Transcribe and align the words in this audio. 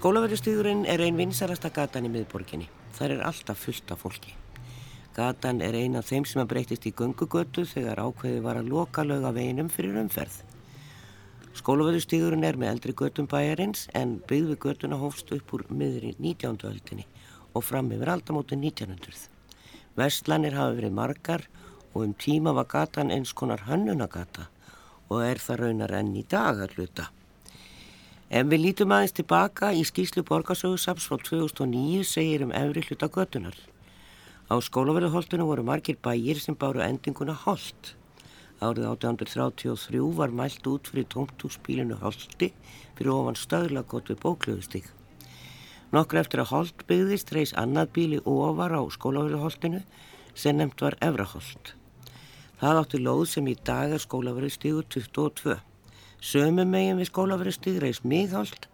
Skólaverðustíðurinn 0.00 0.86
er 0.88 1.02
ein 1.04 1.18
vinsarasta 1.18 1.68
gatan 1.76 2.06
í 2.08 2.10
miðborginni. 2.14 2.70
Það 2.96 3.10
er 3.12 3.24
alltaf 3.28 3.58
fullt 3.66 3.90
af 3.92 4.00
fólki. 4.00 4.30
Gatan 5.12 5.60
er 5.60 5.76
ein 5.76 5.98
af 6.00 6.06
þeim 6.08 6.24
sem 6.24 6.40
að 6.40 6.48
breytist 6.54 6.86
í 6.88 6.92
gungugötu 6.96 7.66
þegar 7.68 8.00
ákveði 8.06 8.38
var 8.46 8.62
að 8.62 8.70
loka 8.72 9.04
löga 9.04 9.34
veginum 9.36 9.68
fyrir 9.68 9.98
umferð. 10.00 10.38
Skólaverðustíðurinn 11.60 12.48
er 12.48 12.56
með 12.56 12.72
eldri 12.72 12.96
götum 13.02 13.28
bæjarins 13.28 13.84
en 13.92 14.16
byggði 14.24 14.56
götuna 14.64 15.02
hófst 15.04 15.34
upp 15.36 15.52
úr 15.58 15.66
miðri 15.68 16.14
19. 16.16 16.56
öldinni 16.72 17.04
og 17.52 17.68
fram 17.68 17.92
yfir 17.92 18.14
aldamóti 18.16 18.56
1900. 18.56 19.28
Vestlanir 20.00 20.56
hafa 20.56 20.80
verið 20.80 20.96
margar 20.96 21.48
og 21.92 22.06
um 22.06 22.16
tíma 22.16 22.56
var 22.56 22.72
gatan 22.72 23.12
eins 23.12 23.36
konar 23.36 23.68
hönnunagata 23.68 24.48
og 25.10 25.26
er 25.28 25.44
það 25.44 25.66
raunar 25.66 25.98
enn 26.00 26.14
í 26.16 26.24
dag 26.24 26.56
að 26.56 26.78
hluta. 26.78 27.12
Ef 28.30 28.46
við 28.46 28.60
lítum 28.62 28.92
aðeins 28.94 29.10
tilbaka 29.18 29.72
í 29.74 29.80
skýslu 29.82 30.22
borgarsögursaps 30.22 31.08
frá 31.10 31.16
2009 31.18 32.04
segir 32.06 32.44
um 32.44 32.52
efri 32.54 32.84
hluta 32.86 33.08
götunar. 33.10 33.56
Á 34.46 34.54
skólaverðuholtinu 34.62 35.48
voru 35.48 35.64
margir 35.66 35.96
bæjir 35.98 36.38
sem 36.38 36.54
báru 36.54 36.78
endinguna 36.84 37.34
Holt. 37.34 37.96
Árið 38.62 38.86
1833 38.86 40.04
var 40.14 40.30
mælt 40.30 40.68
út 40.70 40.86
fyrir 40.86 41.08
tómtúsbílinu 41.10 41.98
Holti 41.98 42.52
fyrir 42.94 43.10
ofan 43.16 43.38
stöðlagott 43.40 44.12
við 44.12 44.22
bóklöðustík. 44.22 44.86
Nokkur 45.90 46.20
eftir 46.22 46.44
að 46.44 46.52
Holt 46.52 46.84
byggðist 46.86 47.32
reys 47.34 47.54
annað 47.58 47.90
bíli 47.98 48.20
ofar 48.22 48.76
á 48.78 48.82
skólaverðuholtinu 48.94 49.82
sem 50.38 50.54
nefnt 50.54 50.86
var 50.86 50.94
Efraholt. 51.02 51.74
Það 52.62 52.80
átti 52.84 53.02
lóð 53.02 53.24
sem 53.32 53.50
í 53.50 53.56
dag 53.58 53.90
er 53.90 54.06
skólaverðustígur 54.06 54.86
22. 54.86 55.58
Sömu 56.20 56.66
megin 56.68 56.98
við 57.00 57.08
skólaverðustígur 57.08 57.86
reys 57.86 58.02
miðholt 58.04 58.66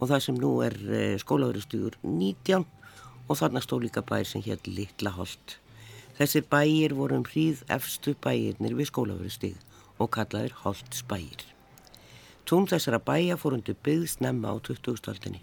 og 0.00 0.08
það 0.08 0.22
sem 0.24 0.36
nú 0.40 0.52
er 0.64 0.76
eh, 0.88 1.16
skólaverðustígur 1.20 1.98
19 2.00 2.64
og 3.28 3.36
þarna 3.36 3.60
stó 3.60 3.76
líka 3.82 4.00
bæir 4.00 4.24
sem 4.28 4.44
hér 4.44 4.62
litla 4.64 5.12
holt. 5.12 5.58
Þessir 6.16 6.46
bæir 6.48 6.94
voru 6.96 7.18
um 7.20 7.26
hríð 7.28 7.60
efstu 7.68 8.14
bæirnir 8.24 8.76
við 8.78 8.88
skólaverðustíg 8.88 9.58
og 10.00 10.08
kallaðir 10.16 10.54
holtsbæir. 10.62 11.44
Tún 12.48 12.68
þessara 12.70 13.02
bæja 13.02 13.36
fór 13.36 13.58
undir 13.58 13.76
byggð 13.84 14.08
snemma 14.14 14.54
á 14.54 14.56
2000-aldinni. 14.64 15.42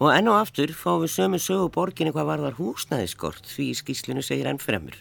Og 0.00 0.12
enn 0.12 0.30
og 0.32 0.38
aftur 0.38 0.72
fáum 0.76 1.04
við 1.04 1.12
sömu 1.12 1.40
sögu 1.42 1.68
borginni 1.76 2.14
hvað 2.16 2.30
varðar 2.30 2.56
húsnæðiskort 2.56 3.44
því 3.52 3.68
skýslinu 3.82 4.24
segir 4.24 4.48
enn 4.48 4.62
fremur. 4.62 4.96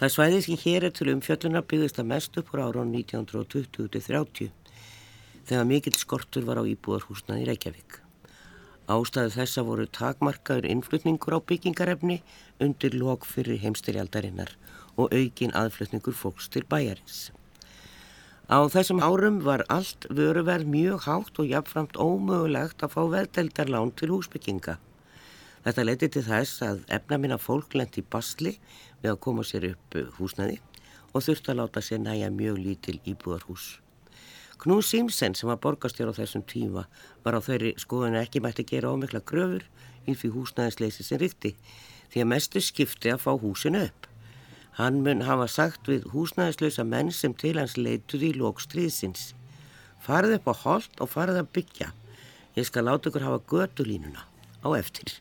Það 0.00 0.12
svæði 0.14 0.36
sem 0.40 0.56
hér 0.56 0.84
er 0.86 0.92
til 0.96 1.10
umfjöllunar 1.12 1.64
byggðist 1.68 1.98
að 2.00 2.06
mest 2.08 2.36
upp 2.40 2.54
úr 2.54 2.62
ára 2.64 2.84
1920-30 2.88 4.46
þegar 5.44 5.66
mikill 5.68 5.98
skortur 6.00 6.46
var 6.48 6.56
á 6.56 6.64
íbúðarhúsnaði 6.64 7.44
Reykjavík. 7.50 7.98
Ástæðu 8.88 9.34
þessa 9.34 9.66
voru 9.68 9.84
takmarkaður 9.92 10.70
innflutningur 10.72 11.36
á 11.36 11.44
byggingarefni 11.44 12.22
undir 12.64 12.96
lok 12.96 13.28
fyrir 13.28 13.60
heimstyrjaldarinnar 13.60 14.56
og 14.96 15.12
aukin 15.12 15.52
aðflutningur 15.52 16.16
fólks 16.16 16.48
til 16.48 16.64
bæjarins. 16.64 17.28
Á 18.48 18.56
þessum 18.72 19.04
árum 19.04 19.42
var 19.44 19.68
allt 19.68 20.08
vöruverð 20.08 20.64
mjög 20.64 21.10
hátt 21.10 21.44
og 21.44 21.52
jafnframt 21.52 22.00
ómögulegt 22.00 22.80
að 22.80 22.96
fá 22.96 23.02
veðdeldarlán 23.04 23.92
til 24.00 24.14
húsbygginga. 24.16 24.80
Þetta 25.60 25.84
leti 25.84 26.08
til 26.08 26.24
þess 26.24 26.62
að 26.64 26.78
efna 26.88 27.18
minna 27.20 27.36
fólk 27.36 27.74
lendi 27.76 28.00
basli 28.00 28.54
við 29.02 29.12
að 29.12 29.20
koma 29.26 29.44
sér 29.46 29.70
upp 29.72 29.96
eh, 29.96 30.08
húsnaði 30.18 30.58
og 31.12 31.24
þurfti 31.26 31.52
að 31.52 31.60
láta 31.60 31.82
sér 31.84 32.02
næja 32.04 32.30
mjög 32.30 32.60
lítil 32.64 32.98
íbúðarhús. 33.08 33.78
Knús 34.60 34.90
Simsen 34.92 35.34
sem 35.34 35.48
var 35.48 35.60
borgastjór 35.64 36.12
á 36.12 36.18
þessum 36.18 36.44
tíma 36.44 36.84
var 37.24 37.38
á 37.38 37.40
þeirri 37.40 37.72
skoðinu 37.80 38.20
ekki 38.20 38.42
mætti 38.44 38.66
gera 38.68 38.92
ómikla 38.92 39.22
gröfur 39.24 39.64
inn 40.04 40.18
fyrir 40.18 40.36
húsnæðisleysi 40.36 41.06
sem 41.06 41.20
ríkti 41.22 41.54
því 42.12 42.24
að 42.24 42.30
mestu 42.34 42.60
skipti 42.60 43.12
að 43.12 43.22
fá 43.24 43.32
húsinu 43.40 43.86
upp. 43.86 44.08
Hann 44.76 45.00
mun 45.04 45.24
hafa 45.26 45.48
sagt 45.48 45.88
við 45.88 46.06
húsnæðislösa 46.12 46.84
menn 46.84 47.10
sem 47.12 47.32
til 47.34 47.56
hans 47.58 47.78
leituði 47.80 48.34
í 48.34 48.38
lókstriðsins. 48.40 49.30
Farið 50.04 50.38
upp 50.38 50.52
á 50.52 50.54
hold 50.64 51.02
og 51.04 51.12
farið 51.14 51.40
að 51.42 51.50
byggja. 51.56 51.88
Ég 52.56 52.68
skal 52.68 52.86
láta 52.88 53.10
ykkur 53.10 53.26
hafa 53.26 53.40
gödulínuna 53.50 54.26
á 54.60 54.68
eftir. 54.76 55.16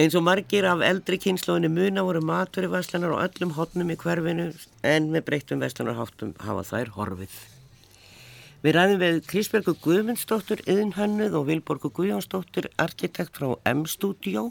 Eins 0.00 0.14
og 0.16 0.22
margir 0.24 0.64
af 0.64 0.80
eldri 0.86 1.18
kynnslóðinu 1.20 1.68
muna 1.68 2.00
voru 2.06 2.22
maturvæslanar 2.24 3.12
og 3.12 3.26
öllum 3.26 3.50
hotnum 3.58 3.90
í 3.92 3.96
hverfinu 4.00 4.46
en 4.88 5.10
með 5.12 5.26
breyttum 5.26 5.60
veslanarháttum 5.60 6.30
hafa 6.40 6.62
þær 6.64 6.92
horfið. 6.94 7.34
Við 8.64 8.74
ræðum 8.78 9.02
við 9.02 9.20
Krisbergur 9.28 9.76
Guðmundsdóttur, 9.84 10.64
Yðinhönnuð 10.64 11.36
og 11.36 11.46
Vilborgu 11.50 11.92
Guðjónsdóttur, 11.92 12.70
arkitekt 12.80 13.36
frá 13.36 13.52
M-studio 13.68 14.48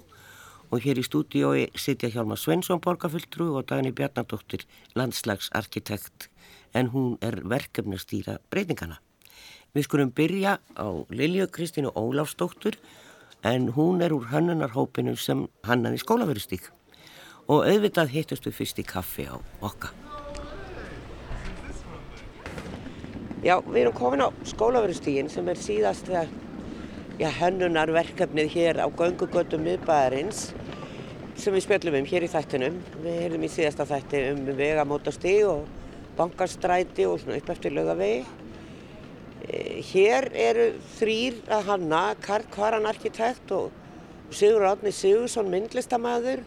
og 0.70 0.86
hér 0.86 1.02
í 1.02 1.08
stúdiói 1.10 1.66
sitja 1.74 2.14
Hjálmar 2.14 2.38
Svensson, 2.38 2.84
borgarfulltrú 2.84 3.56
og 3.58 3.66
Dagni 3.72 3.96
Bjarnadóttir, 3.98 4.68
landslagsarkitekt 4.94 6.30
en 6.78 6.94
hún 6.94 7.18
er 7.18 7.42
verkefnastýra 7.42 8.38
breytingana. 8.54 9.02
Við 9.74 9.90
skulum 9.90 10.14
byrja 10.14 10.60
á 10.78 10.88
Lilju 11.10 11.50
Kristínu 11.50 11.98
Óláfsdóttur 11.98 12.78
en 13.44 13.72
hún 13.74 14.02
er 14.02 14.14
úr 14.14 14.28
hönnunarhópinu 14.30 15.16
sem 15.18 15.48
hannaði 15.66 16.02
skólaverustík 16.04 16.70
og 17.48 17.66
auðvitað 17.66 18.14
hittust 18.14 18.46
við 18.46 18.58
fyrst 18.60 18.80
í 18.80 18.86
kaffi 18.86 19.26
á 19.26 19.36
okka. 19.66 19.90
Já, 23.42 23.58
við 23.66 23.80
erum 23.82 23.98
komin 23.98 24.22
á 24.22 24.30
skólaverustíkin 24.46 25.30
sem 25.34 25.48
er 25.50 25.58
síðast 25.58 26.12
þegar 26.12 27.40
hönnunarverkefnið 27.42 28.52
hér 28.54 28.82
á 28.82 28.88
göngugötum 28.90 29.66
miðbæðarins 29.66 30.52
sem 31.38 31.54
við 31.54 31.66
spjöldum 31.66 31.98
um 31.98 32.06
hér 32.06 32.26
í 32.26 32.30
þættinum. 32.30 32.78
Við 33.02 33.18
heyrðum 33.24 33.46
í 33.46 33.50
síðasta 33.50 33.88
þætti 33.90 34.22
um 34.36 34.46
vegamótastíg 34.58 35.50
og 35.50 35.66
bankastræti 36.18 37.08
og 37.10 37.20
svona 37.22 37.42
upp 37.42 37.50
eftir 37.56 37.74
lögavegi 37.74 38.41
Hér 39.92 40.28
eru 40.38 40.68
þrýr 41.00 41.40
að 41.50 41.70
hanna, 41.72 42.02
Karl 42.22 42.46
Kvaran 42.54 42.86
arkitekt 42.90 43.52
og 43.56 43.72
Sigur 44.32 44.68
Átni 44.70 44.94
Sigursson 44.94 45.50
myndlistamæður 45.52 46.44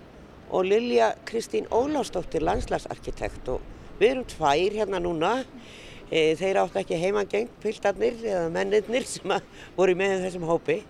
og 0.55 0.69
Lilja 0.69 1.10
Kristín 1.27 1.66
Óláfsdóttir 1.75 2.44
landslagsarkitekt 2.47 3.50
og 3.53 3.65
við 3.99 4.12
erum 4.12 4.28
tvær 4.31 4.78
hérna 4.78 5.00
núna. 5.03 5.34
E, 6.10 6.37
þeir 6.38 6.60
áttu 6.62 6.78
ekki 6.78 7.00
heimangengt 7.00 7.53
pildarnir 7.62 8.21
eða 8.22 8.49
mennirnir 8.55 9.06
sem 9.09 9.32
voru 9.76 9.97
með 9.99 10.26
þessum 10.28 10.47
hópi. 10.47 10.82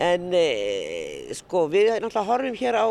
En 0.00 0.30
e, 0.32 1.34
sko 1.36 1.66
við 1.68 1.90
náttúrulega 1.98 2.28
horfum 2.30 2.60
hér 2.62 2.78
á 2.80 2.86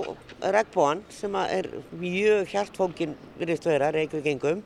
regnbóan 0.53 1.01
sem 1.09 1.35
er 1.41 1.71
mjög 1.97 2.51
hjartfókin 2.53 3.15
virðist 3.39 3.65
vera, 3.65 3.89
reykvíkingum 3.95 4.61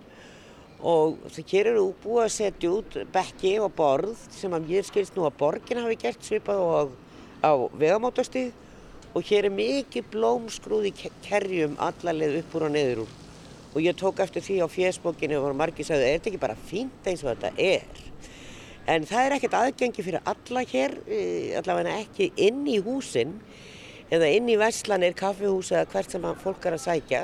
og 0.83 1.31
hér 1.47 1.69
eru 1.71 1.85
búið 2.03 2.25
að 2.25 2.33
setja 2.35 2.71
út 2.75 2.95
bekki 3.13 3.53
og 3.63 3.71
borð 3.77 4.19
sem 4.35 4.51
að 4.51 4.67
mér 4.67 4.83
skilst 4.83 5.15
nú 5.15 5.23
að 5.23 5.37
borgin 5.39 5.79
hafi 5.79 5.95
gert 6.01 6.25
svipað 6.27 6.59
og 6.59 6.91
á 7.39 7.51
vegamáttastíð 7.79 8.51
og 9.15 9.27
hér 9.29 9.47
er 9.47 9.55
mikið 9.55 10.09
blómskrúð 10.11 10.89
í 10.89 10.93
kerjum 11.23 11.77
allarleið 11.79 12.41
upp 12.41 12.57
úr 12.57 12.67
og 12.67 12.73
neður 12.75 13.03
úr. 13.05 13.13
Og 13.73 13.79
ég 13.81 13.95
tók 13.97 14.19
eftir 14.21 14.43
því 14.43 14.59
á 14.65 14.67
fjesbókinu 14.69 15.39
og 15.39 15.55
margir 15.57 15.87
sagði 15.87 16.09
er 16.09 16.17
þetta 16.17 16.31
ekki 16.33 16.41
bara 16.43 16.59
fínt 16.67 17.07
eins 17.07 17.23
og 17.23 17.31
þetta 17.31 17.53
er? 17.57 18.03
En 18.89 19.07
það 19.07 19.25
er 19.25 19.37
ekkert 19.37 19.57
aðgengi 19.57 20.03
fyrir 20.03 20.27
alla 20.27 20.65
hér 20.67 20.97
e, 21.07 21.19
allavega 21.61 21.95
ekki 22.03 22.33
inn 22.35 22.65
í 22.67 22.81
húsin 22.83 23.37
eða 24.11 24.27
inn 24.35 24.49
í 24.51 24.59
veslanir, 24.59 25.15
kaffihús 25.15 25.71
eða 25.71 25.87
hvert 25.93 26.11
sem 26.11 26.27
fólk 26.43 26.67
er 26.67 26.75
að 26.75 26.83
sækja. 26.89 27.23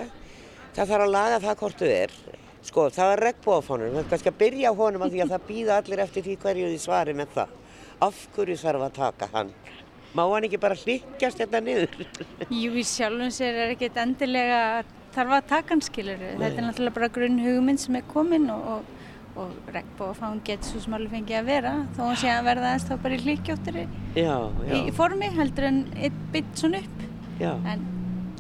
Það 0.78 0.94
þarf 0.94 1.06
að 1.06 1.16
laga 1.18 1.42
það 1.44 1.60
hvort 1.60 1.84
þau 1.84 1.90
er 1.92 2.16
Sko 2.68 2.90
það 2.92 3.14
er 3.14 3.22
regnbóðafónur, 3.30 3.90
erum 3.94 4.08
kannski 4.12 4.32
að 4.32 4.40
byrja 4.42 4.72
á 4.72 4.74
honum 4.76 5.04
af 5.06 5.14
því 5.14 5.24
að 5.24 5.34
það 5.34 5.46
býða 5.48 5.78
allir 5.80 6.02
eftir 6.04 6.26
því 6.26 6.36
hverju 6.44 6.72
því 6.74 6.80
svari 6.84 7.16
með 7.16 7.34
það. 7.38 7.54
Af 8.04 8.22
hverju 8.36 8.58
þarf 8.60 8.86
að 8.86 8.96
taka 9.00 9.30
hann? 9.34 9.54
Má 10.18 10.24
hann 10.26 10.48
ekki 10.48 10.60
bara 10.62 10.78
hlikkjast 10.80 11.40
þetta 11.40 11.60
hérna 11.60 11.66
niður? 11.70 12.16
Jú, 12.62 12.72
í 12.76 12.86
sjálfum 12.88 13.32
sér 13.34 13.64
er 13.64 13.74
ekkert 13.76 14.00
endilega 14.04 14.62
þarf 15.16 15.36
að 15.38 15.50
taka 15.54 15.76
hann, 15.76 15.84
skilur. 15.86 16.24
Nei. 16.24 16.38
Þetta 16.42 16.56
er 16.56 16.68
náttúrulega 16.68 16.98
bara 17.00 17.12
grunn 17.20 17.42
hugmynd 17.46 17.84
sem 17.84 18.00
er 18.00 18.08
komin 18.12 18.50
og, 18.52 18.70
og, 18.76 19.18
og 19.46 19.74
regnbóðafón 19.76 20.44
getur 20.48 20.74
svo 20.74 20.84
smáli 20.84 21.10
fengið 21.14 21.40
að 21.40 21.52
vera 21.54 21.76
þó 21.96 22.06
að 22.10 22.16
sé 22.26 22.34
að 22.34 22.48
verða 22.50 22.76
þess 22.76 22.90
þá 22.90 22.96
bara 23.06 23.20
í 23.20 23.24
hlikkjóttir 23.28 23.82
í, 23.84 24.80
formi 25.00 25.32
heldur 25.40 25.70
en 25.72 25.84
eitt 25.96 26.24
bytt 26.36 26.56
svona 26.60 26.84
upp. 26.84 27.04
Já. 27.40 27.54
En 27.72 27.86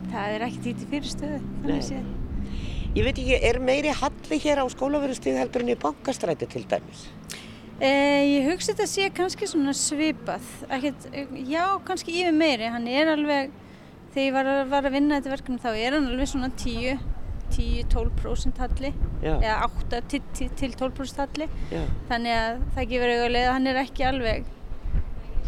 það 0.09 0.39
er 0.39 0.49
ekkert 0.49 0.73
í 0.73 0.89
fyrirstöðu, 0.95 1.43
þannig 1.61 1.93
að. 2.01 2.17
Ég 2.97 3.05
veit 3.05 3.19
ekki, 3.21 3.35
er 3.45 3.59
meiri 3.61 3.91
halli 3.93 4.37
hér 4.41 4.63
á 4.63 4.65
skólaverðustíð 4.73 5.35
heldur 5.37 5.61
en 5.61 5.75
í 5.75 5.77
bankastræti 5.77 6.47
til 6.49 6.63
dæmis? 6.69 7.03
Eh, 7.79 8.23
ég 8.25 8.47
hugsi 8.49 8.73
þetta 8.73 8.87
sé 8.89 9.09
kannski 9.13 9.47
svona 9.47 9.75
svipað, 9.77 10.47
Ekkert, 10.73 11.05
já 11.47 11.63
kannski 11.85 12.15
yfir 12.23 12.33
meiri, 12.33 12.65
hann 12.73 12.87
er 12.89 13.11
alveg, 13.13 13.53
þegar 14.15 14.25
ég 14.25 14.33
var 14.35 14.49
að, 14.55 14.61
var 14.73 14.89
að 14.89 14.95
vinna 14.97 15.19
þetta 15.19 15.33
verkefni 15.35 15.61
þá 15.61 15.69
er 15.75 15.95
hann 15.95 16.09
alveg 16.09 16.31
svona 16.33 16.49
10, 16.59 17.05
10-12% 17.53 18.63
halli, 18.65 18.91
já. 19.21 19.35
eða 19.37 19.69
8-12% 19.69 21.21
halli, 21.21 21.49
já. 21.69 21.85
þannig 22.09 22.39
að 22.39 22.65
það 22.73 22.91
gefur 22.95 23.13
auðvitað 23.13 23.39
að 23.45 23.53
hann 23.53 23.69
er 23.69 23.81
ekki 23.85 24.09
alveg 24.09 24.51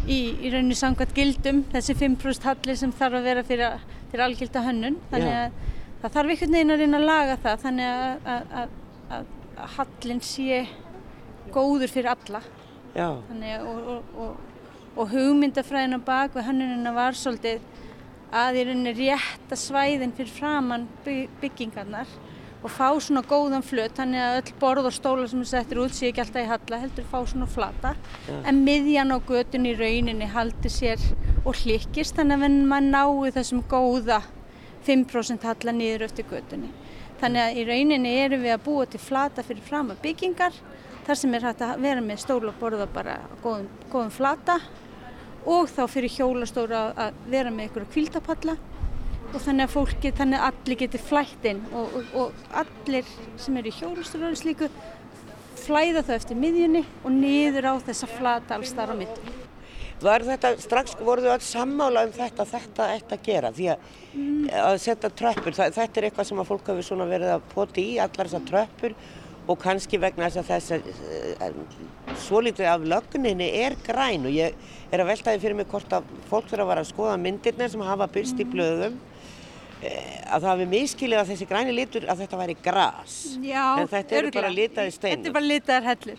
í, 0.06 0.22
í 0.30 0.54
rauninni 0.54 0.78
samkvæmt 0.78 1.18
gildum 1.18 1.62
þessi 1.74 1.98
5% 2.06 2.48
halli 2.52 2.78
sem 2.78 2.94
þarf 3.02 3.18
að 3.18 3.28
vera 3.32 3.46
fyrir, 3.50 3.78
fyrir 4.14 4.28
algilda 4.30 4.66
hönnun 4.70 5.02
þannig 5.10 5.38
að. 5.42 5.62
Það 6.02 6.14
þarf 6.16 6.32
einhvern 6.34 6.56
veginn 6.56 6.74
að 6.74 6.82
reyna 6.82 6.98
að 6.98 7.08
laga 7.08 7.36
það 7.42 7.60
þannig 7.66 7.90
að, 7.90 8.32
að, 8.32 8.56
að, 9.16 9.28
að 9.56 9.76
hallin 9.76 10.22
sé 10.26 10.62
góður 11.52 11.92
fyrir 11.92 12.12
alla. 12.12 12.42
Þannig, 12.92 13.68
og, 13.68 13.92
og, 13.92 14.18
og, 14.24 14.66
og 14.96 15.14
hugmyndafræðin 15.14 15.96
á 15.96 16.00
bak 16.04 16.34
við 16.36 16.48
hönnunina 16.50 16.92
var 16.96 17.16
svolítið 17.16 17.62
að 18.32 18.58
í 18.58 18.66
rauninni 18.68 18.92
rétta 18.96 19.56
svæðin 19.60 20.12
fyrir 20.16 20.32
framann 20.32 20.86
byggingarnar 21.04 22.10
og 22.62 22.70
fá 22.70 22.86
svona 23.02 23.24
góðan 23.26 23.64
flut 23.66 23.96
þannig 23.96 24.22
að 24.22 24.36
öll 24.40 24.52
borð 24.60 24.88
og 24.88 24.94
stóla 24.94 25.24
sem 25.28 25.40
er 25.42 25.50
settir 25.50 25.80
út 25.82 25.94
sé 25.96 26.10
ekki 26.10 26.22
alltaf 26.22 26.44
í 26.44 26.50
halla 26.50 26.78
heldur 26.84 27.08
fá 27.10 27.18
svona 27.26 27.48
flata. 27.50 27.94
Ja. 28.28 28.38
en 28.48 28.62
miðjan 28.66 29.14
á 29.14 29.18
götun 29.28 29.66
í 29.68 29.74
rauninni 29.78 30.28
haldi 30.30 30.70
sér 30.70 31.02
og 31.42 31.58
hlikkist 31.58 32.16
þannig 32.18 32.38
að 32.46 32.60
mann 32.70 32.92
nái 32.94 33.32
þessum 33.34 33.64
góða 33.68 34.22
5% 34.86 35.48
halla 35.48 35.74
nýður 35.76 36.06
eftir 36.08 36.28
götunni 36.30 36.70
þannig 37.22 37.42
að 37.42 37.58
í 37.58 37.66
rauninni 37.68 38.14
erum 38.24 38.42
við 38.42 38.56
að 38.56 38.64
búa 38.66 38.86
til 38.90 39.00
flata 39.02 39.44
fyrir 39.46 39.66
fram 39.66 39.92
að 39.94 40.02
byggingar 40.06 40.56
þar 41.06 41.18
sem 41.18 41.34
er 41.34 41.46
hægt 41.48 41.64
að 41.66 41.82
vera 41.82 42.04
með 42.04 42.22
stóla 42.22 42.52
og 42.52 42.60
borða 42.60 42.88
bara 42.90 43.18
góðum, 43.42 43.68
góðum 43.92 44.14
flata 44.14 44.58
og 45.42 45.70
þá 45.70 45.82
fyrir 45.90 46.14
hjólastóra 46.16 46.82
að 46.94 47.22
vera 47.30 47.50
með 47.54 47.70
ykkur 47.70 47.88
kvíldapalla 47.94 48.56
og 49.32 49.38
þannig 49.40 49.64
að 49.64 49.72
fólki, 49.72 50.12
þannig 50.12 50.38
að 50.40 50.48
allir 50.50 50.80
getur 50.82 51.04
flætt 51.06 51.46
inn 51.48 51.62
og, 51.72 51.94
og, 51.96 52.10
og 52.20 52.58
allir 52.62 53.14
sem 53.40 53.56
eru 53.58 53.70
í 53.70 53.78
hjólusturöðu 53.78 54.38
slíku 54.38 54.68
flæða 55.62 56.02
þau 56.06 56.14
eftir 56.16 56.38
miðjunni 56.42 56.82
og 57.02 57.14
niður 57.14 57.70
á 57.70 57.74
þessa 57.86 58.10
flata 58.10 58.58
alls 58.58 58.74
þar 58.76 58.94
á 58.94 58.96
mitt. 58.98 59.41
Var 60.02 60.24
þetta, 60.26 60.52
strax 60.62 60.94
voruð 60.98 61.28
þau 61.28 61.32
alls 61.36 61.48
sammála 61.54 62.04
um 62.06 62.12
þetta, 62.14 62.46
þetta 62.48 62.88
ætti 62.96 63.16
að 63.16 63.26
gera 63.26 63.50
því 63.54 63.68
að, 63.72 63.90
mm. 64.12 64.46
að 64.62 64.78
setja 64.82 65.10
tröppur, 65.22 65.56
það, 65.56 65.74
þetta 65.78 66.00
er 66.00 66.06
eitthvað 66.08 66.28
sem 66.30 66.42
að 66.42 66.48
fólk 66.50 66.70
hafi 66.72 66.86
svona 66.86 67.08
verið 67.10 67.34
að 67.36 67.44
poti 67.52 67.84
í, 67.92 67.98
allar 68.02 68.30
þessar 68.30 68.48
tröppur 68.50 68.96
og 69.50 69.58
kannski 69.62 69.98
vegna 70.02 70.28
þess 70.30 70.42
að 70.42 70.50
þess 70.50 70.74
að 70.74 71.48
eh, 71.48 72.18
svo 72.22 72.42
litið 72.44 72.68
af 72.70 72.84
lögninni 72.92 73.48
er 73.62 73.74
græn 73.86 74.28
og 74.28 74.34
ég 74.34 74.54
er 74.92 75.02
að 75.02 75.10
veltaði 75.10 75.42
fyrir 75.42 75.58
mig 75.58 75.70
hvort 75.70 75.96
að 75.96 76.10
fólk 76.30 76.50
þurfa 76.50 76.62
að 76.62 76.70
vara 76.70 76.84
að 76.84 76.92
skoða 76.92 77.16
myndirna 77.22 77.68
sem 77.70 77.82
hafa 77.86 78.10
byrst 78.14 78.38
í 78.38 78.46
mm. 78.46 78.52
blöðum 78.54 79.00
að 79.82 80.44
það 80.44 80.48
hefði 80.52 80.66
miskilið 80.70 81.20
að 81.20 81.30
þessi 81.32 81.46
græni 81.50 81.74
litur 81.74 82.04
að 82.06 82.22
þetta 82.22 82.38
væri 82.38 82.56
gras. 82.62 83.16
Já, 83.42 83.64
en 83.82 83.90
þetta 83.90 84.16
eru 84.18 84.32
bara 84.36 84.52
litaði 84.52 84.94
steinar. 84.94 85.16
Þetta 85.16 85.30
er 85.30 85.36
bara 85.36 85.48
litaðar 85.50 85.88
hellur 85.90 86.18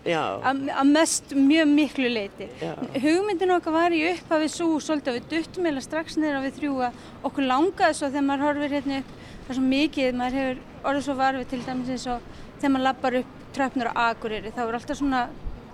að 0.74 0.92
mest 0.92 1.36
mjög 1.38 1.70
miklu 1.72 2.12
leiti 2.12 2.50
Já. 2.60 2.74
Hugmyndin 3.06 3.56
okkar 3.56 3.76
var 3.78 3.96
í 3.96 4.02
upphafið 4.12 4.54
svo 4.54 4.70
svolítið 4.84 5.14
að 5.14 5.20
við 5.20 5.30
duttum 5.34 5.70
eða 5.72 5.86
strax 5.86 6.20
neður 6.20 6.40
á 6.40 6.46
við 6.46 6.60
þrjú 6.60 6.74
að 6.90 7.00
okkur 7.30 7.50
langaði 7.50 8.00
svo 8.00 8.12
þegar 8.12 8.28
maður 8.28 8.46
horfir 8.50 8.78
hérna 8.78 9.00
upp 9.00 9.16
það 9.44 9.54
er 9.54 9.60
svo 9.60 9.66
mikið, 9.70 10.12
maður 10.20 10.40
hefur 10.40 10.62
orðið 10.84 11.08
svo 11.08 11.16
varfið 11.20 11.50
til 11.54 11.62
dæmis 11.68 11.94
eins 11.94 12.06
og 12.12 12.28
þegar 12.60 12.74
maður 12.76 12.88
lappar 12.90 13.18
upp 13.20 13.40
tröfnur 13.54 13.92
á 13.92 13.94
aguriri, 14.10 14.54
þá 14.56 14.62
er 14.64 14.78
alltaf 14.80 15.00
svona 15.00 15.24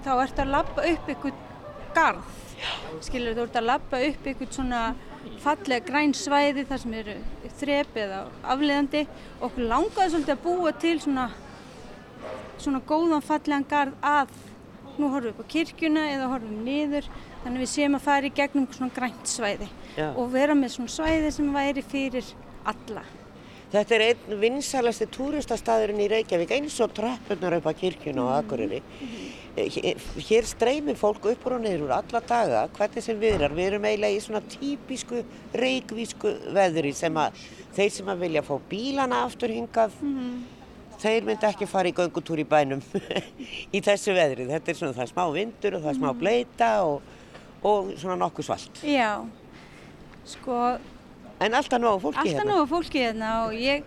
þá 0.05 0.11
ert 0.23 0.41
að 0.41 0.53
lappa 0.53 0.85
upp 0.89 1.11
ykkur 1.13 1.35
garð. 1.95 2.37
Skilur 3.05 3.37
þú 3.37 3.45
ert 3.45 3.59
að 3.59 3.69
lappa 3.69 4.01
upp 4.03 4.27
ykkur 4.33 4.49
svona 4.51 4.81
fallega 5.43 5.85
græn 5.87 6.13
svæði 6.15 6.65
þar 6.69 6.81
sem 6.83 6.95
eru 6.99 7.15
þrepi 7.59 8.03
eða 8.05 8.19
afleðandi 8.53 9.05
og 9.39 9.47
okkur 9.49 9.69
langaði 9.71 10.13
svolítið 10.13 10.35
að 10.35 10.43
búa 10.45 10.73
til 10.83 10.95
svona, 11.03 11.25
svona 12.57 12.81
góðan 12.87 13.25
fallegan 13.25 13.67
gard 13.69 13.95
að 14.03 14.33
nú 14.99 15.11
horfum 15.13 15.29
við 15.29 15.33
upp 15.33 15.43
á 15.43 15.51
kirkjuna 15.53 16.05
eða 16.13 16.31
horfum 16.33 16.57
við 16.57 16.65
niður 16.67 17.09
þannig 17.43 17.63
við 17.63 17.71
séum 17.73 17.95
að 17.95 18.05
fara 18.07 18.27
í 18.27 18.35
gegnum 18.35 18.67
svona 18.75 18.95
grænt 18.95 19.31
svæði 19.31 19.69
Já. 19.95 20.09
og 20.09 20.33
vera 20.33 20.57
með 20.57 20.75
svona 20.75 20.95
svæði 20.95 21.31
sem 21.35 21.55
væri 21.55 21.85
fyrir 21.85 22.35
alla. 22.67 23.05
Þetta 23.69 23.95
er 23.95 24.03
einn 24.07 24.39
vinsalasti 24.41 25.05
túristastæðurinn 25.13 26.01
í 26.01 26.09
Reykjavík 26.09 26.55
eins 26.55 26.79
og 26.81 26.93
trappunar 26.97 27.59
upp 27.59 27.69
á 27.69 27.73
kirkjuna 27.77 28.25
og 28.25 28.31
Akureyri. 28.39 28.81
Mm 28.81 29.07
-hmm. 29.07 29.28
Hér 30.29 30.47
streymir 30.47 30.97
fólk 30.99 31.25
upp 31.31 31.47
og 31.49 31.57
neyður 31.63 31.91
alla 31.97 32.21
daga, 32.25 32.61
hvernig 32.77 33.03
sem 33.03 33.19
við 33.19 33.39
erum. 33.39 33.57
Við 33.57 33.67
erum 33.71 33.87
eiginlega 33.89 34.15
í 34.15 34.21
svona 34.23 34.41
típisku 34.53 35.23
reykvísku 35.57 36.33
veðri 36.55 36.93
sem 36.95 37.19
að 37.19 37.41
þeir 37.75 37.91
sem 37.97 38.11
að 38.13 38.23
vilja 38.25 38.45
fá 38.45 38.53
bílana 38.69 39.23
aftur 39.27 39.53
hingað, 39.53 39.95
mm 40.01 40.15
-hmm. 40.17 40.39
þeir 41.01 41.27
myndi 41.27 41.49
ekki 41.49 41.67
fara 41.67 41.89
í 41.89 41.95
göngutúr 41.95 42.39
í 42.39 42.47
bænum 42.47 42.81
í 43.75 43.81
þessu 43.81 44.15
veðri. 44.15 44.47
Þetta 44.47 44.71
er 44.71 44.75
svona 44.75 44.93
það 44.93 45.05
er 45.07 45.13
smá 45.13 45.25
vindur 45.33 45.75
og 45.75 45.81
það 45.81 45.89
er 45.89 45.99
smá 45.99 46.11
mhm. 46.11 46.19
bleita 46.19 46.71
og, 46.83 47.01
og 47.63 47.93
svona 47.97 48.15
nokkuð 48.15 48.45
svalt. 48.45 48.83
Já, 48.83 49.25
sko... 50.25 50.77
En 51.39 51.53
alltaf 51.55 51.79
nógu 51.79 51.99
fólki 51.99 52.19
alltaf 52.19 52.33
hérna. 52.33 52.41
Alltaf 52.41 52.55
nógu 52.55 52.67
fólki 52.67 52.99
hérna 52.99 53.45
og 53.45 53.53
ég... 53.53 53.83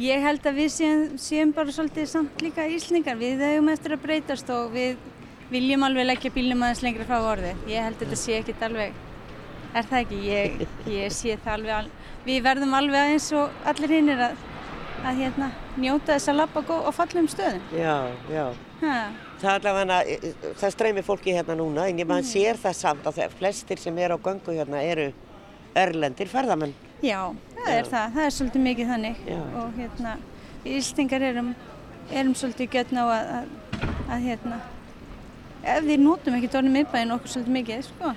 Ég 0.00 0.22
held 0.24 0.46
að 0.48 0.58
við 0.62 0.70
séum, 0.72 1.00
séum 1.20 1.50
bara 1.52 1.72
svolítið 1.76 2.06
samt 2.08 2.40
líka 2.40 2.64
íslningar. 2.72 3.18
Við 3.20 3.42
höfum 3.44 3.66
eftir 3.68 3.92
að 3.92 4.04
breytast 4.06 4.48
og 4.54 4.70
við 4.72 4.94
viljum 5.50 5.84
alveg 5.84 6.06
leggja 6.06 6.32
bílnum 6.32 6.62
aðeins 6.64 6.80
lengra 6.86 7.04
frá 7.04 7.18
orði. 7.20 7.50
Ég 7.68 7.84
held 7.84 7.98
að 7.98 8.06
þetta 8.06 8.20
sé 8.22 8.38
ekkit 8.38 8.64
alveg, 8.64 8.96
er 9.74 9.90
það 9.90 9.98
ekki? 9.98 10.20
Ég, 10.24 10.64
ég 10.88 11.12
sé 11.12 11.36
það 11.44 11.52
alveg, 11.58 11.74
al... 11.76 12.16
við 12.24 12.40
verðum 12.48 12.76
alveg 12.80 13.12
eins 13.12 13.28
og 13.36 13.68
allir 13.74 13.94
hinn 13.98 14.08
er 14.14 14.24
að, 14.30 14.44
að 15.04 15.20
hérna, 15.20 15.52
njóta 15.76 16.14
þess 16.14 16.32
að 16.32 16.40
lappa 16.40 16.64
og 16.78 16.90
falla 16.96 17.20
um 17.20 17.30
stöðum. 17.34 17.70
Já, 17.76 17.96
já. 18.32 18.44
Ha. 18.80 18.98
Það 19.42 19.50
er 19.52 19.58
allavega, 19.58 20.02
það 20.62 20.76
streymir 20.78 21.04
fólki 21.04 21.36
hérna 21.36 21.58
núna 21.60 21.90
en 21.90 22.00
ég 22.00 22.08
maður 22.08 22.24
mm. 22.24 22.32
sér 22.32 22.60
það 22.62 22.78
samt 22.78 23.10
að 23.10 23.26
flestir 23.36 23.84
sem 23.84 24.00
er 24.00 24.16
á 24.16 24.18
gangu 24.20 24.56
hérna 24.56 24.80
eru 24.80 25.10
örlendir 25.76 26.32
ferðamenn. 26.32 26.72
Já, 27.04 27.32
það 27.64 27.76
er 27.76 27.88
það, 27.92 28.12
það 28.16 28.24
er 28.24 28.36
svolítið 28.36 28.66
mikið 28.66 28.92
þannig. 28.94 29.22
Já. 29.28 29.40
og 29.60 29.78
hérna 29.78 30.16
við 30.64 30.76
Íslingar 30.80 31.24
erum, 31.30 31.54
erum 32.10 32.34
svolítið 32.36 32.74
götna 32.74 33.06
á 33.06 33.08
að, 33.14 33.32
að, 33.38 33.88
að 34.10 34.28
hérna 34.28 34.60
ef 35.60 35.86
við 35.86 36.04
nótum 36.04 36.36
ekki 36.36 36.52
tónum 36.52 36.76
miðbæðin 36.76 37.16
okkur 37.16 37.34
svolítið 37.34 37.56
mikið 37.58 37.88
sko. 37.88 38.12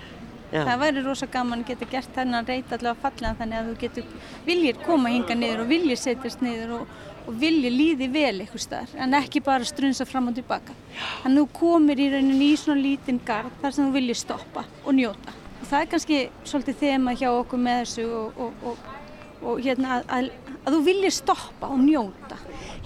Það 0.54 0.82
væri 0.84 1.02
rosa 1.02 1.26
gaman 1.34 1.64
að 1.64 1.72
geta 1.72 1.88
gert 1.90 2.12
þennan 2.14 2.46
reyta 2.46 2.78
allavega 2.78 3.02
fallega 3.02 3.38
þannig 3.40 3.58
að 3.58 3.70
þú 3.70 3.78
getur 3.82 4.12
viljir 4.46 4.78
koma 4.84 5.10
hinga 5.10 5.38
niður 5.40 5.64
og 5.64 5.72
viljir 5.72 5.98
setjast 5.98 6.44
niður 6.46 6.76
og, 6.78 6.92
og 7.26 7.40
viljir 7.42 7.74
líði 7.74 8.10
vel 8.14 8.36
eitthvað 8.44 8.66
starf 8.68 8.94
en 8.94 9.18
ekki 9.18 9.42
bara 9.42 9.66
strunsa 9.66 10.06
fram 10.06 10.30
og 10.30 10.38
tilbaka 10.38 10.76
þannig 11.24 11.32
að 11.32 11.40
þú 11.40 11.48
komir 11.58 12.04
í 12.06 12.10
rauninni 12.14 12.52
í 12.52 12.60
svona 12.62 12.86
lítinn 12.86 13.22
gard 13.26 13.58
þar 13.64 13.74
sem 13.74 13.90
þú 13.90 13.98
viljir 13.98 14.20
stoppa 14.20 14.68
og 14.84 14.94
njóta. 15.00 15.34
Og 15.64 15.70
það 15.72 15.80
er 15.80 15.92
kannski 15.96 16.22
svolítið 16.44 16.82
þema 16.84 17.18
hjá 17.18 17.30
okkur 17.32 17.66
með 17.66 17.82
þessu 17.82 18.10
og, 18.20 18.42
og, 18.46 18.68
og 18.70 18.93
hérna 19.64 20.00
að, 20.00 20.30
að, 20.64 20.70
þú 20.70 20.80
viljir 20.88 21.14
stoppa 21.16 21.70
og 21.74 21.82
njóta. 21.84 22.38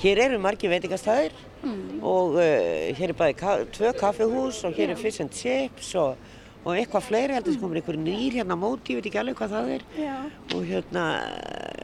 Hér 0.01 0.23
eru 0.27 0.39
margi 0.41 0.69
veitingastæðir 0.71 1.35
mm. 1.63 1.99
og 2.05 2.37
uh, 2.37 2.89
hér 2.97 3.13
er 3.13 3.17
bæði 3.17 3.37
ka 3.39 3.53
tvö 3.75 3.93
kaffehús 3.97 4.63
og 4.67 4.75
hér 4.77 4.91
Já. 4.91 4.95
er 4.95 5.01
fish 5.01 5.23
and 5.23 5.33
chips 5.33 5.93
og, 5.99 6.17
og 6.63 6.75
eitthvað 6.75 7.07
fleiri, 7.07 7.37
heldur 7.37 7.53
þess 7.53 7.59
að 7.59 7.65
komur 7.65 7.81
einhver 7.81 7.99
nýr 8.01 8.39
hérna 8.39 8.59
móti, 8.59 8.93
ég 8.93 9.01
veit 9.01 9.09
ekki 9.09 9.21
alveg 9.21 9.39
hvað 9.39 9.55
það 9.55 9.73
er 9.77 9.85
Já. 9.97 10.15
og 10.53 10.67
hérna, 10.71 11.05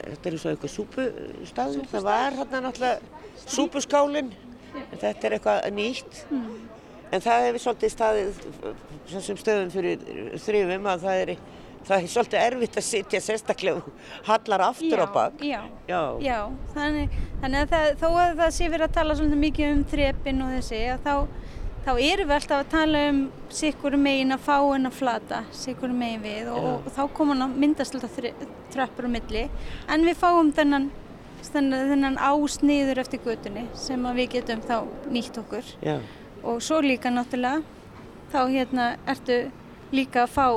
þetta 0.10 0.32
er 0.32 0.38
svo 0.44 0.54
eitthvað 0.54 0.76
súpustaður, 0.76 1.90
það 1.94 2.08
var 2.10 2.40
hérna 2.42 2.64
náttúrulega 2.68 3.48
súpuskálinn, 3.48 4.32
þetta 5.00 5.28
er 5.30 5.38
eitthvað 5.38 5.68
nýtt 5.78 6.22
mm. 6.30 6.54
en 7.14 7.26
það 7.26 7.48
hefur 7.48 7.66
svolítið 7.68 7.96
staðið 7.98 8.46
þessum 9.14 9.42
stöðum 9.42 9.74
fyrir 9.74 10.08
þrjum 10.44 10.90
að 10.94 11.06
það 11.08 11.26
er 11.26 11.36
það 11.88 11.96
er 11.98 12.12
svolítið 12.14 12.42
erfitt 12.42 12.80
að 12.80 12.86
sitja 12.88 13.22
sérstaklega 13.24 13.94
hallar 14.28 14.66
aftur 14.70 15.02
já, 15.02 15.04
á 15.04 15.08
bakk. 15.14 15.44
Já, 15.44 15.62
já, 15.90 16.02
já, 16.24 16.38
þannig, 16.76 17.18
þannig 17.42 17.64
að 17.64 17.74
það, 17.74 17.88
þó 18.02 18.08
að 18.12 18.36
það 18.42 18.54
sé 18.58 18.70
verið 18.72 18.88
að 18.88 18.98
tala 18.98 19.18
svolítið 19.20 19.42
mikið 19.44 19.72
um 19.74 19.84
þrepin 19.94 20.44
og 20.46 20.54
þessi, 20.58 20.82
þá, 21.04 21.14
þá 21.84 21.92
erum 21.94 22.32
við 22.32 22.36
alltaf 22.38 22.64
að 22.64 22.72
tala 22.74 23.04
um 23.12 23.22
sikkur 23.60 24.00
megin 24.00 24.36
að 24.36 24.46
fá 24.48 24.58
en 24.62 24.90
að 24.90 24.98
flata, 25.02 25.44
sikkur 25.64 25.96
megin 26.02 26.24
við 26.24 26.52
og, 26.54 26.60
og, 26.72 26.76
og 26.88 26.98
þá 26.98 27.04
komum 27.20 27.46
að 27.46 27.56
myndast 27.66 27.98
alltaf 28.00 28.20
þröppur 28.74 29.10
á 29.12 29.16
milli, 29.18 29.46
en 29.92 30.08
við 30.08 30.20
fáum 30.22 30.52
þennan, 30.56 30.90
þennan 31.52 32.20
ásniður 32.22 33.04
eftir 33.04 33.24
götunni 33.26 33.68
sem 33.76 34.12
við 34.16 34.38
getum 34.38 34.64
þá 34.64 34.78
nýtt 35.12 35.42
okkur. 35.44 35.76
Já. 35.84 35.98
og 36.44 36.60
svo 36.64 36.82
líka 36.84 37.12
náttúrulega, 37.12 37.62
þá 38.32 38.40
hérna 38.52 38.88
ertu 39.08 39.38
líka 39.94 40.26
að 40.26 40.34
fá 40.34 40.48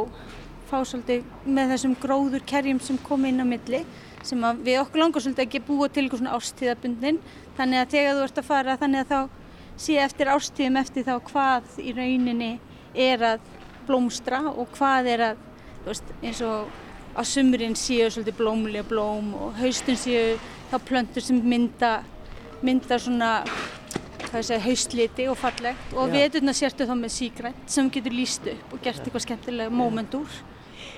fá 0.70 0.78
svolítið 0.82 1.24
með 1.46 1.72
þessum 1.74 1.96
gróður 2.02 2.44
kerjum 2.48 2.80
sem 2.82 2.98
kom 3.06 3.24
inn 3.28 3.42
á 3.42 3.46
milli 3.46 3.82
sem 4.26 4.46
við 4.66 4.80
okkur 4.80 5.02
langar 5.02 5.22
svolítið 5.24 5.44
ekki 5.46 5.62
búa 5.66 5.88
til 5.88 6.04
eitthvað 6.04 6.22
svona 6.22 6.38
ástíðabundin 6.38 7.20
þannig 7.58 7.82
að 7.82 7.92
þegar 7.94 8.16
þú 8.16 8.24
ert 8.26 8.40
að 8.40 8.48
fara 8.48 8.78
þannig 8.80 9.04
að 9.04 9.12
þá 9.12 9.20
sé 9.86 9.98
eftir 10.02 10.32
ástíðum 10.32 10.80
eftir 10.80 11.06
þá 11.06 11.14
hvað 11.30 11.78
í 11.84 11.94
rauninni 11.96 12.50
er 13.06 13.24
að 13.34 13.46
blómstra 13.86 14.42
og 14.50 14.72
hvað 14.74 15.12
er 15.12 15.24
að 15.30 15.46
veist, 15.86 16.12
eins 16.22 16.42
og 16.42 16.72
að 17.16 17.30
sumurinn 17.30 17.78
séu 17.78 18.10
svolítið 18.10 18.38
blómlega 18.40 18.88
blóm 18.88 19.32
og 19.38 19.56
haustun 19.60 19.98
séu 20.00 20.36
þá 20.72 20.76
plöntur 20.88 21.24
sem 21.24 21.40
mynda 21.44 21.98
mynda 22.64 22.98
svona 22.98 23.32
segja, 24.42 24.60
hausliti 24.60 25.28
og 25.30 25.38
fallegt 25.38 25.94
og 25.94 26.10
Já. 26.10 26.12
veturna 26.18 26.52
sértu 26.56 26.86
þá 26.88 26.94
með 26.98 27.14
sígrænt 27.14 27.70
sem 27.70 27.88
getur 27.92 28.14
líst 28.14 28.46
upp 28.50 28.74
og 28.74 28.82
gert 28.84 29.00
eitthvað 29.04 29.24
skemmtilega 29.24 29.72
moment 29.72 30.14
úr. 30.18 30.38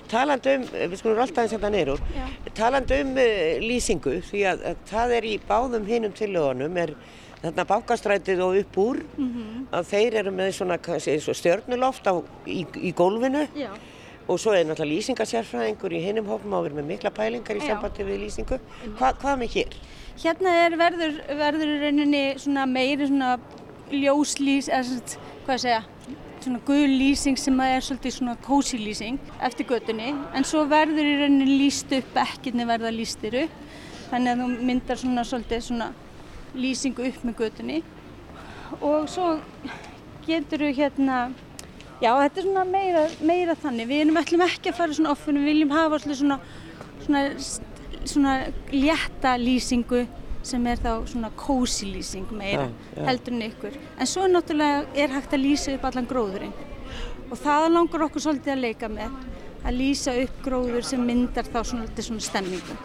Talandi 0.09 0.55
um, 0.59 0.67
við 0.73 0.97
skulum 1.01 1.19
alltaf 1.23 1.43
eins 1.45 1.53
þetta 1.59 1.71
niður, 1.75 2.01
Já. 2.17 2.25
talandi 2.57 3.01
um 3.05 3.11
uh, 3.21 3.59
lýsingu 3.65 4.15
því 4.31 4.43
að, 4.53 4.63
að 4.73 4.83
það 4.91 5.15
er 5.19 5.27
í 5.29 5.35
báðum 5.49 5.87
hinum 5.89 6.15
tillögunum 6.17 6.79
er 6.85 6.95
þarna 7.43 7.65
bankastrætið 7.71 8.41
og 8.43 8.57
upp 8.63 8.79
úr 8.83 9.03
Mhm. 9.19 9.69
að 9.73 9.85
þeir 9.93 10.15
eru 10.23 10.31
með 10.35 10.49
svona 10.57 10.79
og 11.31 11.37
stjörnuloft 11.39 12.09
á, 12.11 12.15
í, 12.47 12.65
í 12.89 12.91
gólfinu 12.99 13.45
Já. 13.55 13.69
og 14.29 14.41
svo 14.41 14.53
er 14.57 14.65
náttúrulega 14.67 14.97
lýsingasérfræðingur 14.97 15.93
í 15.95 16.01
hinum 16.03 16.27
hópum 16.27 16.53
og 16.57 16.65
verður 16.67 16.81
með 16.81 16.89
mikla 16.95 17.11
pælingar 17.15 17.57
í 17.61 17.63
sambandi 17.67 18.05
við 18.09 18.25
lýsingu. 18.25 18.59
Hva, 18.99 19.13
hvað 19.21 19.39
með 19.45 19.55
hér? 19.55 19.77
Hérna 20.19 20.55
er 20.67 20.75
verður, 20.81 21.15
verður 21.39 21.71
í 21.77 21.79
rauninni 21.85 22.25
svona 22.43 22.67
meiri 22.67 23.07
svona 23.07 23.37
ljóslýs, 23.93 24.69
eða 24.69 24.85
svona, 24.89 25.21
hvað 25.47 25.63
segja, 25.63 25.83
svona 26.45 26.61
gul 26.67 26.97
lýsing 27.01 27.39
sem 27.41 27.61
að 27.61 27.75
er 27.77 27.87
svolítið 27.87 28.15
svona 28.19 28.37
kósi 28.45 28.79
lýsing 28.81 29.33
eftir 29.45 29.67
götunni 29.69 30.13
en 30.35 30.47
svo 30.47 30.65
verður 30.71 31.07
í 31.07 31.17
rauninni 31.23 31.59
lýst 31.63 31.93
upp, 31.99 32.19
ekkirni 32.23 32.67
verða 32.69 32.93
lýstir 32.95 33.43
upp 33.45 33.65
þannig 34.11 34.33
að 34.33 34.43
þú 34.43 34.69
myndar 34.69 35.01
svona 35.01 35.25
svolítið 35.29 35.65
svona 35.67 35.89
lýsingu 36.57 37.09
upp 37.09 37.25
með 37.27 37.43
götunni. 37.43 37.83
Og 38.81 39.09
svo 39.11 39.37
getur 40.27 40.65
þú 40.65 40.71
hérna, 40.77 41.19
já 42.03 42.11
þetta 42.13 42.41
er 42.41 42.47
svona 42.47 42.65
meira, 42.69 43.05
meira 43.25 43.57
þannig, 43.59 43.91
við 43.91 44.05
erum 44.05 44.21
ætlum 44.23 44.47
ekki 44.47 44.73
að 44.73 44.81
fara 44.81 44.97
svona 44.97 45.15
offinu, 45.15 45.43
við 45.43 45.53
viljum 45.53 45.75
hafa 45.77 46.01
svolítið 46.03 46.21
svona, 46.23 46.39
svona, 47.05 47.25
svona 48.05 48.37
létta 48.75 49.35
lýsingu 49.41 50.05
sem 50.43 50.67
er 50.71 50.81
þá 50.83 50.93
svona 51.11 51.31
kósi 51.37 51.89
lýsing 51.93 52.31
meira 52.33 52.69
Já, 52.69 52.97
já. 52.97 53.05
heldur 53.09 53.35
en 53.35 53.43
ykkur. 53.49 53.79
En 53.99 54.07
svo 54.07 54.29
náttúrulega 54.31 54.85
er 54.95 55.15
hægt 55.17 55.35
að 55.35 55.45
lýsa 55.45 55.75
upp 55.75 55.89
allan 55.91 56.07
gróðurinn 56.11 56.55
og 57.29 57.37
það 57.43 57.67
langar 57.75 58.07
okkur 58.09 58.25
svolítið 58.25 58.55
að 58.55 58.63
leika 58.65 58.89
með 58.89 59.19
að 59.67 59.75
lýsa 59.75 60.15
upp 60.23 60.39
gróður 60.45 60.87
sem 60.87 61.03
myndar 61.05 61.49
þá 61.51 61.59
svona, 61.67 61.89
svona 61.99 62.25
stemningu. 62.25 62.79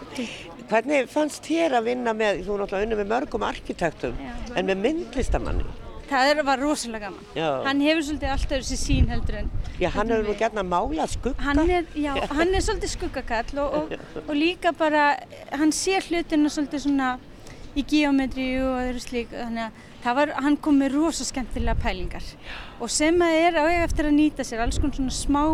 Hvernig 0.68 1.08
fannst 1.12 1.44
þér 1.46 1.78
að 1.78 1.88
vinna 1.90 2.12
með, 2.16 2.42
þú 2.46 2.58
náttúrulega 2.60 2.88
unni 2.88 2.98
með 2.98 3.10
mörgum 3.12 3.46
arkitektum 3.46 4.14
Já. 4.20 4.32
en 4.56 4.68
með 4.70 4.80
myndlistamanni? 4.88 5.66
Það 6.04 6.30
er, 6.30 6.40
var 6.44 6.60
rosalega 6.60 7.08
gaman. 7.08 7.28
Já. 7.36 7.48
Hann 7.64 7.80
hefur 7.80 8.02
svolítið 8.04 8.32
alltaf 8.34 8.58
þessi 8.60 8.76
sín 8.76 9.06
heldur 9.08 9.38
en 9.40 9.46
Já, 9.80 9.88
hann 9.94 10.10
hefur 10.12 10.26
nú 10.28 10.34
gert 10.38 10.58
að 10.60 10.68
mála 10.68 11.06
skugga. 11.08 11.44
Hann 11.46 11.62
er, 11.64 11.86
já, 11.96 12.10
hann 12.38 12.52
er 12.52 12.64
svolítið 12.64 12.92
skuggakall 12.92 13.62
og, 13.64 13.78
og, 13.78 14.20
og 14.26 14.34
líka 14.36 14.74
bara, 14.76 15.06
hann 15.56 15.72
sér 15.72 16.04
hlutina 16.10 16.52
svolítið 16.52 16.84
svona 16.84 17.14
í 17.74 17.84
geometri 17.90 18.46
og 18.62 18.78
öðru 18.78 19.02
slík, 19.02 19.32
þannig 19.34 19.66
að 19.66 19.82
það 20.04 20.18
var, 20.18 20.32
hann 20.46 20.56
kom 20.62 20.78
með 20.78 20.96
rosa 20.98 21.26
skemmtilega 21.26 21.80
pælingar. 21.82 22.26
Og 22.78 22.92
sem 22.92 23.22
að 23.24 23.36
er 23.40 23.58
á 23.58 23.64
eiga 23.64 23.84
eftir 23.88 24.08
að 24.10 24.18
nýta 24.18 24.46
sér 24.46 24.64
alls 24.64 24.78
konar 24.80 24.98
svona 24.98 25.16
smá, 25.16 25.44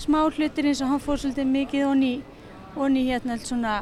smá 0.00 0.20
hlutir 0.28 0.68
eins 0.68 0.82
og 0.84 0.92
hann 0.92 1.02
fór 1.04 1.20
svolítið 1.22 1.52
mikið 1.54 1.86
onni, 1.88 2.14
onni 2.76 3.06
hérna 3.08 3.38
svona 3.40 3.76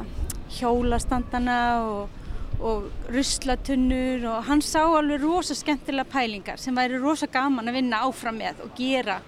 hjólastandana 0.59 1.59
og, 1.89 2.21
og 2.61 3.11
ruslatunnur 3.11 4.29
og 4.31 4.49
hann 4.51 4.63
sá 4.63 4.83
alveg 4.85 5.25
rosa 5.25 5.57
skemmtilega 5.57 6.11
pælingar 6.13 6.61
sem 6.61 6.77
væri 6.77 7.01
rosa 7.01 7.27
gaman 7.27 7.71
að 7.73 7.81
vinna 7.81 8.03
áfram 8.07 8.39
með 8.39 8.61
og 8.67 8.75
gera 8.79 9.23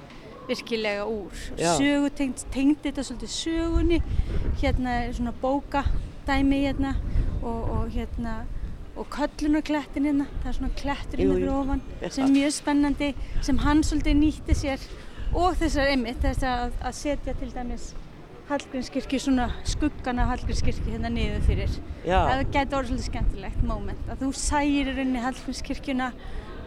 virkilega 0.45 1.07
úr. 1.09 1.33
Sögu 1.57 2.11
tengdi, 2.13 2.45
tengdi 2.53 2.91
þetta 2.91 3.05
svolítið 3.09 3.31
sögunni, 3.33 4.01
hérna 4.61 4.99
svona 5.17 5.33
bókadæmi 5.41 6.61
hérna 6.67 6.93
og, 7.45 7.73
og 7.77 7.89
hérna 7.95 8.43
og 8.95 9.09
köllunarklettin 9.11 10.07
hérna, 10.07 10.29
það 10.43 10.51
er 10.51 10.57
svona 10.59 10.77
klettur 10.79 11.21
hérna 11.21 11.39
fyrir 11.39 11.53
ofan 11.55 11.83
sem 12.05 12.25
er 12.25 12.33
mjög 12.37 12.53
spennandi, 12.55 13.11
sem 13.43 13.59
hann 13.65 13.83
svolítið 13.83 14.21
nýtti 14.21 14.57
sér 14.59 14.89
og 15.35 15.57
þessar 15.59 15.91
einmitt, 15.91 16.21
þess 16.23 16.47
að, 16.47 16.77
að 16.79 16.99
setja 17.01 17.35
til 17.41 17.51
dæmis 17.55 17.93
Hallgrímskirkju, 18.45 19.19
svona 19.25 19.47
skuggana 19.65 20.27
Hallgrímskirkju 20.29 20.93
hérna 20.93 21.09
niður 21.09 21.47
fyrir. 21.47 21.79
Já. 22.05 22.19
Það 22.29 22.43
gæti 22.53 22.77
orðið 22.77 22.91
svolítið 22.91 23.07
skemmtilegt 23.07 23.63
moment 23.65 24.11
að 24.13 24.21
þú 24.21 24.29
sæir 24.37 24.91
í 24.91 24.97
rauninni 24.99 25.23
Hallgrímskirkjuna 25.25 26.11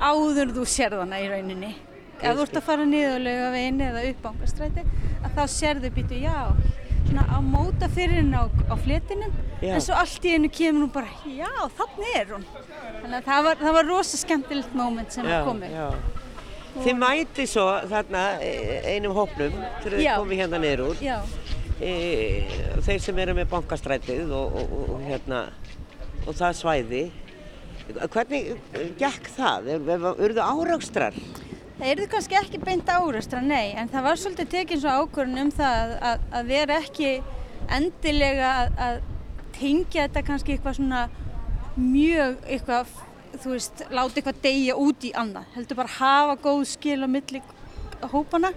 áður 0.02 0.56
þú 0.56 0.66
sérð 0.74 1.04
hana 1.04 1.20
í 1.22 1.28
rauninni. 1.30 1.70
Ef 2.18 2.34
þú 2.34 2.48
ert 2.48 2.58
að 2.58 2.66
fara 2.66 2.88
niður 2.90 3.22
laugaveginn 3.28 3.84
eða 3.92 4.04
upp 4.10 4.26
ángastræti 4.32 4.86
að 5.22 5.38
þá 5.38 5.44
sérðu 5.54 5.94
býtu 5.94 6.18
já, 6.24 6.40
á 7.38 7.40
móta 7.42 7.90
fyrir 7.90 8.22
henni 8.22 8.38
á, 8.38 8.46
á 8.48 8.76
fletinum 8.80 9.34
Já. 9.62 9.74
en 9.76 9.82
svo 9.82 9.98
allt 9.98 10.26
í 10.26 10.36
einu 10.36 10.50
kemur 10.54 10.88
hún 10.88 10.94
bara 10.94 11.10
já, 11.26 11.50
þannig 11.78 12.16
er 12.20 12.32
hún. 12.36 12.46
Þannig 13.02 13.18
að 13.18 13.28
það 13.28 13.44
var, 13.48 13.60
það 13.62 13.78
var 13.78 13.90
rosa 13.92 14.22
skemmtilegt 14.22 14.74
moment 14.78 15.14
sem 15.14 15.28
Já, 15.28 15.42
já. 15.72 15.88
Þið 16.78 16.98
mæti 17.02 17.46
svo 17.50 17.66
þarna 17.90 18.24
e, 18.44 18.52
einum 18.94 19.16
hópnum 19.18 19.56
þegar 19.82 19.96
þið 19.98 20.10
komið 20.12 20.42
hérna 20.44 20.60
niður 20.62 20.84
úr. 20.92 21.06
E, 21.78 21.94
þeir 22.86 23.02
sem 23.02 23.22
eru 23.24 23.38
með 23.38 23.50
bankastrætið 23.54 24.34
og, 24.34 24.60
og, 24.62 24.76
og, 24.84 25.02
hérna, 25.08 25.42
og 26.26 26.38
það 26.38 26.60
svæði. 26.62 27.04
Hvernig 27.88 28.50
gekk 29.00 29.30
það? 29.38 29.72
Urðu 30.14 30.44
áraugstrar? 30.44 31.18
Það 31.78 31.92
erðu 31.92 32.06
kannski 32.10 32.38
ekki 32.40 32.60
beint 32.64 32.88
árastra, 32.90 33.40
nei, 33.46 33.76
en 33.78 33.90
það 33.92 34.06
var 34.08 34.18
svolítið 34.18 34.48
tekinn 34.50 34.80
svo 34.82 34.94
ákvörðun 35.04 35.44
um 35.44 35.52
það 35.54 35.76
að, 35.78 35.92
að, 36.10 36.24
að 36.40 36.48
vera 36.50 36.78
ekki 36.82 37.10
endilega 37.78 38.54
að, 38.64 38.80
að 38.86 38.98
tengja 39.58 40.08
þetta 40.08 40.24
kannski 40.26 40.56
eitthvað 40.56 40.80
svona 40.80 41.04
mjög 41.78 42.40
eitthvað, 42.48 42.96
þú 43.36 43.54
veist, 43.54 43.84
láta 43.94 44.18
eitthvað 44.18 44.42
deyja 44.48 44.80
út 44.82 45.06
í 45.06 45.12
annað. 45.22 45.54
Heldur 45.54 45.80
bara 45.84 45.94
hafa 46.00 46.40
góð 46.48 46.64
skil 46.72 46.98
á 47.06 47.10
milli 47.14 47.44
hópana, 48.10 48.52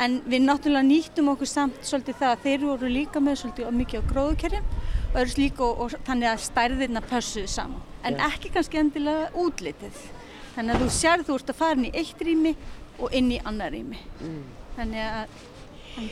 en 0.00 0.20
við 0.28 0.44
náttúrulega 0.44 0.90
nýttum 0.90 1.32
okkur 1.32 1.48
samt 1.48 1.80
svolítið 1.80 2.20
það 2.20 2.34
að 2.34 2.44
þeir 2.44 2.68
voru 2.68 2.92
líka 2.92 3.24
með 3.24 3.40
svolítið 3.42 3.74
mikið 3.80 4.04
á 4.04 4.08
gróðukerjum 4.12 4.70
og 5.08 5.18
öðru 5.22 5.34
slíku 5.38 5.64
og, 5.64 5.82
og 5.86 5.96
þannig 6.04 6.34
að 6.34 6.44
stærðirna 6.50 7.04
pössuðu 7.08 7.48
saman, 7.48 7.82
en 8.04 8.20
Já. 8.20 8.28
ekki 8.28 8.52
kannski 8.52 8.84
endilega 8.84 9.32
útlitið. 9.40 10.06
Þannig 10.58 10.74
að 10.74 10.80
þú 10.82 10.88
sér 10.90 11.22
þú 11.22 11.34
ert 11.38 11.50
að 11.52 11.58
fara 11.60 11.78
inn 11.78 11.86
í 11.86 11.92
eitt 11.94 12.22
rými 12.26 12.50
og 12.98 13.12
inn 13.14 13.30
í 13.30 13.36
annar 13.46 13.70
rými. 13.70 14.00
Að 14.18 14.48
þannig 14.78 15.04
að 15.04 15.36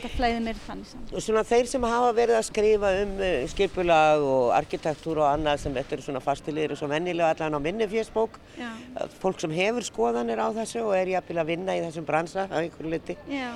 það 0.03 0.13
flæði 0.13 0.37
mér 0.43 0.61
þannig 0.65 0.87
saman. 0.87 1.09
Og 1.11 1.23
svona 1.23 1.43
þeir 1.47 1.69
sem 1.71 1.87
hafa 1.87 2.13
verið 2.15 2.37
að 2.37 2.45
skrifa 2.47 2.91
um 3.01 3.11
uh, 3.19 3.33
skipulag 3.51 4.23
og 4.27 4.53
arkitektúr 4.55 5.21
og 5.21 5.27
annað 5.29 5.61
sem 5.63 5.75
þetta 5.75 5.97
eru 5.97 6.05
svona 6.05 6.21
fastilegir 6.23 6.75
og 6.75 6.79
svo 6.79 6.89
vennilega 6.91 7.33
allan 7.33 7.59
á 7.59 7.61
minni 7.63 7.89
fjöspók. 7.91 8.39
Já. 8.59 8.69
Fólk 9.19 9.43
sem 9.43 9.57
hefur 9.57 9.87
skoðanir 9.87 10.39
á 10.43 10.47
þessu 10.61 10.85
og 10.85 10.95
er 10.95 11.11
jafnvel 11.17 11.41
að 11.43 11.51
vinna 11.51 11.75
í 11.75 11.83
þessum 11.83 12.07
bransa 12.07 12.47
á 12.47 12.55
einhverju 12.59 12.93
liti. 12.95 13.17
Já. 13.31 13.51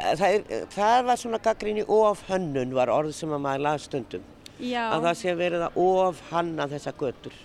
Það, 0.00 0.26
er, 0.30 0.66
það 0.72 0.98
var 1.10 1.20
svona 1.20 1.44
gaggrinni 1.44 1.84
of 1.84 2.24
hönnun 2.30 2.76
var 2.76 2.92
orð 2.96 3.12
sem 3.16 3.32
að 3.36 3.44
maður 3.44 3.66
las 3.68 3.88
stundum. 3.88 4.24
Já. 4.60 4.88
Að 4.88 5.08
það 5.08 5.20
sé 5.20 5.36
verið 5.36 5.68
að 5.68 5.80
of 5.84 6.26
hanna 6.32 6.68
þessa 6.72 6.96
götur. 7.00 7.36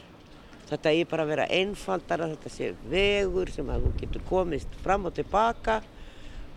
Þetta 0.66 0.94
er 0.98 1.10
bara 1.10 1.26
að 1.26 1.32
vera 1.34 1.50
einfaldara, 1.54 2.30
þetta 2.32 2.52
sé 2.54 2.72
vegur 2.90 3.52
sem 3.54 3.68
að 3.70 3.84
þú 3.86 3.92
getur 4.00 4.24
komist 4.30 4.80
fram 4.82 5.06
og 5.06 5.14
tilbaka 5.14 5.82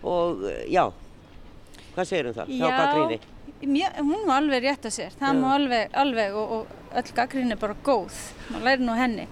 og 0.07 0.47
uh, 0.49 0.63
já, 0.71 0.87
hvað 1.93 2.09
segir 2.09 2.31
um 2.31 2.39
það? 2.39 2.55
Já, 2.57 2.71
gaggrinni. 2.73 3.19
Mér, 3.59 3.99
hún 3.99 4.23
var 4.29 4.39
alveg 4.39 4.65
rétt 4.65 4.87
að 4.87 4.95
sér. 4.95 5.15
Það 5.19 5.41
má 5.43 5.49
alveg, 5.57 5.93
alveg 5.99 6.39
og, 6.39 6.55
og 6.57 6.97
öll 7.01 7.13
gaggrín 7.17 7.53
er 7.53 7.61
bara 7.61 7.77
góð. 7.85 8.17
Maður 8.53 8.67
læri 8.69 8.87
nú 8.87 8.97
henni. 8.97 9.29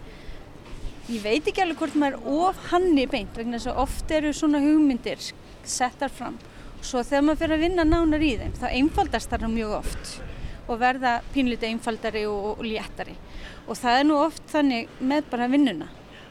Ég 1.06 1.23
veit 1.23 1.47
ekki 1.47 1.62
alveg 1.62 1.80
hvort 1.80 1.99
maður 2.02 2.18
er 2.18 2.38
of 2.50 2.62
hanni 2.73 3.06
beint 3.09 3.38
vegna 3.38 3.61
þess 3.61 3.71
að 3.71 3.83
oft 3.87 4.14
eru 4.18 4.35
svona 4.35 4.61
hugmyndir 4.64 5.30
settar 5.62 6.12
fram. 6.12 6.40
Svo 6.83 7.00
þegar 7.06 7.28
maður 7.28 7.45
fyrir 7.45 7.56
að 7.56 7.66
vinna 7.68 7.87
nánar 7.87 8.26
í 8.26 8.33
þeim 8.42 8.56
þá 8.59 8.66
einfaldast 8.73 9.30
það 9.30 9.52
mjög 9.54 9.78
oft 9.78 10.16
og 10.66 10.80
verða 10.80 11.18
pínlítið 11.35 11.73
einfaldari 11.73 12.25
og, 12.28 12.56
og 12.56 12.64
léttari. 12.66 13.16
Og 13.66 13.78
það 13.78 14.00
er 14.00 14.06
nú 14.08 14.20
oft 14.20 14.46
þannig 14.50 14.92
með 15.00 15.28
bara 15.32 15.50
vinnuna 15.50 15.88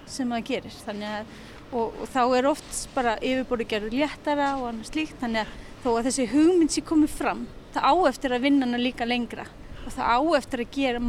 sem 0.10 0.30
maður 0.30 0.48
gerir. 0.52 0.80
Að, 0.94 1.36
og, 1.72 2.02
og 2.02 2.10
þá 2.14 2.22
er 2.38 2.50
oft 2.50 2.82
bara 2.96 3.18
yfirborði 3.22 3.70
gerður 3.74 4.00
léttara 4.04 4.54
og 4.60 4.70
annað 4.72 4.92
slíkt. 4.92 5.18
Þannig 5.22 5.44
að 5.44 5.62
þó 5.86 5.92
að 5.96 6.08
þessi 6.10 6.28
hugmynd 6.32 6.74
sé 6.74 6.84
komið 6.86 7.18
fram, 7.20 7.46
það 7.76 7.90
á 7.92 7.94
eftir 8.10 8.36
að 8.36 8.48
vinna 8.48 8.68
hana 8.68 8.82
líka 8.82 9.08
lengra. 9.08 9.48
Og 9.86 9.94
það 9.94 10.14
á 10.18 10.20
eftir 10.40 10.64
að 10.64 10.72
gera, 10.74 11.02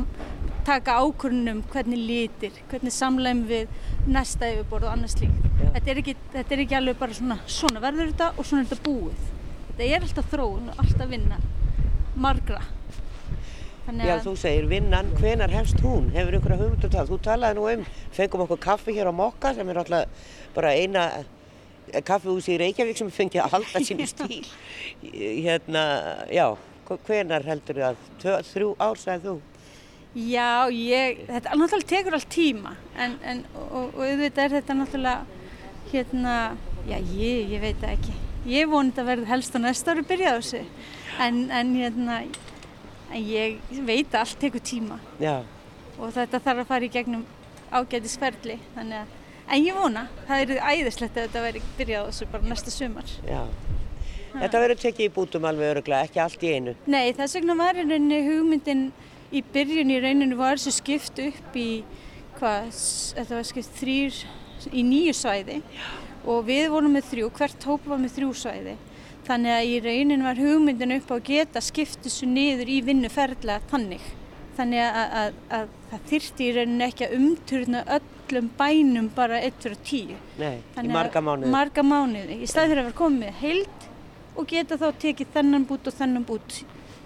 taka 0.66 0.98
ákvörnum 1.00 1.62
hvernig 1.72 2.02
litir, 2.08 2.56
hvernig 2.70 2.92
samlægum 2.92 3.44
við 3.48 4.10
næsta 4.10 4.50
yfirborð 4.52 4.88
og 4.88 4.96
annað 4.96 5.14
slíkt. 5.14 5.46
Já. 5.46 5.70
Þetta 5.76 5.92
er, 5.92 6.00
ekki, 6.02 6.16
þetta 6.34 6.56
er 6.56 6.62
ekki 6.66 6.78
alveg 6.80 6.98
bara 7.00 7.16
svona, 7.16 7.38
svona 7.48 7.82
verður 7.84 8.10
þetta 8.12 8.32
og 8.34 8.48
svona 8.48 8.64
er 8.64 8.70
þetta 8.72 8.88
búið. 8.90 9.22
Þetta 9.70 9.86
er 9.86 10.06
alltaf 10.08 10.28
þróun 10.32 10.72
og 10.72 10.82
alltaf 10.82 11.12
vinna 11.12 11.40
margra. 12.16 12.60
Þannig 13.86 14.08
Já, 14.08 14.14
að- 14.16 14.24
þú 14.26 14.34
segir 14.42 14.66
vinnan, 14.70 15.10
hvenar 15.20 15.52
hefst 15.54 15.80
hún? 15.84 16.08
Hefur 16.14 16.34
einhverja 16.38 16.58
hugmyndu 16.62 16.88
það? 16.90 17.10
Þú 17.12 17.18
talaði 17.22 17.58
nú 17.60 17.66
um, 17.70 17.84
fengum 18.16 18.42
okkur 18.46 18.58
kaffi 18.64 18.94
hér 18.96 19.10
á 19.10 19.14
Mokka 19.14 19.52
sem 19.54 19.68
er 19.70 19.78
alltaf 19.82 20.30
bara 20.56 20.72
eina 20.74 21.04
eh, 21.92 22.00
kaffihúsi 22.02 22.56
í 22.56 22.60
Reykjavík 22.64 22.98
sem 22.98 23.10
fengið 23.14 23.44
að 23.44 23.52
halda 23.54 23.82
sínu 23.86 24.06
stíl. 24.12 24.40
Hérna, 25.12 25.84
já, 26.34 26.48
hvenar 27.06 27.46
heldur 27.46 27.78
það? 27.84 28.02
Tvö, 28.22 28.34
þrjú 28.50 28.72
ár, 28.82 28.98
sagði 28.98 29.28
þú? 29.30 29.36
Já, 30.16 30.50
ég, 30.72 31.18
þetta 31.28 31.56
náttúrulega 31.60 31.90
tekur 31.90 32.14
allt 32.16 32.28
tíma 32.32 32.70
en, 32.96 33.18
en 33.22 33.42
og, 33.52 33.72
og 33.92 33.98
auðvitað 34.00 34.46
er 34.46 34.54
þetta 34.54 34.76
náttúrulega 34.78 35.26
hérna, 35.92 36.36
já 36.88 36.96
ég, 36.96 37.50
ég 37.52 37.60
veit 37.60 37.84
ekki. 37.84 38.14
Ég 38.48 38.70
voni 38.70 38.94
þetta 38.94 39.04
verður 39.10 39.28
helst 39.34 39.54
á 39.54 39.60
næsta 39.60 39.92
ári 39.92 40.06
byrjað 40.08 40.32
á 40.32 40.40
þessu 40.40 40.62
en, 41.20 41.42
en 41.52 41.74
hérna, 41.76 42.16
en 43.12 43.22
ég 43.22 43.60
veit 43.86 44.08
að 44.14 44.20
allt 44.24 44.40
tekur 44.42 44.64
tíma 44.64 44.98
Já, 45.22 45.42
og 45.98 46.12
þetta 46.16 46.40
þarf 46.42 46.64
að 46.64 46.70
fara 46.72 46.88
í 46.88 46.92
gegnum 46.92 47.24
að, 49.00 49.14
en 49.48 49.64
ég 49.64 49.74
vona, 49.76 50.06
það 50.28 50.44
er 50.44 50.62
æðislegt 50.72 51.16
að 51.16 51.26
þetta 51.26 51.44
verður 51.46 51.72
byrjað 51.78 52.10
þessu 52.10 52.28
bara 52.32 52.50
næsta 52.52 52.74
sumar. 52.74 53.16
já. 53.26 53.42
Þetta 54.36 54.60
verður 54.60 54.80
tekið 54.82 55.06
í 55.06 55.12
bútum 55.14 55.46
alveg 55.48 55.70
öruglega, 55.72 56.04
ekki 56.04 56.20
allt 56.20 56.42
í 56.44 56.50
einu. 56.52 56.74
Nei, 56.92 57.12
þess 57.16 57.38
vegna 57.38 57.54
var 57.56 57.78
í 57.78 57.84
rauninni 57.86 58.18
hugmyndin 58.26 58.82
í 59.32 59.40
byrjun 59.54 59.92
í 59.94 60.00
rauninu 60.02 60.36
var 60.36 60.58
þessu 60.58 60.74
skipt 60.76 61.22
upp 61.24 61.56
í 61.56 61.70
hvað, 62.36 62.68
þetta 63.16 63.38
var 63.38 63.46
skipt 63.48 63.78
þrýr 63.80 64.18
í 64.76 64.84
nýju 64.84 65.14
svæði 65.16 65.62
og 66.26 66.44
við 66.48 66.68
vorum 66.74 66.96
með 66.98 67.08
þrjú, 67.12 67.30
hvert 67.38 67.66
hóp 67.70 67.88
var 67.88 68.02
með 68.02 68.16
þrjú 68.18 68.32
svæði 68.42 68.76
þannig 69.26 69.52
að 69.56 69.70
í 69.70 69.76
rauninu 69.84 70.24
var 70.26 70.38
hugmyndin 70.40 70.94
upp 70.96 71.10
á 71.10 71.14
að 71.16 71.24
geta 71.30 71.62
skipt 71.64 72.04
þessu 72.06 72.28
niður 72.30 72.68
í 72.70 72.78
vinnuferðla 72.86 73.56
tannig 73.70 74.04
þannig 74.56 74.80
að, 74.86 75.16
að, 75.22 75.40
að 75.58 75.72
það 75.90 76.04
þyrfti 76.12 76.46
í 76.46 76.52
rauninu 76.56 76.86
ekki 76.86 77.06
að 77.08 77.16
umturna 77.18 77.82
öllum 77.98 78.46
bænum 78.58 79.10
bara 79.16 79.40
1 79.44 79.58
fyrir 79.64 79.80
10 79.90 80.14
Nei, 80.40 80.54
í 80.56 80.62
Þannig 80.76 80.90
að- 80.92 80.96
marga 81.00 81.20
mánuði. 81.26 81.50
marga 81.56 81.84
mánuði, 81.86 82.38
í 82.40 82.48
stað 82.48 82.70
fyrir 82.70 82.82
að 82.84 82.88
vera 82.90 82.98
komið 83.02 83.20
með 83.26 83.42
heild 83.42 83.86
og 84.36 84.48
geta 84.50 84.78
þá 84.80 84.86
tekið 85.04 85.34
þennan 85.36 85.66
bút 85.68 85.86
og 85.90 85.98
þennan 86.00 86.24
bút 86.28 86.56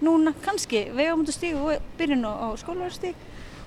núna 0.01 0.33
kannski 0.45 0.85
vegamundastíg 0.97 1.55
og 1.61 1.83
byrjun 1.99 2.25
á, 2.25 2.33
á 2.33 2.47
skólaverðstíg 2.57 3.15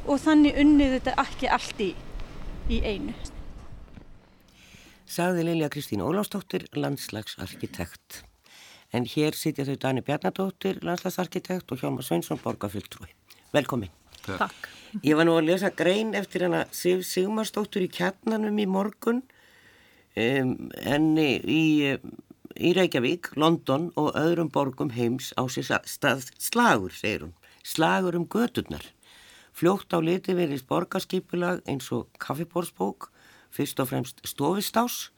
og 0.06 0.18
þannig 0.20 0.58
unnið 0.64 0.96
þetta 0.98 1.14
ekki 1.22 1.48
allt 1.54 1.78
í, 1.80 1.92
í 2.68 2.80
einu. 2.84 3.14
Sagði 5.06 5.44
Lilja 5.46 5.68
Kristín 5.70 6.02
Ólafsdóttir, 6.02 6.64
landslagsarkitekt. 6.74 8.22
En 8.94 9.08
hér 9.10 9.34
sitja 9.34 9.66
þau 9.66 9.76
Dani 9.82 10.04
Bjarnadóttir, 10.06 10.78
landslagsarkitekt 10.86 11.72
og 11.74 11.80
Hjóma 11.82 12.04
Sveinsson, 12.06 12.38
borgarfjöldtrúi. 12.38 13.10
Velkomin. 13.54 13.90
Takk. 14.24 14.68
Ég 15.02 15.18
var 15.18 15.26
nú 15.26 15.34
að 15.34 15.48
lesa 15.48 15.72
grein 15.74 16.14
eftir 16.14 16.46
hana 16.46 16.64
Sif 16.70 17.02
Sigmarsdóttir 17.08 17.84
í 17.84 17.90
kjarnanum 17.90 18.60
í 18.62 18.66
morgun 18.70 19.24
um, 20.14 20.52
enni 20.78 21.28
í, 21.42 21.64
í 22.54 22.70
Reykjavík, 22.78 23.32
London 23.40 23.90
og 24.00 24.14
öðrum 24.18 24.52
borgum 24.54 24.94
heims 24.94 25.32
á 25.34 25.42
sér 25.50 25.82
stað 25.90 26.30
slagur, 26.38 26.94
segir 26.94 27.26
hún. 27.26 27.34
Slagur 27.66 28.14
um 28.14 28.28
göturnar. 28.30 28.86
Fljótt 29.54 29.90
á 29.94 29.98
liti 29.98 30.34
verið 30.38 30.64
borgarskipulag 30.70 31.62
eins 31.66 31.90
og 31.94 32.06
kaffiborðsbók, 32.22 33.10
fyrst 33.54 33.82
og 33.82 33.90
fremst 33.90 34.22
stofistás, 34.26 35.10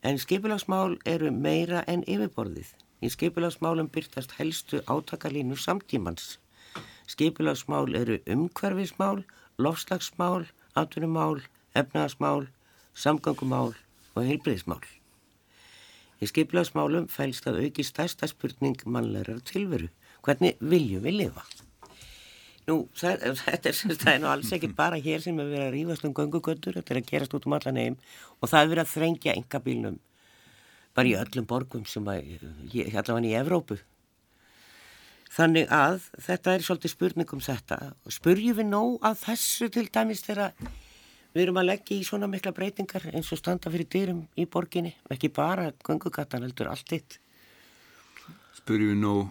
en 0.00 0.20
skipulagsmál 0.20 0.98
eru 1.04 1.32
meira 1.32 1.84
en 1.88 2.04
yfirborðið. 2.08 2.72
Í 2.98 3.08
skipulagsmálum 3.14 3.88
byrtast 3.94 4.32
helstu 4.40 4.80
átakalínur 4.90 5.60
samtímans. 5.62 6.38
Skipulagsmál 7.06 7.94
eru 7.94 8.18
umhverfismál, 8.26 9.22
lofslagsmál, 9.56 10.48
atvinnumál, 10.74 11.38
efnagasmál, 11.72 12.48
samgöngumál 12.94 13.76
og 14.14 14.26
heilbriðismál. 14.26 14.82
Í 16.18 16.26
skipulagsmálum 16.26 17.06
fælst 17.06 17.46
að 17.46 17.62
auki 17.62 17.86
stærsta 17.86 18.26
spurning 18.26 18.82
mannlegar 18.84 19.38
tilveru. 19.46 19.92
Hvernig 20.26 20.58
viljum 20.58 21.06
við 21.06 21.20
lifa? 21.22 21.46
Nú, 22.68 22.82
það, 22.98 23.22
þetta 23.38 23.70
er, 23.70 23.94
er 24.10 24.18
nú 24.20 24.28
alls 24.28 24.50
ekki 24.52 24.68
bara 24.76 24.98
hér 25.00 25.22
sem 25.24 25.38
er 25.38 25.46
verið 25.48 25.68
að 25.68 25.74
rífast 25.76 26.04
um 26.04 26.12
göngugöndur, 26.18 26.74
þetta 26.76 26.94
er 26.94 27.00
að 27.00 27.06
gerast 27.12 27.38
út 27.38 27.46
um 27.48 27.54
allan 27.56 27.78
heim 27.80 27.96
og 28.42 28.50
það 28.50 28.60
er 28.60 28.72
verið 28.74 28.82
að 28.82 28.92
þrengja 28.96 29.36
engabílnum 29.38 29.96
bara 30.98 31.12
í 31.12 31.14
öllum 31.14 31.46
borgum 31.46 31.86
sem 31.86 32.06
að, 32.10 32.34
allavega 32.74 33.22
í 33.28 33.36
Evrópu. 33.38 33.78
Þannig 35.38 35.70
að 35.70 36.08
þetta 36.24 36.54
er 36.56 36.64
svolítið 36.66 36.92
spurning 36.94 37.32
um 37.36 37.42
þetta. 37.44 37.78
Spurjum 38.10 38.58
við 38.58 38.68
nóg 38.72 39.04
að 39.06 39.20
þessu 39.22 39.68
til 39.70 39.84
dæmis 39.94 40.24
þegar 40.26 40.56
við 41.36 41.42
erum 41.44 41.60
að 41.60 41.68
leggja 41.68 41.94
í 41.94 42.06
svona 42.08 42.26
mikla 42.30 42.54
breytingar 42.56 43.06
eins 43.12 43.30
og 43.30 43.38
standa 43.38 43.70
fyrir 43.70 43.86
dyrum 43.92 44.24
í 44.34 44.48
borginni, 44.50 44.96
ekki 45.12 45.30
bara 45.30 45.68
göngugatan 45.86 46.46
heldur 46.46 46.72
allt 46.72 46.94
eitt. 46.96 47.18
Spurjum 48.58 48.96
við 48.96 49.02
nóg, 49.04 49.28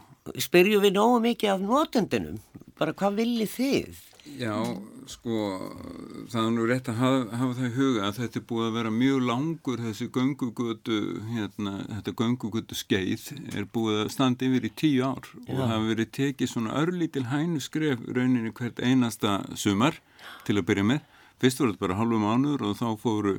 Spurjum 0.47 0.85
við 0.85 0.95
nógu 0.95 1.19
mikið 1.25 1.55
af 1.55 1.65
notendunum, 1.65 2.39
bara 2.79 2.95
hvað 2.95 3.19
viljið 3.23 3.51
þið? 3.57 3.99
Já, 4.39 4.53
sko, 5.09 5.35
það 6.31 6.39
er 6.41 6.53
nú 6.55 6.65
rétt 6.69 6.89
að 6.91 6.99
hafa, 7.01 7.19
hafa 7.39 7.57
það 7.57 7.67
í 7.67 7.75
huga 7.77 8.05
að 8.07 8.19
þetta 8.21 8.39
er 8.39 8.45
búið 8.51 8.67
að 8.67 8.77
vera 8.77 8.93
mjög 8.95 9.25
langur 9.29 9.83
þessi 9.85 10.07
göngugötu, 10.17 10.97
hérna, 11.31 11.73
þetta 11.91 12.15
göngugötu 12.21 12.77
skeið 12.77 13.27
er 13.53 13.69
búið 13.73 14.01
að 14.03 14.11
standa 14.15 14.47
yfir 14.47 14.67
í 14.67 14.73
tíu 14.83 15.05
ár 15.07 15.29
og 15.45 15.53
það 15.53 15.71
hafa 15.73 15.91
verið 15.91 16.11
tekið 16.19 16.51
svona 16.53 16.75
örlítil 16.81 17.25
hænu 17.31 17.63
skref 17.63 18.03
rauninni 18.07 18.53
hvert 18.57 18.83
einasta 18.83 19.39
sumar 19.55 20.01
til 20.47 20.57
að 20.57 20.67
byrja 20.71 20.89
með. 20.91 21.01
Fyrst 21.37 21.61
voru 21.61 21.73
þetta 21.73 21.85
bara 21.85 21.99
halvu 22.01 22.21
mánuður 22.21 22.67
og 22.71 22.77
þá 22.79 22.87
fóru 23.01 23.35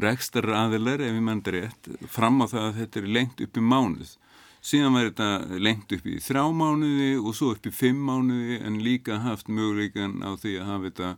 rekstar 0.00 0.46
aðilar, 0.54 1.02
ef 1.02 1.14
ég 1.16 1.24
menn 1.24 1.42
rétt, 1.42 1.88
fram 2.08 2.42
á 2.44 2.46
það 2.46 2.66
að 2.66 2.76
þetta 2.82 3.00
er 3.00 3.14
lengt 3.16 3.40
upp 3.42 3.56
í 3.56 3.64
mánuð. 3.64 4.12
Síðan 4.60 4.96
var 4.96 5.08
þetta 5.08 5.58
lengt 5.62 5.92
upp 5.96 6.06
í 6.06 6.18
þrjá 6.20 6.44
mánuði 6.52 7.10
og 7.20 7.34
svo 7.36 7.54
upp 7.54 7.66
í 7.66 7.72
fimm 7.72 8.02
mánuði 8.08 8.60
en 8.60 8.80
líka 8.84 9.20
haft 9.24 9.48
möguleikan 9.48 10.20
á 10.20 10.36
því 10.36 10.58
að 10.60 10.68
hafa 10.68 10.90
þetta 10.90 11.10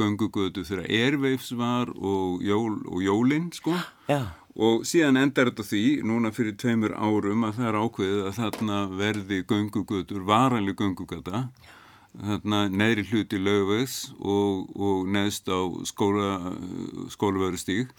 göngugötu 0.00 0.64
þegar 0.64 0.88
Airwaves 0.88 1.50
var 1.56 1.90
og, 1.96 2.42
jól, 2.44 2.78
og 2.88 3.02
jólinn 3.04 3.50
sko. 3.56 3.74
Já, 4.08 4.28
Og 4.52 4.82
síðan 4.84 5.16
endar 5.16 5.48
þetta 5.48 5.64
því, 5.64 5.84
núna 6.04 6.28
fyrir 6.36 6.56
tveimur 6.60 6.92
árum, 6.92 7.46
að 7.48 7.54
það 7.56 7.68
er 7.68 7.78
ákveðið 7.80 8.26
að 8.28 8.34
þarna 8.36 8.80
verði 8.98 9.38
göngugötur, 9.48 10.26
varanlega 10.28 10.82
göngugata, 10.82 11.46
þarna 12.12 12.58
neðri 12.68 13.06
hluti 13.08 13.40
lögvegs 13.40 13.96
og, 14.20 14.68
og 14.76 15.08
neðst 15.08 15.48
á 15.48 15.60
skóla, 15.88 16.52
skólaverðustíg. 17.14 17.94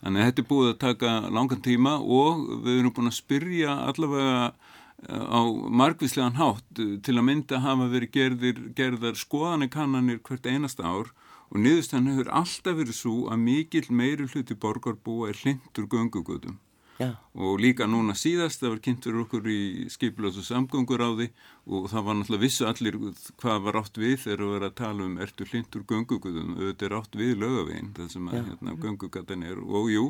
Þannig 0.00 0.20
að 0.20 0.28
þetta 0.28 0.42
er 0.42 0.48
búið 0.50 0.70
að 0.70 0.80
taka 0.84 1.12
langan 1.32 1.64
tíma 1.64 1.94
og 1.98 2.46
við 2.64 2.80
erum 2.80 2.94
búin 2.96 3.10
að 3.10 3.18
spyrja 3.18 3.76
allavega 3.88 4.40
eh, 4.48 5.24
á 5.24 5.40
margvíslegan 5.80 6.40
hátt 6.40 6.82
eh, 6.82 6.96
til 7.04 7.16
að 7.18 7.26
mynda 7.30 7.62
hafa 7.64 7.88
verið 7.92 8.14
gerðir, 8.18 8.60
gerðar 8.76 9.20
skoðanir 9.20 9.72
hvert 9.74 10.46
einasta 10.50 10.84
ár 10.84 11.14
og 11.50 11.60
niðurstann 11.62 12.10
hefur 12.10 12.32
alltaf 12.34 12.78
verið 12.80 12.98
svo 12.98 13.16
að 13.30 13.42
mikill 13.46 13.88
meiri 13.90 14.26
hluti 14.26 14.56
borgarbúa 14.58 15.30
er 15.30 15.40
hlindur 15.42 15.88
göngugötum 15.88 16.58
já, 16.98 17.10
og 17.34 17.60
líka 17.62 17.86
núna 17.90 18.14
síðast 18.18 18.62
það 18.62 18.72
var 18.72 18.80
kynnt 18.84 19.06
fyrir 19.06 19.20
okkur 19.24 19.48
í 19.50 19.60
skipilás 19.92 20.38
og 20.40 20.46
samgönguráði 20.46 21.28
og 21.64 21.88
það 21.92 22.06
var 22.06 22.18
náttúrulega 22.18 22.44
vissu 22.44 22.66
allir 22.68 22.98
hvað 23.40 23.64
var 23.66 23.78
átt 23.80 24.00
við 24.00 24.16
þegar 24.24 24.42
við 24.42 24.52
verðum 24.54 24.68
að 24.68 24.76
tala 24.80 25.06
um 25.08 25.16
ertu 25.26 25.48
hlindur 25.50 25.86
göngugötum 25.90 26.52
auðvitað 26.58 26.86
er 26.88 26.96
átt 26.98 27.18
við 27.20 27.32
lögavegin 27.42 27.94
það 27.96 28.12
sem 28.14 28.28
að 28.28 28.38
hérna, 28.40 28.76
göngugatan 28.84 29.46
er. 29.48 29.62
Og 29.64 29.88
jú, 29.94 30.04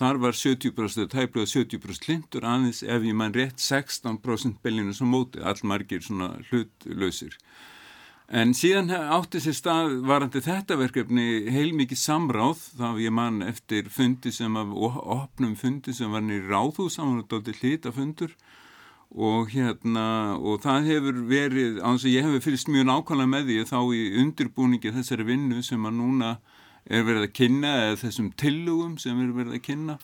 þar 0.00 0.20
var 0.24 0.40
70% 0.40 1.14
tæplega 1.14 1.52
70% 1.52 2.10
hlindur 2.10 2.48
aðeins 2.50 2.82
ef 2.82 3.06
ég 3.06 3.16
mann 3.16 3.36
rétt 3.36 3.62
16% 3.62 4.60
bellinu 4.64 4.96
sem 4.96 5.08
móti, 5.10 5.40
allmargir 5.40 6.04
svona 6.04 6.34
hlutlausir 6.50 7.38
En 8.26 8.50
síðan 8.58 8.90
átti 8.90 9.38
sér 9.38 9.54
stað 9.54 9.92
varandi 10.02 10.40
þetta 10.42 10.74
verkefni 10.80 11.46
heilmikið 11.54 12.00
samráð 12.00 12.64
þá 12.74 12.88
ég 12.98 13.12
mann 13.14 13.38
eftir 13.46 13.86
fundi 13.86 14.32
sem 14.34 14.56
að 14.58 14.72
opnum 14.74 15.54
fundi 15.54 15.94
sem 15.94 16.10
var 16.10 16.24
nýri 16.26 16.48
ráðu 16.50 16.88
saman 16.90 17.22
og 17.22 17.28
dálítið 17.30 17.60
hlitafundur 17.62 18.34
og 19.14 19.52
hérna 19.54 20.34
og 20.42 20.58
það 20.64 20.90
hefur 20.90 21.22
verið, 21.30 21.78
á 21.78 21.94
þess 21.94 22.08
að 22.08 22.16
ég 22.16 22.26
hefur 22.26 22.44
fylgst 22.48 22.72
mjög 22.74 22.88
nákvæmlega 22.90 23.30
með 23.30 23.46
því 23.46 23.60
þá 23.70 23.78
í 23.94 24.02
undirbúningi 24.24 24.94
þessari 24.98 25.28
vinnu 25.30 25.62
sem 25.62 25.86
að 25.86 25.96
núna 26.00 26.34
er 26.90 27.06
verið 27.06 27.28
að 27.28 27.36
kynna 27.38 27.72
eða 27.84 28.00
þessum 28.02 28.32
tillugum 28.42 28.98
sem 28.98 29.22
er 29.22 29.32
verið 29.38 29.54
að 29.60 29.66
kynna 29.70 29.98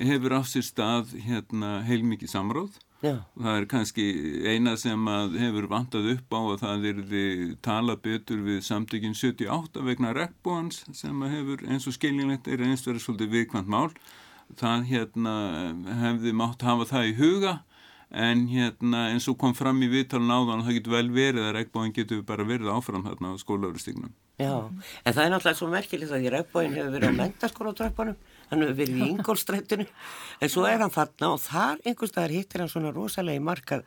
hefur 0.00 0.32
á 0.32 0.40
sér 0.48 0.64
stað 0.64 1.12
hérna 1.28 1.82
heilmikið 1.84 2.32
samráð 2.32 2.80
já, 3.02 3.14
Það 3.36 3.58
er 3.60 3.66
kannski 3.70 4.06
eina 4.46 4.76
sem 4.80 5.08
hefur 5.36 5.68
vantað 5.70 6.10
upp 6.14 6.36
á 6.36 6.40
að 6.40 6.60
það 6.64 6.86
er 6.90 7.00
tala 7.64 7.96
betur 7.96 8.42
við 8.46 8.62
samtökin 8.66 9.16
78 9.16 9.84
vegna 9.86 10.14
regnbúans 10.16 10.84
sem 10.96 11.26
hefur 11.32 11.64
eins 11.68 11.88
og 11.88 11.96
skiljinlegt 11.96 12.48
er 12.48 12.64
eins 12.64 12.86
verið 12.86 13.04
svolítið 13.04 13.34
viðkvæmt 13.36 13.72
mál. 13.72 13.90
Það 14.56 14.84
hérna 14.92 15.36
hefði 16.04 16.32
mátt 16.38 16.62
hafa 16.62 16.86
það 16.92 17.08
í 17.10 17.16
huga 17.18 17.56
en 18.10 18.46
hérna 18.48 19.08
eins 19.10 19.26
og 19.28 19.38
kom 19.40 19.54
fram 19.56 19.80
í 19.82 19.88
viðtalun 19.90 20.30
áðan 20.30 20.62
það 20.66 20.78
getur 20.78 20.94
vel 20.94 21.08
verið 21.14 21.48
að 21.48 21.54
regnbúan 21.58 21.94
getur 21.94 22.22
bara 22.26 22.46
verið 22.46 22.70
áfram 22.70 23.04
þarna 23.06 23.34
á 23.34 23.42
skólauristignum. 23.42 24.12
já. 24.38 24.70
En 25.04 25.12
það 25.12 25.24
er 25.24 25.32
náttúrulega 25.32 25.58
svo 25.58 25.68
merkilegt 25.72 26.12
að 26.12 26.22
því 26.22 26.32
Ræfbóin 26.34 26.76
hefur 26.76 26.94
verið 26.94 27.10
á 27.10 27.18
mentaskólatröppunum, 27.20 28.16
hann 28.50 28.62
hefur 28.62 28.76
verið 28.78 28.98
í 29.02 29.08
Ingolstrættinu, 29.14 29.86
en 30.40 30.48
svo 30.52 30.66
er 30.68 30.78
hann 30.84 30.92
þarna 30.94 31.32
og 31.34 31.40
þar 31.44 31.80
einhvers 31.86 32.12
staðar 32.14 32.34
hittir 32.36 32.62
hann 32.64 32.70
svona 32.72 32.92
rosalega 32.94 33.40
í 33.40 33.42
markað 33.42 33.82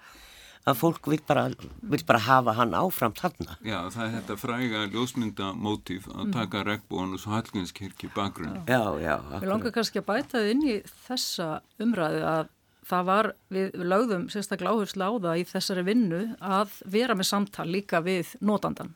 að 0.67 0.75
fólk 0.75 1.07
vil 1.07 1.21
bara, 1.25 1.45
vil 1.81 2.03
bara 2.05 2.19
hafa 2.19 2.53
hann 2.57 2.73
áfram 2.77 3.13
þarna. 3.15 3.55
Já, 3.65 3.79
það 3.89 4.03
er 4.05 4.11
þetta 4.19 4.35
fræga 4.37 4.81
ljósmyndamótíf 4.91 6.07
að 6.11 6.25
Mm. 6.27 6.33
taka 6.33 6.63
regnbúan 6.67 7.13
og 7.15 7.19
svo 7.19 7.31
Hallgrímskirkju 7.31 8.09
bakgrunni. 8.13 8.61
Já, 8.67 8.83
já. 9.01 9.15
Við 9.39 9.47
langar 9.49 9.71
kannski 9.71 9.99
að 10.01 10.05
bæta 10.11 10.43
inn 10.51 10.61
í 10.67 10.83
þessa 11.07 11.61
umræðu 11.79 12.23
að 12.27 12.47
það 12.89 13.05
var, 13.05 13.33
við, 13.49 13.71
við 13.71 13.85
lögðum 13.87 14.29
sérstaklega 14.29 14.71
áherslu 14.73 15.03
á 15.05 15.11
það 15.21 15.39
í 15.39 15.45
þessari 15.45 15.83
vinnu 15.85 16.21
að 16.41 16.69
vera 16.85 17.15
með 17.15 17.27
samtal 17.29 17.67
líka 17.69 18.01
við 18.01 18.35
notandan 18.41 18.93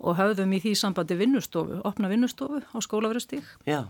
og 0.00 0.16
höfðum 0.16 0.52
í 0.56 0.60
því 0.62 0.74
sambandi 0.80 1.16
vinnustofu, 1.18 1.80
opna 1.84 2.08
vinnustofu 2.08 2.62
á 2.72 2.76
skólaverustík. 2.80 3.44
Já, 3.66 3.84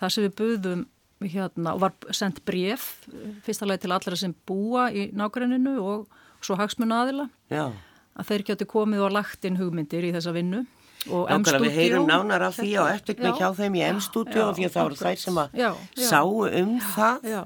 Það 0.00 0.12
sem 0.14 0.26
við 0.26 0.36
buðum 0.40 0.86
hérna 1.24 1.74
og 1.74 1.80
var 1.86 1.94
sendt 2.14 2.42
bref 2.44 3.06
fyrsta 3.46 3.68
leið 3.68 3.84
til 3.86 3.92
allra 3.96 4.18
sem 4.20 4.34
búa 4.48 4.88
í 4.92 5.08
nágrenninu 5.16 5.76
og 5.80 6.08
svo 6.44 6.58
hagsmuna 6.60 7.02
aðila 7.04 7.28
já. 7.48 7.70
að 8.16 8.28
þeir 8.30 8.44
geti 8.50 8.66
komið 8.68 9.06
og 9.06 9.14
lagt 9.16 9.46
inn 9.48 9.56
hugmyndir 9.56 10.04
í 10.04 10.12
þessa 10.12 10.34
vinnu 10.36 10.66
og 11.06 11.30
Nákvæmlega 11.30 11.62
við 11.62 11.76
heyrum 11.76 12.02
M-Studio- 12.02 12.24
nánar 12.26 12.42
af 12.42 12.56
því 12.58 12.70
á 12.76 12.84
eftir 12.90 13.14
Já. 13.16 13.32
hjá 13.38 13.48
þeim 13.54 13.74
í 13.78 13.82
og 13.86 14.54
því 14.56 14.64
að 14.66 14.74
það 14.74 14.82
voru 14.82 14.98
þær 15.00 15.18
sem 15.22 15.38
að 15.38 15.50
Já, 15.54 15.70
já. 15.96 16.06
sáu 16.10 16.32
um 16.46 16.72
það. 16.80 17.26
Já, 17.30 17.42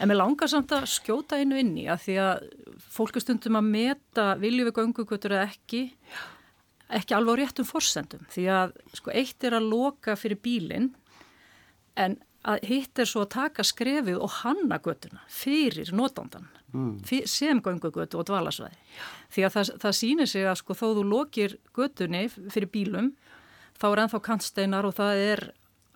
en 0.00 0.08
mér 0.08 0.16
langar 0.18 0.48
samt 0.48 0.72
að 0.72 0.86
skjóta 0.88 1.36
einu 1.38 1.58
inn 1.60 1.76
í 1.76 1.86
að 1.92 2.00
því 2.06 2.16
að 2.24 2.46
fólk 2.88 3.16
er 3.16 3.20
stundum 3.26 3.56
að 3.60 3.68
meta 3.68 4.26
viljum 4.40 4.70
við 4.70 4.78
göngugutur 4.80 5.36
eða 5.36 5.50
ekki 5.52 5.92
ekki 6.92 7.14
alveg 7.16 7.36
á 7.36 7.40
réttum 7.42 7.68
forsendum 7.68 8.26
því 8.32 8.48
að 8.52 8.72
sko 8.96 9.12
eitt 9.12 9.44
er 9.44 9.56
að 9.56 9.68
loka 9.68 10.16
fyrir 10.16 10.40
bílinn 10.42 10.90
en 11.96 12.18
hitt 12.66 12.98
er 12.98 13.06
svo 13.06 13.22
að 13.22 13.34
taka 13.36 13.64
skrefið 13.66 14.18
og 14.18 14.40
hanna 14.40 14.80
göttuna 14.82 15.22
fyrir 15.30 15.92
notandan 15.94 16.48
mm. 16.72 17.26
sem 17.28 17.60
göngugötu 17.62 18.18
og 18.18 18.26
dvalasvæði. 18.26 18.78
Því 19.32 19.46
að 19.46 19.56
það, 19.56 19.72
það 19.84 19.98
sýnir 19.98 20.30
sig 20.30 20.46
að 20.48 20.58
sko 20.62 20.76
þó 20.76 20.86
þú 20.98 21.04
lokir 21.06 21.56
göttunni 21.76 22.26
fyrir 22.32 22.70
bílum 22.72 23.12
þá 23.78 23.86
er 23.92 24.04
ennþá 24.04 24.22
kantsteinar 24.26 24.88
og 24.88 24.96
það 24.98 25.24
er 25.26 25.44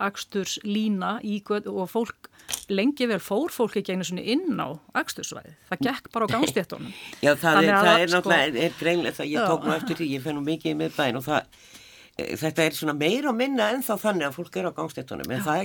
aksturs 0.06 0.59
lína 0.64 1.16
í 1.24 1.40
götu 1.44 1.72
og 1.80 1.88
fólk 1.90 2.28
lengi 2.70 3.09
vel 3.09 3.18
fór 3.22 3.50
fólk 3.50 3.78
ekki 3.80 3.94
einu 3.96 4.04
svona 4.06 4.22
inn 4.28 4.61
á 4.61 4.76
akstursvæði 5.00 5.54
það 5.70 5.82
gekk 5.88 6.11
bara 6.14 6.28
á 6.28 6.32
gangstéttunum. 6.37 6.92
Já, 7.24 7.32
það 7.32 7.62
er, 7.62 7.70
að 7.70 7.87
það 7.88 8.02
er 8.02 8.12
sko- 8.12 8.18
náttúrulega, 8.18 8.44
er, 8.44 8.59
er 8.66 8.76
greinlega 8.78 9.18
það, 9.18 9.32
ég 9.32 9.50
tók 9.50 9.66
nú 9.66 9.74
eftir 9.74 9.98
því, 9.98 10.11
ég 10.12 10.22
fenn 10.26 10.38
nú 10.38 10.44
mikið 10.46 10.74
í 10.74 10.76
miðbæin 10.82 11.18
og 11.18 11.26
það, 11.26 11.64
e, 12.12 12.28
þetta 12.44 12.66
er 12.66 12.78
svona 12.78 12.96
meira 13.00 13.32
og 13.32 13.38
minna 13.40 13.70
en 13.72 13.82
þá 13.87 13.94
þannig 14.04 14.28
að 14.28 14.38
fólk 14.38 14.61
er 14.61 14.70
á 14.70 14.76
gangstéttunum, 14.76 15.32
en 15.32 15.46
það 15.48 15.64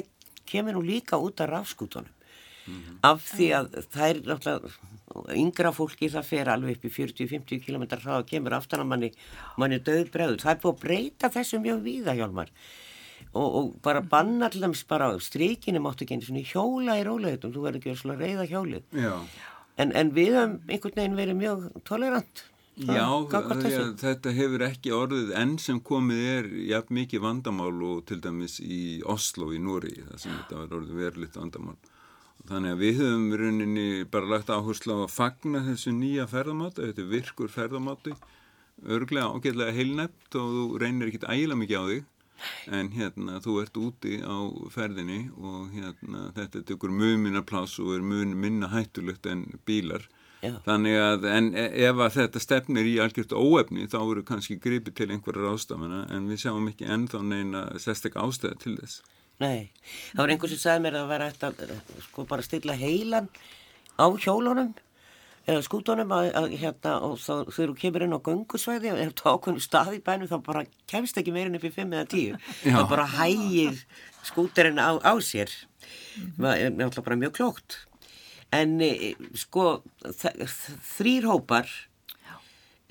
kemur 0.52 0.78
nú 0.78 0.84
líka 0.86 1.20
út 1.22 1.42
af 1.44 1.50
rafskútunum. 1.52 2.18
Af 3.04 3.24
því 3.34 3.48
að 3.58 3.70
það 3.92 4.08
er 4.08 4.20
náttúrulega, 4.30 4.72
yngra 5.42 5.72
fólki 5.76 6.10
það 6.12 6.28
fer 6.28 6.52
alveg 6.54 6.78
upp 6.78 6.86
í 6.88 6.92
40-50 6.94 7.64
km 7.66 7.86
hraða 7.90 8.20
og 8.22 8.30
kemur 8.30 8.56
aftan 8.56 8.84
að 8.84 8.92
manni, 8.92 9.10
manni 9.60 9.82
döð 9.82 10.12
bregður. 10.14 10.44
Það 10.44 10.54
er 10.54 10.62
búið 10.62 10.76
að 10.76 10.84
breyta 10.86 11.32
þessu 11.34 11.60
mjög 11.64 11.82
víða, 11.88 12.16
Hjálmar. 12.20 12.54
Og, 13.32 13.48
og 13.48 13.74
bara 13.84 14.04
banna 14.04 14.50
til 14.52 14.64
dæmis 14.64 14.84
bara 14.88 15.10
strikinu 15.24 15.82
máttu 15.84 16.06
ekki 16.06 16.20
einu 16.20 16.46
hjóla 16.46 16.98
í 17.00 17.04
róleitum, 17.08 17.54
þú 17.54 17.66
verður 17.66 17.82
ekki 17.82 18.12
að 18.12 18.24
reyða 18.24 18.48
hjólið. 18.50 18.88
En, 19.80 19.94
en 19.98 20.14
við 20.14 20.36
höfum 20.36 20.58
einhvern 20.68 20.98
veginn 21.00 21.20
verið 21.20 21.38
mjög 21.40 21.68
tolerant. 21.88 22.44
Já, 22.82 23.06
að 23.06 23.98
þetta 24.02 24.34
hefur 24.34 24.64
ekki 24.66 24.94
orðið 24.96 25.34
enn 25.38 25.58
sem 25.62 25.80
komið 25.86 26.22
er 26.32 26.48
jafn 26.72 26.98
mikið 26.98 27.24
vandamál 27.26 27.74
og 27.86 28.04
til 28.10 28.18
dæmis 28.24 28.58
í 28.64 29.02
Oslo 29.06 29.52
í 29.54 29.60
Núri 29.62 29.94
þar 30.00 30.22
sem 30.24 30.34
þetta 30.34 30.60
var 30.62 30.78
orðið 30.80 31.02
verulegt 31.04 31.38
vandamál. 31.38 31.78
Þannig 32.50 32.74
að 32.74 32.82
við 32.82 33.02
höfum 33.02 33.28
rauninni 33.38 33.88
bara 34.10 34.32
lagt 34.32 34.50
áherslu 34.50 34.98
á 34.98 35.06
að 35.06 35.14
fagna 35.14 35.62
þessu 35.68 35.94
nýja 35.94 36.26
ferðamáti, 36.32 36.88
þetta 36.88 37.04
er 37.04 37.12
virkur 37.12 37.52
ferðamáti, 37.54 38.16
örglega 38.90 39.30
ágætlega 39.30 39.76
heilnæpt 39.78 40.40
og 40.42 40.56
þú 40.56 40.64
reynir 40.82 41.12
ekkit 41.12 41.30
ægilega 41.30 41.62
mikið 41.62 41.78
á 41.78 41.86
þig 41.92 42.10
en 42.74 42.90
hérna 42.96 43.38
þú 43.46 43.58
ert 43.62 43.78
úti 43.78 44.16
á 44.26 44.38
ferðinni 44.74 45.20
og 45.38 45.70
hérna 45.76 46.32
þetta 46.34 46.64
tekur 46.72 46.94
mun 46.94 47.22
minna 47.22 47.44
pláss 47.46 47.78
og 47.84 47.94
er 48.00 48.02
mun 48.06 48.34
minna 48.34 48.72
hættulegt 48.74 49.30
en 49.30 49.46
bílar. 49.68 50.08
Já. 50.42 50.56
Þannig 50.66 50.98
að 50.98 51.26
en 51.30 51.50
e- 51.54 51.70
ef 51.86 52.00
að 52.02 52.16
þetta 52.18 52.42
stefnir 52.42 52.88
í 52.90 52.98
algjört 53.04 53.34
óefni 53.38 53.88
þá 53.92 53.98
eru 54.02 54.24
kannski 54.26 54.58
gripið 54.62 54.96
til 54.98 55.10
einhverjar 55.14 55.54
ástafana 55.54 56.04
en 56.10 56.30
við 56.32 56.46
sjáum 56.46 56.70
ekki 56.72 56.88
ennþá 56.90 57.22
neina 57.22 57.66
sérstaklega 57.78 58.26
ástæða 58.26 58.58
til 58.64 58.78
þess. 58.80 59.02
Nei, 59.42 59.70
það 60.14 60.22
var 60.24 60.34
einhver 60.34 60.52
sem 60.54 60.62
sagði 60.62 60.86
mér 60.86 60.98
að 60.98 61.04
það 61.04 61.12
væri 61.12 61.28
hægt 61.30 61.46
að 61.46 61.76
sko 62.08 62.26
bara 62.30 62.46
stilla 62.46 62.78
heilan 62.78 63.30
á 64.02 64.06
hjólunum 64.18 64.74
eða 65.50 65.62
skútunum 65.66 66.12
að, 66.14 66.28
að 66.38 66.52
hérna 66.62 66.96
og 67.06 67.16
þá 67.18 67.50
þegar 67.50 67.72
þú 67.72 67.78
kemur 67.82 68.06
inn 68.06 68.14
á 68.14 68.26
göngusvæði 68.28 68.92
og 68.94 69.00
ef 69.02 69.14
þú 69.18 69.32
ákveðinu 69.32 69.64
stað 69.66 69.96
í 69.98 70.02
bænum 70.06 70.30
þá 70.30 70.36
bara 70.46 70.66
kemst 70.92 71.18
ekki 71.18 71.34
meirinn 71.34 71.58
upp 71.58 71.66
í 71.66 71.74
5 71.74 71.96
eða 71.98 72.10
10 72.14 72.36
Já. 72.70 72.76
þá 72.78 72.82
bara 72.92 73.08
hægir 73.16 73.80
skúturinn 74.28 74.78
á, 74.78 75.02
á 75.02 75.14
sér 75.26 75.50
það 76.38 76.54
er 76.54 76.76
náttúrulega 76.76 77.08
bara 77.08 77.22
mjög 77.24 77.34
klókt 77.40 77.80
en 78.52 78.78
e, 78.82 79.14
sko 79.36 79.82
þ- 80.04 80.50
þrýr 80.98 81.30
hópar 81.32 81.70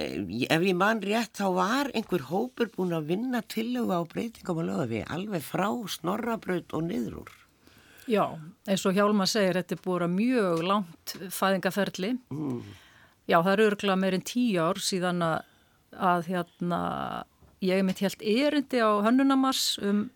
Eh, 0.01 0.23
ef 0.49 0.63
ég 0.65 0.73
man 0.81 1.03
rétt 1.05 1.35
þá 1.37 1.47
var 1.53 1.91
einhver 1.93 2.23
hópur 2.31 2.71
búin 2.73 2.95
að 2.97 3.11
vinna 3.11 3.43
tillögu 3.45 3.93
á 3.93 4.01
breytingum 4.09 4.63
og 4.63 4.65
lögafi 4.65 5.03
alveg 5.13 5.43
frá 5.45 5.67
snorrabraut 5.93 6.73
og 6.73 6.87
niður 6.87 7.19
úr. 7.21 7.33
Já, 8.09 8.25
eins 8.65 8.87
og 8.89 8.95
Hjálmar 8.97 9.29
segir, 9.29 9.59
þetta 9.61 9.77
er 9.77 9.83
búið 9.85 10.05
að 10.07 10.15
mjög 10.15 10.63
langt 10.71 11.13
fæðingaferli. 11.37 12.15
Já, 13.29 13.37
það 13.45 13.53
eru 13.53 13.67
örgulega 13.75 14.01
meirinn 14.01 14.25
tíu 14.25 14.63
ár 14.65 14.81
síðan 14.81 15.21
að, 15.27 15.37
að 15.93 16.25
hérna, 16.33 16.81
ég 17.61 17.85
mitt 17.85 18.01
helt 18.01 18.25
erindi 18.25 18.81
á 18.81 19.05
hönnunamars 19.05 19.67
um, 19.85 20.07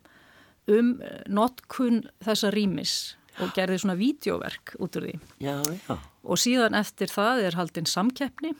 um 0.65 0.95
notkun 1.29 2.07
þessa 2.25 2.49
rýmis 2.57 2.95
og 3.43 3.51
gerði 3.55 3.79
svona 3.81 3.97
vídeoverk 3.99 4.75
út 4.79 4.95
úr 4.99 5.07
því. 5.09 5.15
Já, 5.43 5.55
já. 5.59 5.95
Og 6.25 6.39
síðan 6.41 6.77
eftir 6.79 7.11
það 7.11 7.43
er 7.45 7.57
haldinn 7.59 7.89
samkeppni 7.89 8.53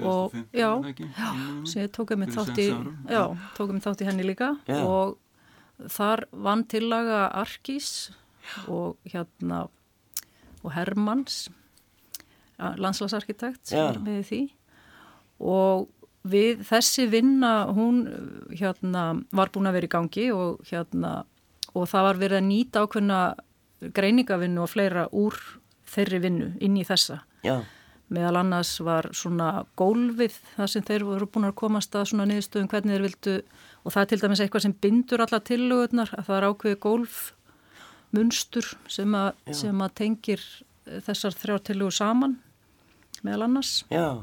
og 0.00 0.32
2015, 0.32 0.46
já, 0.56 0.70
ekki? 0.90 1.08
já, 1.10 1.30
sem 1.68 1.82
ég 1.82 1.92
tókum 1.96 2.22
mig 2.22 2.30
Fyrir 2.32 2.46
þátt 2.46 2.60
í, 2.62 2.68
já, 3.12 3.22
tókum 3.56 3.76
mig 3.76 3.84
þátt 3.84 4.04
í 4.04 4.08
henni 4.08 4.26
líka 4.28 4.52
Já. 4.68 4.78
og 4.84 5.16
þar 5.92 6.24
vann 6.32 6.64
tillaga 6.68 7.26
Arkís 7.36 7.90
og 8.70 8.96
hérna 9.08 9.66
og 10.62 10.72
Hermanns 10.74 11.46
landslagsarkitekt 12.56 13.68
sem 13.68 13.82
er 13.82 14.00
með 14.00 14.22
því 14.30 14.40
og 15.44 15.88
við 16.26 16.62
þessi 16.66 17.06
vinna 17.12 17.66
hún 17.76 18.04
hérna 18.56 19.08
var 19.36 19.52
búin 19.54 19.68
að 19.68 19.76
vera 19.78 19.88
í 19.90 19.92
gangi 19.92 20.28
og 20.34 20.64
hérna 20.70 21.12
og 21.76 21.84
það 21.90 22.06
var 22.08 22.20
verið 22.22 22.40
að 22.40 22.48
nýta 22.48 22.86
ákveðna 22.86 23.20
greiningavinnu 23.80 24.62
og 24.64 24.70
fleira 24.72 25.06
úr 25.12 25.36
þeirri 25.90 26.20
vinnu 26.24 26.52
inn 26.64 26.76
í 26.78 26.84
þessa 26.86 27.20
Já, 27.46 27.60
meðal 28.12 28.40
annars 28.42 28.76
var 28.84 29.10
svona 29.16 29.66
gólfið 29.78 30.36
það 30.56 30.70
sem 30.72 30.86
þeir 30.86 31.06
voru 31.08 31.28
búin 31.30 31.48
að 31.48 31.58
komast 31.62 31.96
að 31.98 32.10
svona 32.12 32.28
niðurstöðum 32.30 32.70
hvernig 32.72 32.96
þeir 32.96 33.06
vildu 33.08 33.36
og 33.82 33.94
það 33.94 34.02
er 34.02 34.10
til 34.12 34.20
dæmis 34.22 34.42
eitthvað 34.44 34.66
sem 34.66 34.76
bindur 34.86 35.24
alla 35.24 35.42
tillögurnar 35.50 36.14
að 36.16 36.28
það 36.28 36.38
er 36.38 36.48
ákveði 36.50 36.80
gólfmunstur 36.86 38.72
sem, 38.90 39.20
sem 39.54 39.86
að 39.86 39.94
tengir 40.02 40.42
eh, 40.86 41.00
þessar 41.06 41.38
þrjár 41.38 41.64
tillögur 41.70 41.98
saman 41.98 42.38
meðal 43.24 43.46
annars. 43.46 43.80
já. 43.90 44.22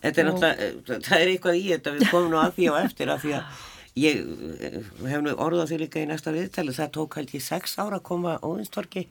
Þetta 0.00 0.22
er 0.22 0.28
náttúrulega, 0.28 1.00
það 1.04 1.16
er 1.18 1.32
eitthvað 1.32 1.58
í 1.58 1.64
þetta, 1.72 1.94
við 1.96 2.12
komum 2.12 2.30
nú 2.32 2.40
að 2.40 2.54
því 2.56 2.68
á 2.70 2.74
eftir 2.84 3.12
að 3.12 3.24
því 3.24 3.34
að 3.36 3.64
ég 4.00 4.20
eh, 4.60 4.76
hef 5.10 5.24
nú 5.24 5.34
orðað 5.36 5.72
því 5.72 5.80
líka 5.84 6.02
í 6.02 6.10
næsta 6.10 6.34
viðtali, 6.34 6.74
það 6.76 6.92
tók 6.96 7.18
held 7.20 7.34
ég 7.36 7.44
sex 7.44 7.78
ára 7.78 8.00
að 8.00 8.06
koma 8.10 8.36
óðinstorki 8.44 9.06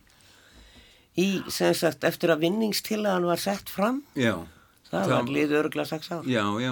í, 1.20 1.28
sem 1.52 1.76
sagt, 1.78 2.08
eftir 2.08 2.34
að 2.34 2.46
vinningstillagan 2.48 3.28
var 3.28 3.42
sett 3.42 3.72
fram, 3.72 4.02
Já. 4.18 4.36
það, 4.90 5.12
var 5.14 5.32
liðið 5.36 5.58
örgulega 5.64 5.90
sex 5.90 6.12
ár. 6.14 6.30
Já, 6.30 6.44
já, 6.64 6.72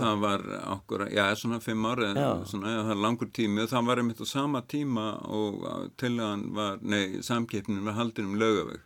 það 0.00 0.24
var 0.24 0.46
okkur, 0.76 1.06
já, 1.14 1.24
svona 1.38 1.60
fimm 1.64 1.86
ára, 1.88 2.10
það 2.50 3.04
langur 3.04 3.30
tími 3.36 3.64
og 3.64 3.70
það 3.72 3.92
var 3.92 4.02
einmitt 4.02 4.24
á 4.24 4.26
sama 4.28 4.64
tíma 4.66 5.06
og 5.28 5.62
tillagan 6.00 6.48
var, 6.56 6.82
nei, 6.82 7.22
samkeppnin 7.26 7.84
var 7.86 7.98
haldin 8.00 8.32
um 8.32 8.38
lögaveg 8.40 8.82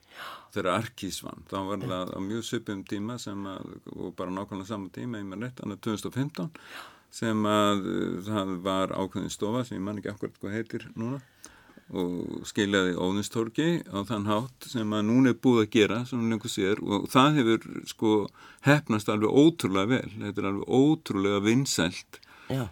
þegar 0.51 0.81
Arkís 0.81 1.21
vann, 1.23 1.45
þá 1.47 1.59
var 1.69 1.85
það 1.87 2.09
á 2.11 2.19
mjög 2.27 2.47
söpum 2.49 2.81
tíma 2.91 3.17
sem 3.23 3.45
að, 3.47 3.69
og 3.95 4.17
bara 4.19 4.35
nákvæmlega 4.35 4.67
sama 4.73 4.91
tíma, 4.95 5.21
ég 5.21 5.29
með 5.31 5.45
rétt, 5.47 5.63
annað 5.63 5.85
2015 5.87 6.51
sem 7.15 7.45
að 7.49 7.85
uh, 7.91 8.17
það 8.27 8.55
var 8.65 8.95
ákveðin 8.95 9.33
stofa 9.33 9.65
sem 9.67 9.79
ég 9.79 9.85
man 9.87 10.01
ekki 10.01 10.13
akkurat 10.13 10.41
hvað 10.41 10.57
heitir 10.59 10.89
núna 10.95 11.21
og 11.91 12.45
skiljaði 12.47 12.95
óðinstorki 12.95 13.69
á 13.91 13.99
þann 14.07 14.29
hátt 14.31 14.69
sem 14.71 14.93
að 14.95 15.09
núna 15.09 15.33
er 15.33 15.41
búið 15.43 15.65
að 15.65 15.73
gera 15.75 16.01
sem 16.07 16.23
lengur 16.31 16.53
sér 16.53 16.79
og 16.87 17.09
það 17.11 17.41
hefur 17.41 17.67
sko 17.91 18.13
hefnast 18.67 19.11
alveg 19.11 19.35
ótrúlega 19.35 19.91
vel. 19.97 20.13
Þetta 20.21 20.43
er 20.43 20.51
alveg 20.53 20.71
ótrúlega 20.71 21.41
vinsælt 21.49 22.21
uh, 22.55 22.69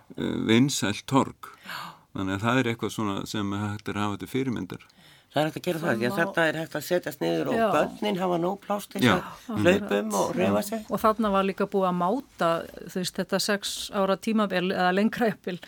vinsælt 0.46 1.02
tork 1.10 1.50
þannig 2.14 2.38
að 2.38 2.44
það 2.46 2.60
er 2.60 2.70
eitthvað 2.70 2.94
svona 2.94 3.18
sem 3.30 3.52
hægt 3.58 3.90
er 3.90 3.98
að 3.98 4.06
hafa 4.06 4.22
til 4.22 4.30
fyrirmyndar 4.32 4.86
Það 5.28 5.40
er 5.42 5.48
hægt 5.48 5.58
að 5.58 5.64
gera 5.66 5.78
það, 5.82 5.98
því 6.00 6.06
að 6.08 6.14
þetta 6.18 6.44
er 6.48 6.56
hægt 6.58 6.74
að 6.78 6.84
setjast 6.86 7.20
niður 7.20 7.48
og 7.52 7.56
Já. 7.58 7.66
börnin 7.74 8.16
hafa 8.22 8.36
nóg 8.40 8.54
plást 8.64 8.88
til 8.94 9.02
Já. 9.04 9.10
að 9.52 9.58
hlaupum 9.66 10.14
og 10.16 10.30
reyfa 10.38 10.62
sig. 10.64 10.86
Og 10.88 11.02
þarna 11.02 11.30
var 11.34 11.44
líka 11.44 11.66
búið 11.68 11.88
að 11.90 11.98
máta, 11.98 12.48
þú 12.88 13.02
veist, 13.02 13.18
þetta 13.20 13.40
sex 13.44 13.72
ára 13.92 14.16
tímabil 14.16 14.70
eða 14.72 14.94
lengra 14.96 15.28
eppil, 15.34 15.58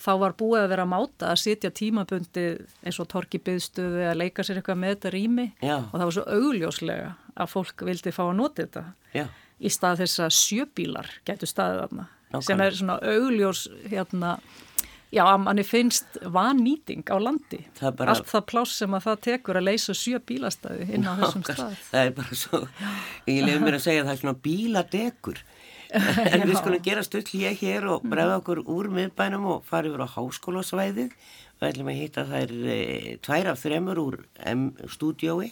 þá 0.00 0.10
var 0.22 0.32
búið 0.40 0.62
að 0.64 0.70
vera 0.72 0.86
að 0.86 0.92
máta 0.94 1.28
að 1.34 1.42
sitja 1.42 1.70
tímabundi 1.76 2.46
eins 2.86 3.00
og 3.04 3.10
torki 3.12 3.42
byðstöðu 3.44 4.00
eða 4.06 4.16
leika 4.16 4.46
sér 4.46 4.62
eitthvað 4.62 4.80
með 4.80 4.94
þetta 4.96 5.12
rými 5.18 5.46
Já. 5.60 5.76
og 5.76 5.92
það 5.98 6.06
var 6.08 6.16
svo 6.16 6.24
augljóslega 6.38 7.10
að 7.36 7.52
fólk 7.52 7.84
vildi 7.90 8.14
fá 8.16 8.22
að 8.24 8.34
nota 8.40 8.64
þetta 8.64 8.84
Já, 9.20 9.26
í 9.60 9.68
stað 9.76 10.00
þess 10.00 10.24
að 10.24 10.32
sjöbílar 10.40 11.12
getur 11.28 11.52
staðið 11.52 11.82
þarna 11.84 12.08
Nákvæmlega. 12.30 12.46
sem 12.48 12.60
er 12.64 12.76
svona 12.80 12.96
augljós 13.04 13.60
hérna, 13.90 14.32
já, 15.10 15.22
að 15.26 15.40
manni 15.44 15.64
finnst 15.66 16.18
vannýting 16.22 17.02
á 17.10 17.16
landi. 17.18 17.64
Það 17.78 17.96
bara- 17.98 18.14
Allt 18.14 18.28
það 18.30 18.44
pláss 18.52 18.76
sem 18.80 18.94
að 18.94 19.06
það 19.08 19.20
tekur 19.26 19.58
að 19.60 19.66
leysa 19.68 19.94
sjö 19.98 20.20
bílastæði 20.22 20.88
inn 20.94 21.06
á 21.08 21.12
þessum 21.20 21.42
stað. 21.46 21.74
það 21.90 22.04
er 22.06 22.12
bara 22.20 22.34
svo, 22.44 22.60
ég 23.26 23.42
lefði 23.46 23.64
mér 23.64 23.78
að 23.80 23.84
segja 23.86 24.02
að 24.04 24.06
það 24.10 24.14
er 24.16 24.22
svona 24.24 24.42
bíladekur. 24.48 25.42
En 26.30 26.44
við 26.46 26.54
skulum 26.60 26.82
gera 26.86 27.02
stutt 27.02 27.32
hlýja 27.34 27.50
hér 27.58 27.86
og 27.90 28.04
bregða 28.06 28.36
okkur 28.38 28.60
úr 28.70 28.86
miðbænum 28.94 29.46
og 29.50 29.64
fara 29.66 29.88
yfir 29.90 30.04
á 30.06 30.14
háskólasvæðið. 30.14 31.10
Við 31.60 31.66
ætlum 31.66 31.90
að 31.90 31.98
hitta 31.98 32.22
þær 32.30 32.52
e, 32.70 32.76
tvær 33.26 33.48
af 33.50 33.58
þremur 33.64 33.98
úr 33.98 34.16
M-stúdiói. 34.54 35.50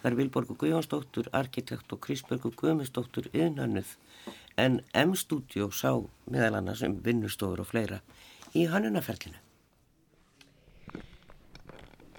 Það 0.00 0.06
er 0.12 0.16
Vilborg 0.20 0.52
Guðjónsdóttur, 0.62 1.26
arkitekt 1.36 1.90
og 1.92 2.00
Kristberg 2.06 2.46
Guðmundsdóttur 2.54 3.26
yðnönnuð. 3.34 3.90
En 4.56 4.78
M-stúdió 4.94 5.66
sá 5.74 5.90
meðal 6.30 6.60
annars 6.62 6.84
um 6.86 6.94
vinnustofur 7.04 7.60
og 7.64 7.68
fleira 7.74 7.98
í 8.56 8.66
hannunaferlinu. 8.70 9.38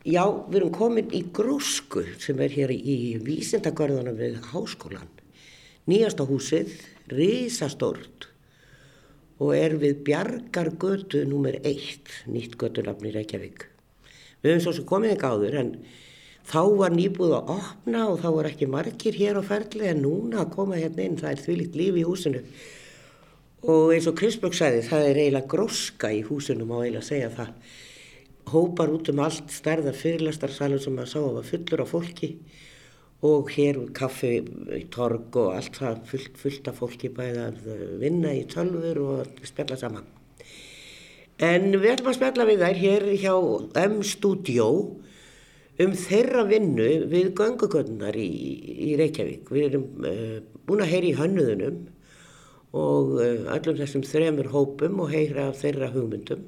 Já, 0.02 0.24
við 0.50 0.58
erum 0.58 0.72
komin 0.74 1.12
í 1.14 1.22
grúsku 1.30 2.02
sem 2.18 2.40
er 2.42 2.54
hér 2.56 2.72
í 2.74 3.20
vísindagörðunum 3.22 4.18
við 4.18 4.40
háskólan. 4.50 5.12
Nýjasta 5.86 6.26
húsið, 6.26 6.74
risastórt 7.12 8.26
og 9.42 9.54
er 9.58 9.76
við 9.82 10.02
Bjargargötu 10.06 11.22
nummer 11.30 11.54
1, 11.62 12.10
nýtt 12.30 12.58
götunafni 12.62 13.14
Reykjavík. 13.14 13.68
Við 14.42 14.56
höfum 14.56 14.64
svo 14.66 14.74
sem 14.78 14.90
komið 14.90 15.16
ekki 15.16 15.30
áður 15.30 15.58
en 15.62 15.72
þá 16.50 16.62
var 16.82 16.94
nýbúð 16.98 17.34
að 17.38 17.54
opna 17.60 18.04
og 18.10 18.22
þá 18.22 18.30
var 18.36 18.50
ekki 18.50 18.70
margir 18.74 19.18
hér 19.18 19.38
á 19.38 19.44
ferli 19.46 19.90
en 19.90 20.02
núna 20.06 20.44
að 20.44 20.54
koma 20.58 20.82
hérna 20.82 21.06
inn, 21.06 21.18
það 21.22 21.34
er 21.34 21.44
þvílíkt 21.46 21.78
líf 21.78 21.98
í 22.02 22.06
húsinu. 22.10 22.42
Og 23.62 23.92
eins 23.94 24.08
og 24.10 24.16
Kristbjörg 24.18 24.56
sagði, 24.58 24.82
það 24.88 25.04
er 25.06 25.18
eiginlega 25.22 25.50
gróska 25.52 26.10
í 26.10 26.24
húsinu, 26.26 26.66
má 26.66 26.80
eiginlega 26.80 27.06
segja 27.06 27.30
það. 27.36 27.52
Hópar 28.50 28.90
út 28.90 29.12
um 29.14 29.22
allt 29.22 29.54
stærðar 29.54 29.98
fyrirlastarsalum 30.00 30.82
sem 30.82 30.96
maður 30.98 31.12
sá 31.12 31.20
að 31.22 31.36
var 31.36 31.50
fullur 31.52 31.84
af 31.84 31.92
fólki 31.94 32.32
og 33.22 33.52
hér 33.54 33.78
kaffi 33.94 34.32
í 34.80 34.82
torg 34.90 35.38
og 35.38 35.52
allt 35.54 35.78
það 35.78 36.02
fullt, 36.10 36.40
fullt 36.42 36.72
af 36.72 36.82
fólki 36.82 37.12
bæði 37.14 37.44
að 37.44 37.70
vinna 38.02 38.34
í 38.34 38.48
tölfur 38.50 39.04
og 39.04 39.14
að 39.22 39.46
spjalla 39.46 39.78
saman. 39.78 40.10
En 41.42 41.70
við 41.76 41.94
ætlum 41.94 42.10
að 42.10 42.18
spjalla 42.18 42.50
við 42.50 42.66
þær 42.66 42.82
hér 42.82 43.08
hjá 43.22 43.36
M-Studio 43.86 44.68
um 45.86 45.96
þeirra 45.98 46.48
vinnu 46.50 46.90
við 47.14 47.32
göngugöndunar 47.38 48.18
í, 48.18 48.30
í 48.90 48.98
Reykjavík. 48.98 49.54
Við 49.54 49.70
erum 49.70 49.88
uh, 50.02 50.38
búin 50.66 50.82
að 50.82 50.96
heyra 50.96 51.12
í 51.14 51.18
hönnuðunum 51.22 51.82
og 52.72 53.16
uh, 53.20 53.52
öllum 53.56 53.80
þessum 53.80 54.04
þremur 54.08 54.52
hópum 54.54 55.02
og 55.04 55.12
heyra 55.12 55.50
þeirra 55.56 55.92
hugmyndum. 55.92 56.46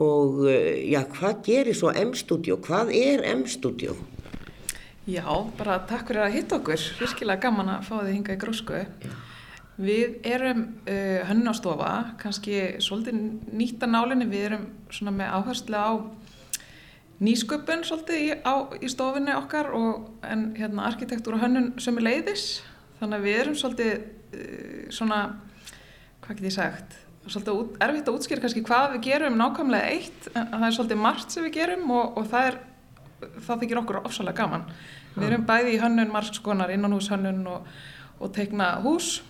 Og 0.00 0.44
uh, 0.46 0.54
já, 0.86 1.02
hvað 1.14 1.44
gerir 1.46 1.76
svo 1.78 1.92
M-Studio? 1.94 2.58
Hvað 2.64 2.94
er 2.96 3.24
M-Studio? 3.36 3.96
Já, 5.10 5.26
bara 5.58 5.80
takk 5.88 6.10
fyrir 6.10 6.26
að 6.26 6.34
hitta 6.36 6.58
okkur. 6.60 6.82
Virkilega 7.00 7.42
gaman 7.46 7.72
að 7.72 7.86
fá 7.88 7.94
þið 8.02 8.14
hinga 8.14 8.34
í 8.36 8.40
grósku. 8.40 8.80
Við 9.80 10.18
erum 10.28 10.66
uh, 10.84 11.22
hönnastofa, 11.30 11.92
kannski 12.20 12.58
svolítið 12.84 13.22
nýtt 13.56 13.86
að 13.86 13.94
nálinni. 13.94 14.28
Við 14.28 14.46
erum 14.50 14.66
svona 14.92 15.14
með 15.16 15.32
áherslu 15.38 15.80
á 15.80 15.90
nýsköpun 17.24 17.82
svolítið 17.88 18.20
í, 18.20 18.28
á, 18.44 18.54
í 18.76 18.90
stofinni 18.92 19.32
okkar 19.36 19.72
og 19.76 20.10
en 20.24 20.50
hérna 20.56 20.86
arkitektúr 20.88 21.38
og 21.38 21.44
hönnun 21.46 21.72
sömu 21.80 22.04
leiðis. 22.04 22.60
Þannig 23.00 23.18
að 23.18 23.26
við 23.26 23.40
erum 23.40 23.58
svolítið 23.62 23.92
uh, 23.96 24.69
svona, 24.94 25.20
hvað 26.24 26.40
get 26.40 26.48
ég 26.50 26.56
sagt, 26.56 26.96
svolítið 27.26 27.60
út, 27.60 27.76
erfitt 27.84 28.08
að 28.08 28.18
útskýra 28.18 28.44
kannski 28.44 28.64
hvað 28.66 28.94
við 28.96 29.06
gerum 29.08 29.38
nákvæmlega 29.38 29.94
eitt. 29.94 30.28
En 30.34 30.48
það 30.56 30.66
er 30.68 30.76
svolítið 30.76 31.02
margt 31.04 31.34
sem 31.34 31.46
við 31.46 31.56
gerum 31.58 31.90
og, 31.94 32.18
og 32.20 32.30
það 32.30 32.50
er 32.50 32.60
það 33.46 33.64
þykir 33.64 33.82
okkur 33.82 34.00
ofsalega 34.02 34.40
gaman. 34.40 34.64
Við 35.16 35.26
erum 35.28 35.46
bæði 35.48 35.74
í 35.74 35.80
hönnun, 35.82 36.12
margskonar 36.14 36.72
innanhúshönnun 36.74 37.42
og, 37.50 37.68
og 38.20 38.32
teikna 38.36 38.72
hús 38.84 39.20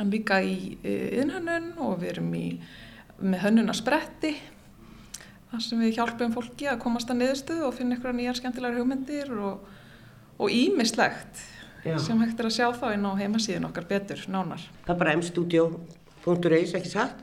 en 0.00 0.10
líka 0.10 0.40
í 0.42 0.74
innhönnun 1.20 1.74
og 1.82 2.00
við 2.02 2.16
erum 2.16 2.32
í, 2.38 2.46
með 3.22 3.44
hönnuna 3.46 3.76
spretti 3.76 4.34
þar 5.50 5.62
sem 5.62 5.82
við 5.84 5.98
hjálpum 5.98 6.34
fólki 6.34 6.66
að 6.70 6.80
komast 6.82 7.10
að 7.12 7.20
niðurstöðu 7.20 7.68
og 7.68 7.76
finna 7.76 7.98
ykkur 7.98 8.16
nýjar 8.16 8.40
skemmtilegar 8.40 8.80
hugmyndir 8.80 9.30
og, 9.38 9.68
og 10.40 10.50
ímislegt 10.50 11.44
Já. 11.84 11.98
sem 12.00 12.20
hægt 12.22 12.40
er 12.40 12.48
að 12.48 12.54
sjá 12.56 12.66
þá 12.72 12.86
inn 12.94 13.04
á 13.04 13.12
heimasíðin 13.18 13.68
okkar 13.68 13.86
betur, 13.88 14.20
nánar. 14.32 14.62
Það 14.86 14.94
er 14.94 15.00
bara 15.02 15.16
mstudio.is, 15.20 16.74
ekki 16.78 16.92
satt? 16.92 17.18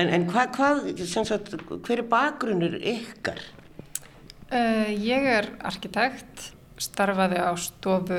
En, 0.00 0.08
en 0.08 0.24
hvað, 0.30 0.48
hvað, 0.56 0.80
sem 1.06 1.26
sagt, 1.28 1.52
hver 1.70 2.02
er 2.02 2.08
bakgrunnur 2.10 2.74
ykkar? 2.80 3.38
Uh, 4.50 4.90
ég 4.90 5.28
er 5.36 5.52
arkitekt, 5.64 6.50
starfaði 6.82 7.38
á 7.38 7.52
stofu 7.60 8.18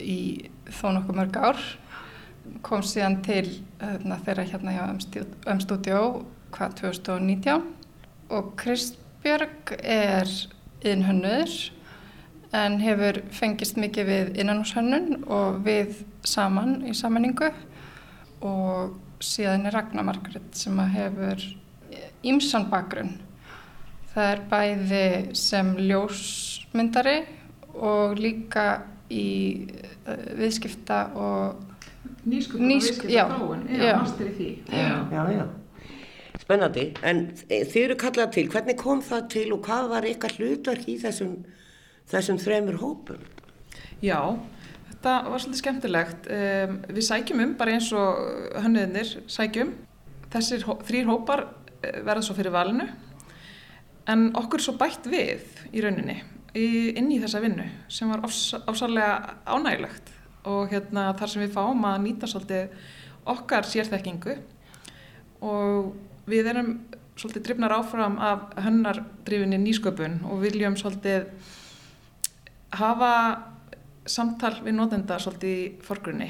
í 0.00 0.48
þó 0.78 0.88
nokkuð 0.96 1.20
mörg 1.20 1.36
ár, 1.36 1.62
kom 2.64 2.80
síðan 2.86 3.20
til 3.26 3.44
uh, 3.84 3.98
þeirra 4.24 4.46
hérna 4.48 4.76
hjá 4.76 4.84
M-Studio 5.52 6.02
hvað 6.54 6.78
2019 6.80 7.66
og 8.32 8.54
Kristbjörg 8.60 9.74
er 9.82 10.30
innhönnur 10.86 11.52
en 12.56 12.78
hefur 12.80 13.20
fengist 13.34 13.76
mikið 13.76 14.06
við 14.08 14.38
innanhúshönnun 14.40 15.24
og 15.28 15.58
við 15.66 15.98
saman 16.24 16.78
í 16.88 16.94
samanningu 16.96 17.50
og 18.40 18.94
síðan 19.20 19.66
er 19.68 19.74
Ragnar 19.76 20.06
Margret 20.06 20.54
sem 20.56 20.78
að 20.80 20.94
hefur 20.96 21.46
ímsan 22.26 22.68
bakgrunn 22.70 23.16
Það 24.08 24.30
er 24.32 24.40
bæði 24.50 25.00
sem 25.38 25.68
ljósmyndari 25.78 27.18
og 27.76 28.16
líka 28.18 28.64
í 29.14 29.68
uh, 30.08 30.16
viðskipta 30.40 30.96
og 31.14 31.64
Nýsköpun 32.28 32.66
Nýsk- 32.66 33.04
já, 33.08 33.22
já. 33.70 33.92
master 34.00 34.26
í 34.26 34.32
því. 34.36 34.48
Já, 34.74 35.22
já. 35.32 35.44
Spennandi. 36.42 36.84
En 37.06 37.20
þið 37.38 37.76
eru 37.84 37.96
kallað 38.00 38.32
til, 38.34 38.44
hvernig 38.52 38.76
kom 38.80 39.00
það 39.04 39.28
til 39.32 39.46
og 39.54 39.62
hvað 39.68 39.88
var 39.92 40.08
ykkar 40.08 40.34
hlutverk 40.36 40.88
í 40.88 40.96
þessum, 41.04 41.36
þessum 42.08 42.38
þremur 42.40 42.78
hópum? 42.82 43.20
Já, 44.04 44.20
þetta 44.90 45.14
var 45.26 45.42
svolítið 45.42 45.60
skemmtilegt. 45.62 46.30
Um, 46.30 46.80
við 46.88 47.06
sækjum 47.08 47.44
um, 47.44 47.54
bara 47.58 47.76
eins 47.76 47.90
og 47.96 48.58
hönnuðinir 48.62 49.14
sækjum. 49.30 49.74
Þessir 50.32 50.66
hó 50.68 50.74
þrýr 50.84 51.08
hópar 51.08 51.46
eh, 51.82 52.00
verða 52.04 52.24
svo 52.26 52.36
fyrir 52.36 52.54
valinu. 52.54 52.88
En 54.08 54.28
okkur 54.38 54.64
svo 54.64 54.76
bætt 54.80 55.08
við 55.08 55.44
í 55.72 55.82
rauninni, 55.84 56.16
í, 56.56 56.66
inn 56.96 57.10
í 57.12 57.18
þessa 57.20 57.42
vinnu, 57.44 57.66
sem 57.92 58.08
var 58.08 58.22
ásarlega 58.24 59.40
ánægilegt. 59.44 60.14
Og 60.48 60.70
hérna, 60.72 61.10
þar 61.18 61.32
sem 61.32 61.44
við 61.44 61.52
fáum 61.56 61.84
að 61.84 61.98
nýta 62.06 62.28
svolítið 62.30 62.72
okkar 63.28 63.66
sérþekkingu 63.68 64.38
og 65.44 65.92
við 66.28 66.48
erum 66.52 66.72
svolítið 67.18 67.44
drifnar 67.48 67.74
áfram 67.76 68.16
af 68.22 68.54
hönnardrifinni 68.62 69.58
nýsköpun 69.60 70.20
og 70.28 70.42
viljum 70.44 70.76
svolítið 70.78 71.28
hafa 72.76 73.12
samtal 74.08 74.58
við 74.64 74.76
notenda 74.76 75.18
svolítið 75.20 75.52
í 75.54 75.66
forgrunni. 75.84 76.28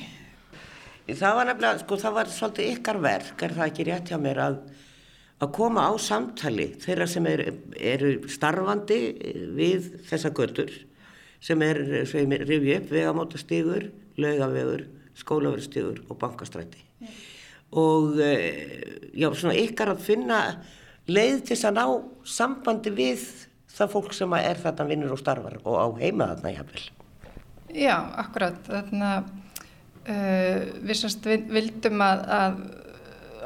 Það 1.08 1.38
var 1.38 1.48
nefnilega, 1.48 1.80
sko, 1.80 1.96
það 1.96 2.16
var 2.18 2.30
svolítið 2.32 2.74
ykkar 2.74 2.98
verk, 3.00 3.42
er 3.42 3.54
það 3.56 3.70
ekki 3.70 3.86
rétt 3.88 4.10
hjá 4.12 4.18
mér, 4.20 4.40
að, 4.44 4.58
að 5.40 5.54
koma 5.56 5.86
á 5.88 5.92
samtali 6.04 6.66
þeirra 6.82 7.06
sem 7.08 7.28
eru 7.30 7.54
er 7.78 8.04
starfandi 8.28 8.98
við 9.56 9.88
þessa 10.10 10.34
götur, 10.36 10.74
sem 11.40 11.64
er, 11.64 11.80
sem 12.10 12.36
er 12.36 12.44
rifið 12.44 12.74
upp, 12.76 12.92
vegamótastígur, 12.92 13.88
laugavegur, 14.20 14.84
skólaverstígur 15.18 16.02
og 16.10 16.20
bankastræti. 16.20 16.84
Og 17.78 18.20
eh, 18.24 19.10
já, 19.16 19.28
svona 19.32 19.56
ykkar 19.56 19.94
að 19.94 20.04
finna 20.04 20.42
leið 21.08 21.40
til 21.40 21.54
þess 21.54 21.68
að 21.68 21.78
ná 21.78 21.84
sambandi 22.28 22.92
við 22.92 23.24
það 23.78 23.92
fólk 23.94 24.16
sem 24.16 24.36
er 24.38 24.60
þarna 24.62 24.88
vinnur 24.90 25.14
og 25.14 25.20
starfar 25.22 25.58
og 25.64 25.78
á 25.78 25.86
heima 26.00 26.30
þarna 26.32 26.54
jáfnvel. 26.56 26.84
Já, 27.78 27.96
akkurat. 28.24 28.60
Þarna, 28.66 29.10
uh, 30.08 30.60
við 30.88 31.04
vi- 31.28 31.46
vildum 31.58 32.04
að, 32.04 32.22
að 32.38 32.60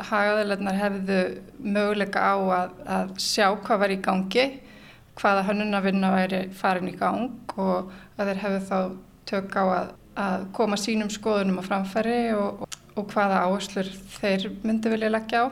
hagaðalegnar 0.09 0.79
hefðu 0.79 1.19
möguleika 1.63 2.21
á 2.21 2.35
að, 2.35 2.77
að 2.87 3.17
sjá 3.23 3.49
hvað 3.63 3.83
var 3.85 3.95
í 3.95 3.99
gangi 4.03 4.45
hvaða 5.21 5.45
hönnunavinna 5.51 6.13
væri 6.15 6.43
farin 6.57 6.89
í 6.89 6.95
gang 6.97 7.53
og 7.61 7.91
að 8.17 8.31
þeir 8.31 8.41
hefðu 8.45 8.63
þá 8.71 8.79
tök 9.29 9.57
á 9.61 9.65
að, 9.65 9.91
að 10.23 10.47
koma 10.57 10.79
sínum 10.81 11.11
skoðunum 11.13 11.61
á 11.61 11.65
framfæri 11.69 12.21
og, 12.37 12.65
og, 12.65 12.79
og 12.97 13.13
hvaða 13.13 13.43
áherslur 13.47 13.91
þeir 14.19 14.49
myndi 14.65 14.93
vilja 14.93 15.13
leggja 15.13 15.45
á. 15.45 15.47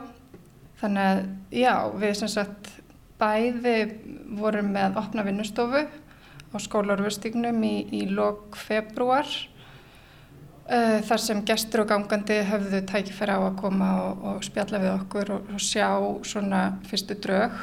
Þannig 0.81 1.07
að 1.11 1.21
já, 1.61 1.73
við 2.01 2.13
sem 2.17 2.31
sagt 2.33 2.60
bæði 3.21 3.77
vorum 4.39 4.71
með 4.73 4.97
opna 5.01 5.25
vinnustofu 5.27 5.85
á 6.51 6.57
skólarverstignum 6.59 7.61
í, 7.63 7.75
í 7.95 8.01
lok 8.11 8.57
februar 8.59 9.27
uh, 10.71 10.99
þar 11.07 11.23
sem 11.23 11.43
gestur 11.47 11.85
og 11.85 11.91
gangandi 11.91 12.41
höfðu 12.47 12.81
tækifæri 12.89 13.37
á 13.37 13.39
að 13.39 13.59
koma 13.61 13.91
og, 14.07 14.25
og 14.31 14.45
spjalla 14.45 14.81
við 14.83 14.93
okkur 14.95 15.33
og, 15.37 15.53
og 15.53 15.63
sjá 15.63 15.89
svona 16.27 16.63
fyrstu 16.89 17.17
drög. 17.23 17.55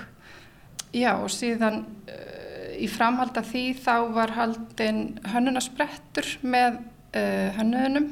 Já 0.96 1.12
og 1.16 1.28
síðan 1.32 1.82
uh, 2.08 2.72
í 2.78 2.88
framhald 2.90 3.36
af 3.36 3.50
því 3.50 3.64
þá 3.82 3.94
var 4.14 4.34
haldinn 4.38 5.02
hönnunarsprettur 5.34 6.32
með 6.46 6.80
uh, 6.80 7.58
hönnuðunum 7.58 8.10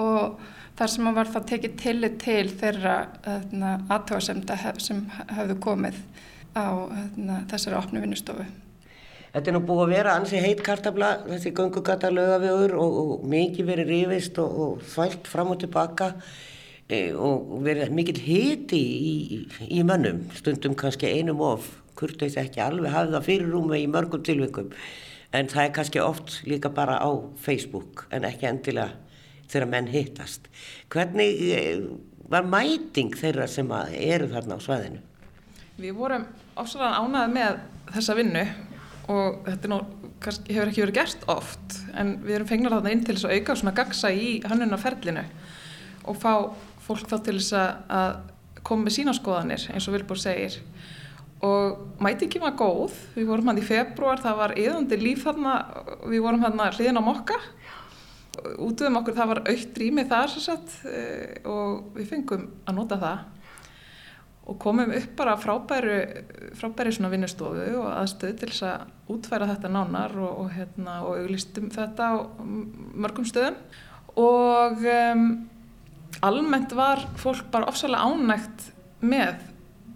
og 0.00 0.40
þar 0.78 0.90
sem 0.90 1.10
var 1.16 1.30
það 1.30 1.48
tekið 1.52 1.76
tillit 1.80 2.18
til 2.22 2.44
þeirra 2.50 2.96
aðtóasemda 3.94 4.58
hef, 4.58 4.80
sem 4.82 5.04
hafðu 5.30 5.58
komið 5.62 6.00
á 6.54 6.66
öðna, 6.86 7.42
þessari 7.50 7.78
opnu 7.78 8.02
vinnustofu. 8.02 8.46
Þetta 9.34 9.50
er 9.50 9.56
nú 9.56 9.60
búið 9.66 9.82
að 9.82 9.92
vera 9.96 10.14
ansi 10.14 10.38
heit 10.38 10.60
kartabla, 10.62 11.08
þessi 11.26 11.50
gungugata 11.58 12.10
lögavegur 12.12 12.76
og, 12.78 12.98
og 13.00 13.24
mikið 13.30 13.70
verið 13.70 13.90
rifist 13.90 14.38
og, 14.38 14.58
og 14.64 14.84
þvælt 14.92 15.30
fram 15.30 15.50
og 15.50 15.58
tilbaka 15.62 16.12
e, 16.86 17.08
og 17.18 17.56
verið 17.66 17.90
mikill 17.94 18.20
hiti 18.22 18.78
í, 18.78 19.14
í, 19.66 19.80
mönnum, 19.86 20.22
stundum 20.38 20.76
kannski 20.78 21.10
einum 21.10 21.42
of, 21.42 21.66
kurteis 21.98 22.38
ekki 22.38 22.62
alveg 22.62 22.94
hafið 22.94 23.16
það 23.16 23.26
fyrir 23.26 23.50
rúmi 23.54 23.82
í 23.82 23.90
mörgum 23.90 24.22
tilvikum 24.26 24.70
en 25.34 25.50
það 25.50 25.64
er 25.64 25.74
kannski 25.80 26.02
oft 26.02 26.38
líka 26.46 26.70
bara 26.74 27.00
á 27.02 27.10
Facebook 27.42 28.06
en 28.14 28.26
ekki 28.26 28.46
endilega 28.50 29.03
þegar 29.52 29.70
menn 29.70 29.90
hittast. 29.92 30.48
Hvernig 30.92 31.42
e, 31.54 31.62
var 32.30 32.46
mæting 32.48 33.14
þeirra 33.18 33.48
sem 33.50 33.70
eru 33.74 34.30
þarna 34.32 34.58
á 34.58 34.64
svæðinu? 34.64 35.02
Við 35.80 35.96
vorum 35.98 36.26
ofsalega 36.60 37.02
ánæðið 37.02 37.34
með 37.34 37.60
þessa 37.94 38.16
vinnu 38.18 38.44
og 39.12 39.40
þetta 39.48 39.70
nú, 39.70 39.80
kannski, 40.22 40.54
hefur 40.54 40.70
ekki 40.70 40.84
verið 40.84 40.98
gert 41.00 41.26
oft 41.32 41.80
en 41.98 42.14
við 42.24 42.38
erum 42.38 42.50
fengnar 42.50 42.76
þarna 42.76 42.94
inn 42.94 43.02
til 43.04 43.16
þess 43.16 43.28
að 43.28 43.34
auka 43.38 43.56
svona 43.58 43.74
gagsa 43.76 44.12
í 44.14 44.28
hannunarferlinu 44.46 45.24
og 46.08 46.20
fá 46.20 46.32
fólk 46.84 47.08
þá 47.10 47.16
til 47.26 47.36
þess 47.40 47.56
að 47.58 48.14
koma 48.64 48.86
með 48.86 48.96
sína 48.98 49.14
skoðanir 49.16 49.66
eins 49.72 49.88
og 49.88 49.96
Vilbúr 49.96 50.20
segir 50.20 50.56
og 51.44 52.00
mætingi 52.00 52.40
var 52.40 52.54
góð, 52.56 52.94
við 53.16 53.26
vorum 53.28 53.50
hann 53.50 53.60
í 53.60 53.66
februar, 53.66 54.20
það 54.22 54.38
var 54.38 54.54
yðandi 54.56 54.96
líf 55.00 55.26
þarna, 55.26 55.56
við 56.08 56.22
vorum 56.24 56.44
hann 56.44 56.62
hliðin 56.78 57.00
á 57.00 57.04
mokka 57.04 57.36
út 58.64 58.82
um 58.86 58.98
okkur 59.00 59.16
það 59.16 59.30
var 59.32 59.42
aukt 59.52 59.78
rými 59.80 60.04
þar 60.10 60.34
sagt, 60.34 60.76
eh, 60.88 61.40
og 61.48 61.94
við 61.98 62.10
fengum 62.10 62.48
að 62.66 62.78
nota 62.80 63.00
það 63.00 63.22
og 64.44 64.58
komum 64.60 64.92
upp 64.92 65.16
bara 65.16 65.38
frábæri, 65.40 66.00
frábæri 66.58 66.92
vinnustofu 66.92 67.64
og 67.80 67.88
aðstöð 67.94 68.34
til 68.40 68.50
þess 68.50 68.66
að 68.68 69.14
útfæra 69.14 69.48
þetta 69.48 69.70
nánar 69.72 70.16
og, 70.20 70.34
og, 70.42 70.50
hérna, 70.52 70.98
og 71.06 71.22
auglistum 71.22 71.70
þetta 71.72 72.10
á 72.12 72.14
mörgum 72.44 73.24
stöðum. 73.24 73.56
Og 74.20 74.84
um, 74.84 75.24
almennt 76.22 76.76
var 76.76 77.06
fólk 77.16 77.48
bara 77.50 77.70
ofsalega 77.72 78.04
ánægt 78.04 78.68
með 79.00 79.40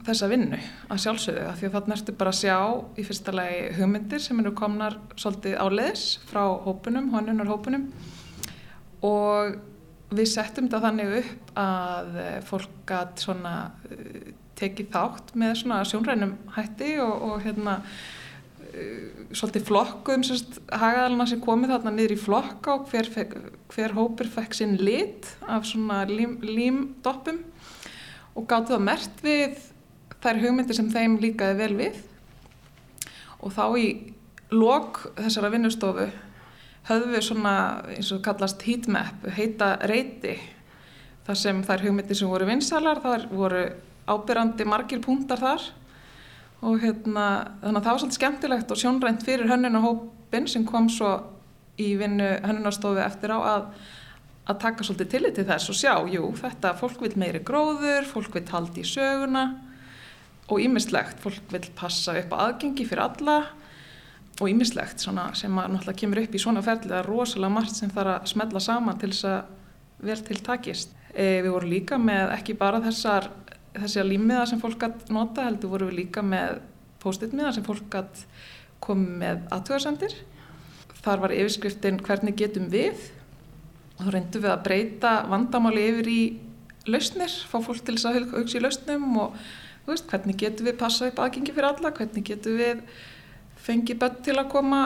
þessa 0.09 0.29
vinnu 0.31 0.59
að 0.89 1.03
sjálfsögðu 1.05 1.45
af 1.45 1.59
því 1.59 1.69
að 1.69 1.75
það 1.75 1.91
nertu 1.93 2.15
bara 2.17 2.33
að 2.33 2.39
sjá 2.41 2.57
í 2.97 3.05
fyrsta 3.05 3.35
lagi 3.37 3.59
hugmyndir 3.77 4.23
sem 4.25 4.41
eru 4.41 4.55
komnar 4.57 4.97
svolítið 5.21 5.59
áleðis 5.61 6.07
frá 6.31 6.41
hópunum, 6.65 7.11
honunar 7.13 7.51
hópunum 7.53 7.91
og 9.05 9.59
við 10.09 10.31
settum 10.31 10.69
þetta 10.69 10.85
þannig 10.87 11.17
upp 11.21 11.51
að 11.61 12.21
fólk 12.49 12.93
að 12.97 13.11
svona 13.23 13.55
tekið 14.59 14.93
þátt 14.95 15.35
með 15.39 15.53
svona 15.61 15.83
sjónrænum 15.87 16.35
hætti 16.57 16.95
og, 17.03 17.15
og 17.29 17.43
hérna 17.45 17.79
uh, 17.83 19.29
svolítið 19.31 19.67
flokkuðum 19.69 20.25
hagaðalina 20.83 21.29
sem 21.31 21.43
komið 21.45 21.75
þarna 21.75 21.95
niður 21.95 22.17
í 22.17 22.21
flokka 22.25 22.77
og 22.79 22.93
hver, 22.93 23.11
hver 23.75 23.97
hópur 23.99 24.31
fekk 24.33 24.57
sinn 24.59 24.77
lit 24.81 25.29
af 25.47 25.69
svona 25.69 26.05
límdoppum 26.09 27.43
lím 27.43 28.39
og 28.39 28.47
gáttu 28.49 28.75
það 28.75 28.87
mert 28.87 29.25
við 29.25 29.59
þær 30.23 30.41
hugmyndir 30.43 30.79
sem 30.79 30.91
þeim 30.91 31.19
líkaði 31.23 31.59
vel 31.59 31.75
við. 31.79 31.99
Og 33.43 33.55
þá 33.55 33.65
í 33.79 33.89
lok 34.55 35.05
þessara 35.19 35.51
vinnustofu 35.53 36.09
höfðum 36.89 37.15
við 37.15 37.25
svona 37.27 37.55
eins 37.95 38.13
og 38.15 38.23
kallast 38.25 38.63
heatmap, 38.65 39.27
heita 39.37 39.75
reyti 39.89 40.39
þar 41.27 41.37
sem 41.37 41.61
þær 41.67 41.85
hugmyndir 41.85 42.17
sem 42.17 42.31
voru 42.31 42.49
vinsalar 42.49 43.03
þar 43.05 43.27
voru 43.29 43.67
ábyrrandi 44.09 44.65
margir 44.65 45.03
púntar 45.05 45.43
þar. 45.43 45.67
Og 46.65 46.81
hérna 46.83 47.27
þannig 47.61 47.77
að 47.77 47.85
það 47.85 47.93
var 47.93 48.01
svolítið 48.03 48.19
skemmtilegt 48.19 48.73
og 48.73 48.81
sjónrænt 48.81 49.27
fyrir 49.27 49.51
hönnunahópin 49.51 50.49
sem 50.51 50.65
kom 50.67 50.89
svo 50.91 51.13
í 51.79 51.93
vinnu 52.01 52.33
hönnunastofi 52.43 53.05
eftir 53.05 53.31
á 53.31 53.39
að, 53.39 53.69
að 54.51 54.61
taka 54.65 54.87
svolítið 54.87 55.13
tillit 55.13 55.37
til 55.39 55.47
þess 55.47 55.71
og 55.71 55.79
sjá, 55.79 55.93
jú, 56.11 56.33
þetta 56.41 56.75
fólk 56.81 57.05
vil 57.05 57.13
meiri 57.21 57.45
gróður, 57.47 58.09
fólk 58.09 58.35
vil 58.35 58.47
haldi 58.51 58.83
í 58.83 58.89
söguna 58.89 59.45
og 60.49 60.65
ímislegt, 60.65 61.21
fólk 61.23 61.53
vil 61.53 61.63
passa 61.79 62.17
upp 62.19 62.35
á 62.35 62.49
aðgengi 62.49 62.89
fyrir 62.89 63.05
alla 63.05 63.39
og 64.39 64.51
ímislegt 64.53 65.03
sem 65.03 65.19
að 65.19 65.73
náttúrulega 65.75 65.99
kemur 65.99 66.23
upp 66.23 66.35
í 66.35 66.41
svona 66.43 66.63
ferli 66.63 66.91
það 66.91 67.01
er 67.01 67.11
rosalega 67.11 67.55
margt 67.55 67.77
sem 67.77 67.91
þarf 67.91 68.15
að 68.15 68.31
smella 68.33 68.63
saman 68.63 69.01
til 69.01 69.11
þess 69.13 69.29
að 69.33 70.09
vel 70.09 70.19
til 70.29 70.41
takist. 70.47 70.95
E, 71.11 71.41
við 71.43 71.51
vorum 71.51 71.73
líka 71.73 71.99
með 71.99 72.35
ekki 72.37 72.55
bara 72.59 72.81
þessar 72.85 73.31
þessi 73.75 74.01
að 74.03 74.11
límiða 74.13 74.47
sem 74.51 74.63
fólk 74.63 74.81
gætt 74.83 75.13
nota 75.15 75.47
heldur 75.47 75.73
voru 75.75 75.91
við 75.91 76.03
líka 76.05 76.23
með 76.25 76.61
post-it-miða 77.03 77.53
sem 77.57 77.67
fólk 77.67 77.87
gætt 77.93 78.25
komið 78.85 79.15
með 79.23 79.45
aðtöðarsendir. 79.55 80.17
Þar 80.99 81.23
var 81.25 81.35
yfirskriftin 81.35 82.03
hvernig 82.05 82.37
getum 82.39 82.69
við 82.73 83.09
og 83.99 84.07
þá 84.07 84.11
reyndum 84.15 84.45
við 84.45 84.53
að 84.53 84.65
breyta 84.67 85.15
vandamáli 85.31 85.87
yfir 85.91 86.11
í 86.11 86.21
lausnir, 86.89 87.33
fá 87.51 87.59
fólk 87.59 87.83
til 87.85 87.97
þess 87.97 88.09
að 88.09 88.33
hugsa 88.37 88.59
í 88.59 88.63
lausnum 88.63 89.09
og 89.21 89.39
veist, 89.89 90.09
hvernig 90.11 90.39
getum 90.41 90.69
við 90.69 90.79
passa 90.81 91.09
upp 91.09 91.21
aðgengi 91.23 91.55
fyrir 91.55 91.71
alla, 91.73 91.93
hvernig 91.97 92.27
getum 92.29 92.59
við 92.61 92.83
fengið 93.69 94.03
börn 94.03 94.19
til 94.27 94.37
að 94.41 94.51
koma 94.57 94.83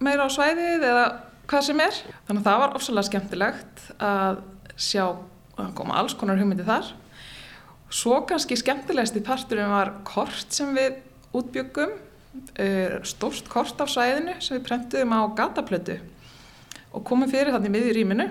meira 0.00 0.28
á 0.28 0.30
svæðið 0.30 0.86
eða 0.92 1.04
hvað 1.50 1.66
sem 1.66 1.82
er. 1.82 2.00
Þannig 2.28 2.40
að 2.40 2.48
það 2.48 2.62
var 2.62 2.78
ofsalega 2.78 3.08
skemmtilegt 3.10 3.84
að 3.98 4.42
sjá 4.80 5.04
að 5.60 5.74
koma 5.76 5.98
alls 6.00 6.14
konar 6.16 6.38
hugmyndi 6.40 6.64
þar 6.64 6.94
Svo 7.90 8.20
kannski 8.22 8.54
skemmtilegst 8.54 9.16
í 9.18 9.22
parturinn 9.26 9.72
var 9.72 9.96
kort 10.06 10.54
sem 10.54 10.70
við 10.76 11.00
útbyggum, 11.34 11.96
eh, 12.54 13.00
stórst 13.02 13.48
kort 13.50 13.80
af 13.82 13.90
sæðinu 13.90 14.36
sem 14.40 14.58
við 14.58 14.66
prentuðum 14.68 15.10
á 15.10 15.20
gataplötu 15.34 15.98
og 16.94 17.04
komum 17.04 17.28
fyrir 17.30 17.50
þannig 17.50 17.70
miður 17.74 17.90
í 17.90 17.96
rýminu 17.98 18.28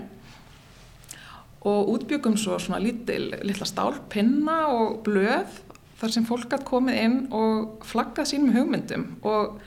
og 1.67 1.91
útbyggum 1.91 2.37
svo 2.39 2.55
svona 2.55 2.79
lítil, 2.79 3.35
litla 3.43 3.67
stálpinna 3.67 4.67
og 4.71 5.03
blöð 5.03 5.59
þar 5.99 6.09
sem 6.11 6.25
fólk 6.25 6.55
hatt 6.55 6.63
komið 6.63 6.95
inn 7.03 7.19
og 7.35 7.83
flaggað 7.83 8.31
sínum 8.31 8.55
hugmyndum 8.55 9.17
og 9.27 9.59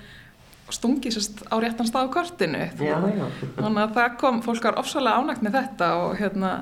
stungið 0.76 1.16
sérst 1.16 1.42
á 1.48 1.56
réttan 1.62 1.88
stað 1.88 2.08
á 2.08 2.14
kortinu. 2.14 2.66
Já, 2.80 2.96
já. 3.12 3.26
Þannig 3.58 3.82
að 3.84 3.94
það 3.98 4.16
kom, 4.22 4.40
fólk 4.44 4.68
var 4.68 4.80
ofsalega 4.82 5.22
ánægt 5.22 5.44
með 5.44 5.58
þetta 5.58 5.90
og 6.02 6.14
hérna 6.20 6.52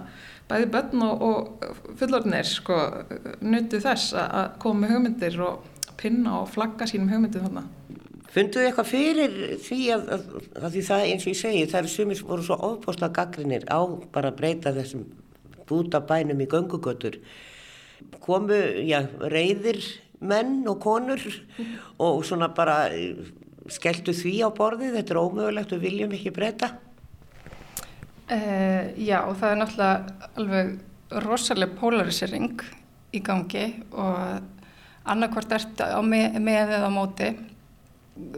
bæði 0.51 0.71
börn 0.75 1.05
og, 1.07 1.27
og 1.27 1.95
fullorðnir 2.01 2.49
sko, 2.49 2.79
nutu 3.47 3.83
þess 3.83 4.15
að 4.19 4.57
koma 4.63 4.85
með 4.85 4.97
hugmyndir 4.97 5.39
og 5.47 5.69
pinna 6.01 6.41
og 6.41 6.51
flagga 6.51 6.89
sínum 6.91 7.13
hugmyndir 7.13 7.45
þarna. 7.47 7.67
Funduðu 8.31 8.69
eitthvað 8.69 8.91
fyrir 8.93 9.33
því 9.59 9.81
að, 9.95 10.11
að, 10.15 10.27
að 10.61 10.75
því 10.75 10.83
það 10.87 11.07
eins 11.07 11.25
og 11.25 11.33
ég 11.33 11.41
segi 11.41 11.63
það 11.71 11.81
er 11.81 11.93
sumir 11.95 12.21
voru 12.29 12.45
svo 12.47 12.59
ofbáslega 12.69 13.17
gaggrinir 13.17 13.67
á 13.67 13.81
bara 14.15 14.31
að 14.31 14.39
breyta 14.39 14.75
þessum 14.77 15.09
bútabænum 15.71 16.43
í 16.43 16.47
göngugötur 16.51 17.19
komu, 18.23 18.59
já, 18.87 19.03
reyðir 19.33 19.83
menn 20.21 20.63
og 20.69 20.79
konur 20.83 21.21
og 21.99 22.23
svona 22.29 22.51
bara 22.55 22.85
skelltu 23.75 24.15
því 24.17 24.37
á 24.45 24.49
borði 24.55 24.93
þetta 24.95 25.15
er 25.15 25.21
ómögulegt 25.23 25.75
og 25.77 25.85
viljum 25.85 26.15
ekki 26.17 26.33
breyta 26.35 26.75
Uh, 28.31 28.93
já, 28.95 29.25
það 29.41 29.49
er 29.49 29.57
náttúrulega 29.59 30.27
alveg 30.39 30.69
rosalega 31.25 31.75
polarisering 31.81 32.61
í 33.11 33.19
gangi 33.27 33.65
og 33.91 34.45
annarkvart 35.11 35.55
ert 35.57 35.83
á 35.83 35.99
með, 36.07 36.37
með 36.39 36.71
eða 36.77 36.87
á 36.87 36.93
móti. 36.95 37.31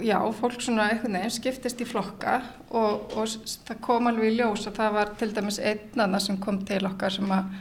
Já, 0.00 0.16
fólk 0.38 0.64
svona 0.64 0.86
einhvern 0.88 1.18
veginn 1.18 1.34
skiptist 1.34 1.84
í 1.84 1.88
flokka 1.90 2.38
og, 2.70 3.12
og 3.18 3.36
það 3.66 3.82
kom 3.84 4.08
alveg 4.08 4.30
í 4.30 4.38
ljós 4.38 4.64
og 4.70 4.78
það 4.78 4.96
var 4.96 5.12
til 5.20 5.28
dæmis 5.36 5.60
einn 5.60 6.04
aðna 6.06 6.22
sem 6.24 6.40
kom 6.40 6.62
til 6.64 6.80
okkar 6.88 7.12
sem 7.12 7.36
að 7.36 7.52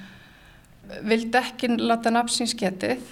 vildi 1.11 1.41
ekki 1.41 1.73
láta 1.81 2.15
nafnsins 2.15 2.55
getið 2.55 3.03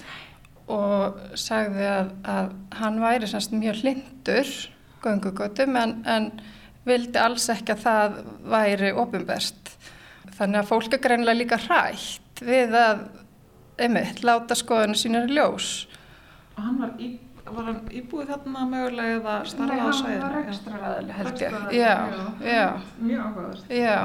og 0.70 1.20
sagði 1.40 1.86
að, 1.90 2.12
að 2.30 2.50
hann 2.80 3.00
væri 3.02 3.30
semst 3.30 3.54
mjög 3.56 3.82
hlindur 3.84 4.52
göngugötum 5.04 5.78
en, 5.80 5.96
en 6.06 6.32
vildi 6.88 7.20
alls 7.22 7.48
ekki 7.54 7.74
að 7.76 7.84
það 7.86 8.20
væri 8.52 8.92
ofinbært. 8.98 9.74
Þannig 10.40 10.62
að 10.62 10.70
fólk 10.70 10.94
er 10.96 11.02
greinlega 11.04 11.38
líka 11.40 11.60
hrætt 11.66 12.44
við 12.46 12.76
að, 12.80 13.02
einmitt, 13.82 14.22
láta 14.24 14.56
skoðinu 14.58 14.96
sínir 15.00 15.28
ljós. 15.32 15.88
Og 16.56 16.64
hann 16.64 16.78
var, 16.82 16.94
í, 17.00 17.10
var 17.48 17.70
hann 17.70 17.82
íbúið 17.96 18.32
þarna 18.34 18.66
mögulega 18.70 19.18
eða 19.20 19.38
starfað 19.52 19.80
á 19.80 19.90
Nei, 19.90 20.16
hann 20.16 20.24
var 20.24 20.38
ekstraræðileg 20.44 21.20
held 21.20 21.44
ég. 21.44 21.58
Já, 21.76 21.94
já. 22.12 22.52
já, 22.54 22.68
Mjög 23.00 23.24
áhugaðast. 23.26 23.74
já. 23.74 24.00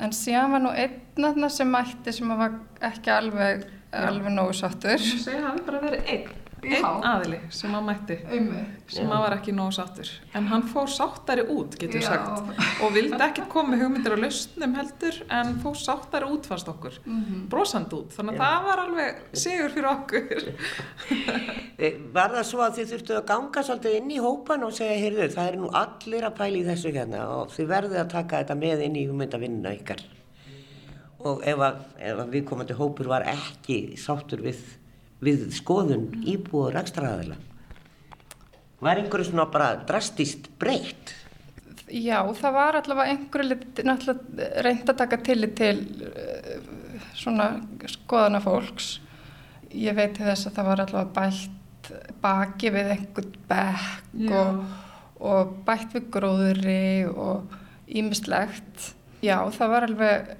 En 0.00 0.14
síðan 0.16 0.54
var 0.56 0.62
nú 0.64 0.72
einn 0.72 1.26
aðna 1.28 1.48
sem 1.52 1.68
mætti 1.68 2.14
sem 2.16 2.30
var 2.36 2.54
ekki 2.88 3.12
alveg, 3.12 3.66
alveg 3.92 4.32
nógu 4.32 4.54
sáttur. 4.56 4.98
Þú 4.98 5.18
segir 5.26 5.42
að 5.42 5.50
hann 5.50 5.60
bara 5.66 5.80
verið 5.82 6.08
einn, 6.12 6.30
Já. 6.62 6.76
einn 6.78 7.02
aðili 7.10 7.38
sem 7.50 7.72
hann 7.74 7.84
mætti, 7.88 8.16
sem 8.86 9.08
hann 9.10 9.22
var 9.24 9.34
ekki 9.36 9.52
nógu 9.52 9.72
sáttur. 9.74 10.08
En 10.38 10.46
hann 10.46 10.62
fór 10.70 10.86
sáttari 10.88 11.42
út, 11.50 11.74
getur 11.80 11.98
við 12.00 12.06
Já. 12.06 12.12
sagt, 12.12 12.82
og 12.86 12.92
vildi 12.94 13.18
ekki 13.26 13.48
koma 13.50 13.74
með 13.74 13.82
hugmyndir 13.82 14.14
á 14.14 14.18
lausnum 14.22 14.76
heldur, 14.78 15.18
en 15.30 15.54
fór 15.64 15.74
sáttari 15.76 16.24
út 16.30 16.46
fannst 16.46 16.68
okkur, 16.70 16.98
Mhm. 17.04 17.48
brosand 17.50 17.90
út. 17.92 18.14
Þannig 18.14 18.38
að 18.38 18.44
það 18.46 18.64
var 18.68 18.78
alveg 18.86 19.14
sigur 19.34 19.70
fyrir 19.74 19.90
okkur. 19.90 20.54
Eh, 21.82 21.94
Var 22.12 22.28
það 22.30 22.44
svo 22.46 22.60
að 22.62 22.76
þið 22.78 22.90
þurftu 22.92 23.14
að 23.18 23.26
ganga 23.26 23.62
svolítið 23.66 23.94
inn 23.98 24.10
í 24.10 24.18
hópan 24.22 24.62
og 24.62 24.72
segja, 24.72 24.98
heyrðu, 25.02 25.28
það 25.34 25.48
er 25.52 25.56
nú 25.56 25.70
allir 25.74 26.22
að 26.28 26.36
pæla 26.36 26.56
í 26.60 26.64
þessu 26.68 26.92
hérna 26.94 27.22
og 27.28 27.48
þið 27.50 27.66
verðið 27.66 28.00
að 28.04 28.08
taka 28.12 28.42
þetta 28.44 28.54
með 28.60 28.84
inn 28.86 28.94
í 28.96 29.06
hugmyndavinnuna 29.08 29.72
ykkar. 29.80 30.04
Og 31.28 31.42
ef 31.46 31.60
að, 31.62 31.80
ef 32.02 32.20
að 32.24 32.36
viðkomandi 32.36 32.76
hópur 32.78 33.10
var 33.12 33.26
ekki 33.30 33.96
sáttur 34.00 34.42
við, 34.42 34.60
við 35.22 35.48
skoðun 35.54 36.08
íbúið 36.26 36.64
og 36.66 36.76
rekstraðila, 36.76 37.36
var 38.82 38.98
einhverju 38.98 39.28
svona 39.30 39.46
bara 39.52 39.76
drastíst 39.86 40.48
breytt? 40.58 41.14
Já, 41.92 42.18
það 42.34 42.54
var 42.56 42.78
allavega 42.80 43.12
einhverju 43.12 43.58
náttúrulega 43.84 44.62
reynd 44.64 44.90
að 44.90 45.00
taka 45.02 45.18
tillit 45.22 45.54
til 45.60 45.76
uh, 46.08 46.54
svona 47.18 47.48
skoðana 47.90 48.40
fólks. 48.42 48.94
Ég 49.72 49.94
veit 49.96 50.18
þess 50.18 50.48
að 50.48 50.56
það 50.56 50.70
var 50.70 50.84
allavega 50.86 51.14
bætt 51.18 51.58
baki 52.22 52.70
við 52.72 52.90
einhvern 52.96 53.36
bekk 53.50 54.34
og, 54.38 54.62
og 55.22 55.54
bætt 55.66 55.94
við 55.96 56.08
gróðri 56.14 56.82
og 57.10 57.54
ímislegt. 57.86 58.92
Já, 59.22 59.36
það 59.54 59.68
var 59.70 59.84
alveg, 59.86 60.30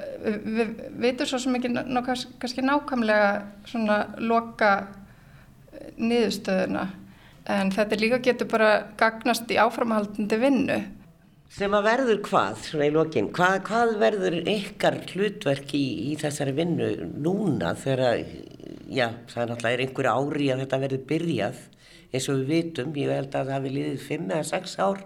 við, 0.42 0.70
veitum 1.04 1.28
svo 1.30 1.38
sem 1.44 1.54
ekki 1.54 1.68
ná, 1.70 2.00
kannski, 2.02 2.64
nákvæmlega 2.66 3.28
svona 3.70 3.98
loka 4.18 4.72
eh, 5.70 5.92
niðurstöðuna. 6.02 6.88
En 7.52 7.70
þetta 7.74 7.98
líka 8.00 8.18
getur 8.22 8.50
bara 8.50 8.72
gagnast 8.98 9.50
í 9.54 9.60
áframhaldandi 9.62 10.40
vinnu. 10.42 10.80
Sem 11.52 11.74
að 11.76 11.86
verður 11.86 12.20
hvað, 12.26 12.60
svona 12.66 12.88
í 12.88 12.92
lokin, 12.94 13.30
hvað, 13.36 13.56
hvað 13.68 13.94
verður 14.00 14.38
ykkar 14.50 14.98
hlutverk 15.12 15.74
í, 15.78 15.86
í 16.10 16.18
þessari 16.18 16.54
vinnu 16.56 16.92
núna 17.22 17.76
þegar, 17.78 18.22
já, 18.88 19.12
það 19.30 19.42
er 19.44 19.50
náttúrulega 19.52 19.76
er 19.76 19.84
einhverju 19.86 20.14
ári 20.16 20.48
að 20.54 20.62
þetta 20.64 20.84
verður 20.86 21.04
byrjað, 21.10 21.66
eins 22.10 22.30
og 22.32 22.40
við 22.40 22.54
vitum, 22.56 22.96
ég 22.98 23.14
held 23.14 23.30
að 23.30 23.50
það 23.50 23.58
hafi 23.60 23.76
liðið 23.76 24.06
fimm 24.08 24.32
eða 24.32 24.48
sex 24.48 24.78
ár 24.80 25.04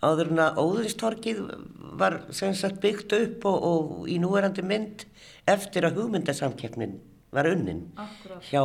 áður 0.00 0.32
en 0.32 0.42
að 0.46 0.58
óðuristorkið 0.62 1.40
var 2.00 2.20
byggt 2.82 3.14
upp 3.18 3.46
og, 3.50 3.68
og 3.70 4.10
í 4.10 4.18
núverandi 4.22 4.64
mynd 4.64 5.04
eftir 5.50 5.86
að 5.88 6.00
hugmyndasamkeppnin 6.00 6.98
var 7.30 7.46
unnin 7.46 7.84
Akkúrat. 8.00 8.42
hjá 8.50 8.62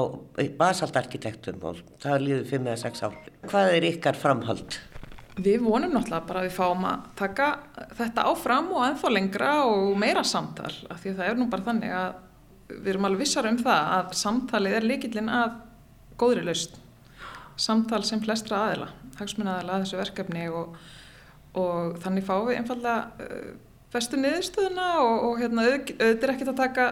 basaltarkitektum 0.57 1.61
og 1.69 1.81
það 2.01 2.15
eða 2.65 2.77
sex 2.81 3.03
ár. 3.05 3.17
Hvað 3.45 3.73
er 3.75 3.87
ykkar 3.91 4.17
framhald? 4.17 4.77
Við 5.35 5.65
vonum 5.65 5.91
náttúrulega 5.91 6.27
bara 6.29 6.41
að 6.41 6.47
við 6.47 6.55
fáum 6.55 6.85
að 6.87 7.07
taka 7.19 7.49
þetta 7.97 8.25
áfram 8.31 8.71
og 8.71 8.85
ennþá 8.87 9.11
lengra 9.11 9.51
og 9.67 9.97
meira 9.99 10.23
samtal 10.23 10.71
af 10.89 11.01
því 11.01 11.11
að 11.11 11.19
það 11.19 11.29
er 11.29 11.39
nú 11.41 11.47
bara 11.51 11.67
þannig 11.67 11.95
að 11.99 12.21
við 12.71 12.91
erum 12.93 13.07
alveg 13.09 13.25
vissar 13.25 13.49
um 13.49 13.57
það 13.59 13.89
að 13.97 14.13
samtalið 14.21 14.77
er 14.77 14.87
líkillinn 14.89 15.29
að 15.29 15.57
góðri 16.17 16.45
laust. 16.47 16.79
Samtal 17.59 18.01
sem 18.07 18.21
flestra 18.23 18.63
aðila, 18.65 18.87
hagsmunna 19.19 19.59
aðila 19.59 19.75
að 19.75 19.85
þessu 19.85 19.99
verkefni 19.99 20.47
og, 20.49 20.79
og 21.61 21.97
þannig 22.03 22.25
fáum 22.27 22.47
við 22.49 22.59
einfallega 22.61 23.25
uh, 23.25 23.51
bestu 23.95 24.19
niðurstöðuna 24.19 24.87
og, 25.01 25.27
og 25.29 25.37
hérna, 25.43 25.67
auð- 25.69 25.93
auðvitað 25.95 26.27
er 26.29 26.33
ekkert 26.35 26.51
að 26.53 26.61
taka 26.63 26.87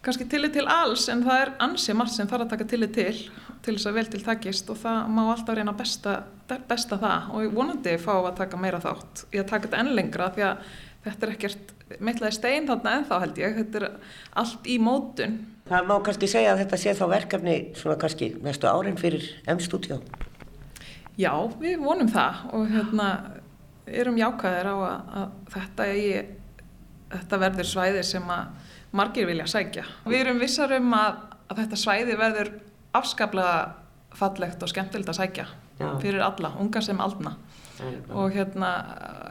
kannski 0.00 0.24
tillit 0.32 0.54
til 0.56 0.64
alls 0.72 1.08
en 1.12 1.22
það 1.26 1.42
er 1.44 1.50
ansið 1.60 1.98
margt 2.00 2.14
sem 2.16 2.28
þarf 2.30 2.46
að 2.46 2.52
taka 2.54 2.68
tillit 2.72 2.94
til 2.96 3.14
til 3.60 3.74
þess 3.76 3.90
að 3.90 3.96
vel 3.98 4.06
til 4.08 4.22
takist. 4.24 4.70
Og 4.72 4.78
það 4.80 5.08
má 5.12 5.18
alltaf 5.34 5.56
reyna 5.58 5.74
besta, 5.76 6.14
besta 6.48 6.96
það. 6.96 7.26
Og 7.36 7.50
vonandi 7.52 7.92
fá 8.00 8.14
að 8.16 8.38
taka 8.38 8.56
meira 8.56 8.78
þátt. 8.80 9.26
Í 9.36 9.42
að 9.42 9.50
taka 9.50 9.68
þetta 9.68 9.80
enn 9.82 9.90
lengra 9.98 10.30
því 10.32 10.46
að 10.46 10.70
þetta 11.04 11.26
er 11.26 11.34
ekkert 11.34 11.74
meitlaði 12.00 12.36
stein 12.38 12.68
þarna 12.70 12.94
ennþá 12.96 13.18
held 13.26 13.40
ég, 13.42 13.58
þetta 13.58 13.82
er 13.82 13.86
allt 14.40 14.64
í 14.72 14.78
mótun. 14.80 15.36
Það 15.68 15.90
má 15.90 15.94
kannski 16.08 16.30
segja 16.32 16.54
að 16.54 16.62
þetta 16.64 16.78
sé 16.80 16.94
þá 16.96 17.04
verkefni 17.12 17.58
svona 17.76 17.98
kannski 18.00 18.30
næstu 18.40 18.70
árin 18.72 18.96
fyrir 19.00 19.28
M-stúdjó. 19.52 20.00
Já, 21.20 21.34
við 21.60 21.76
vonum 21.84 22.08
það. 22.08 22.40
Og 22.56 22.64
hérna 22.72 23.10
erum 24.02 24.18
jákaðir 24.20 24.70
á 24.70 24.74
að, 24.76 25.12
að 25.20 25.54
þetta, 25.54 25.86
eigi, 25.94 26.22
þetta 27.14 27.40
verður 27.44 27.70
svæði 27.70 28.04
sem 28.06 28.32
að 28.34 28.70
margir 28.96 29.28
vilja 29.28 29.46
sækja. 29.50 29.86
Við 30.06 30.18
erum 30.24 30.42
vissar 30.42 30.74
um 30.76 30.94
að, 30.96 31.22
að 31.48 31.62
þetta 31.62 31.80
svæði 31.84 32.18
verður 32.18 32.52
afskaplega 33.00 33.56
fallegt 34.18 34.62
og 34.62 34.70
skemmtilegt 34.72 35.12
að 35.12 35.20
sækja 35.20 35.46
Já. 35.78 35.88
fyrir 36.02 36.22
alla, 36.26 36.54
unga 36.60 36.82
sem 36.82 36.98
aldna 37.00 37.36
og 38.12 38.34
hérna 38.34 38.70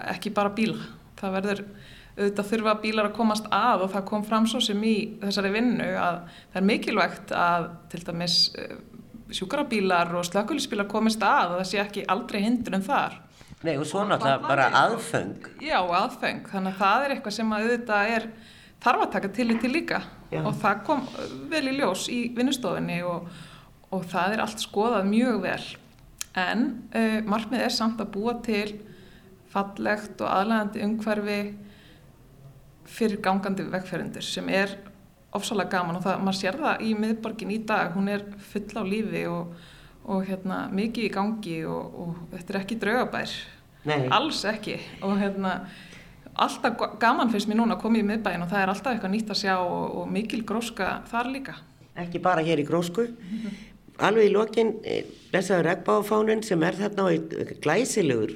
ekki 0.09 0.31
bara 0.33 0.49
bíla. 0.55 0.79
Það 1.19 1.35
verður 1.35 1.63
auðvitað 2.19 2.49
þurfa 2.51 2.75
bílar 2.83 3.09
að 3.09 3.15
komast 3.15 3.47
að 3.53 3.85
og 3.85 3.91
það 3.93 4.05
kom 4.09 4.23
fram 4.27 4.47
svo 4.49 4.61
sem 4.63 4.79
í 4.83 4.95
þessari 5.21 5.51
vinnu 5.53 5.87
að 5.99 6.21
það 6.51 6.59
er 6.61 6.67
mikilvægt 6.67 7.33
að 7.35 7.67
til 7.91 8.01
dæmis 8.07 8.37
eh, 8.59 8.73
sjúkarabílar 9.35 10.11
og 10.17 10.27
slökulisbílar 10.27 10.89
komist 10.89 11.23
að 11.23 11.53
og 11.53 11.61
það 11.61 11.69
sé 11.71 11.81
ekki 11.83 12.05
aldrei 12.11 12.41
hindrun 12.43 12.85
þar. 12.85 13.19
Nei 13.67 13.75
og 13.75 13.83
svo 13.87 14.05
náttúrulega 14.07 14.47
bara 14.47 14.69
aðföng. 14.85 15.49
Já, 15.59 15.79
aðfeng. 15.83 16.45
Þannig 16.47 16.77
að 16.77 16.79
það 16.79 17.05
er 17.05 17.13
eitthvað 17.15 17.35
sem 17.35 17.51
að 17.51 17.65
auðvitað 17.65 18.11
er 18.15 18.27
þarf 18.79 19.03
að 19.03 19.13
taka 19.17 19.31
til 19.35 19.47
líka 19.49 20.01
Já. 20.31 20.41
og 20.45 20.53
það 20.61 20.83
kom 20.87 21.01
vel 21.51 21.65
í 21.67 21.75
ljós 21.75 22.05
í 22.13 22.19
vinnustofinni 22.37 23.01
og, 23.03 23.27
og 23.91 24.05
það 24.07 24.35
er 24.35 24.43
allt 24.45 24.63
skoðað 24.63 25.09
mjög 25.09 25.41
vel. 25.43 25.63
En 26.39 26.67
uh, 26.93 27.19
markmið 27.27 27.65
er 27.65 27.75
samt 27.75 27.99
að 27.99 28.13
búa 28.15 28.37
til 28.45 28.77
fallegt 29.49 30.21
og 30.21 30.29
aðlægandi 30.29 30.85
umhverfi 30.85 31.39
fyrir 32.89 33.19
gangandi 33.25 33.65
vegferendur 33.69 34.25
sem 34.25 34.47
er 34.53 34.77
ofsalega 35.35 35.75
gaman 35.75 35.99
og 35.99 36.05
það, 36.05 36.21
maður 36.25 36.39
sér 36.39 36.57
það 36.61 36.85
í 36.85 36.93
miðborgin 36.97 37.53
í 37.53 37.59
dag, 37.69 37.91
hún 37.93 38.09
er 38.09 38.23
full 38.49 38.69
á 38.77 38.83
lífi 38.85 39.25
og, 39.29 39.51
og 40.05 40.25
hérna, 40.27 40.67
mikið 40.73 41.05
í 41.09 41.13
gangi 41.13 41.57
og, 41.69 41.95
og 42.03 42.15
þetta 42.33 42.53
er 42.53 42.59
ekki 42.63 42.77
draugabær 42.81 43.33
Nei. 43.89 44.07
alls 44.11 44.43
ekki 44.45 44.77
og 45.05 45.17
hérna 45.21 45.53
alltaf 46.39 46.77
ga- 46.79 46.93
gaman 46.99 47.29
finnst 47.31 47.49
mér 47.49 47.59
núna 47.61 47.75
að 47.77 47.81
koma 47.83 47.99
í 47.99 48.05
miðbæin 48.07 48.43
og 48.45 48.49
það 48.51 48.61
er 48.63 48.71
alltaf 48.73 48.93
eitthvað 48.95 49.13
nýtt 49.15 49.33
að 49.33 49.41
sjá 49.43 49.55
og, 49.59 49.97
og 50.01 50.11
mikil 50.11 50.43
gróska 50.47 51.01
þar 51.11 51.31
líka 51.35 51.55
Ekki 51.99 52.19
bara 52.23 52.39
hér 52.45 52.61
í 52.61 52.63
grósku. 52.63 53.03
Alveg 53.99 54.29
í 54.29 54.31
lokin, 54.31 54.69
þessaður 55.33 55.65
regnbáfánin 55.67 56.43
sem 56.47 56.61
er 56.63 56.77
þarna 56.79 57.03
á 57.03 57.11
glæsilegur, 57.59 58.31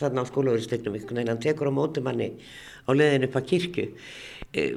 þarna 0.00 0.24
á 0.24 0.26
veginn, 1.14 1.30
hann 1.30 1.38
tekur 1.44 1.70
á 1.70 1.78
móti 1.78 2.02
manni 2.02 2.32
á 2.82 2.90
leiðinu 2.90 3.28
upp 3.28 3.36
að 3.38 3.46
kirkju. 3.52 3.84
Eh, 4.52 4.72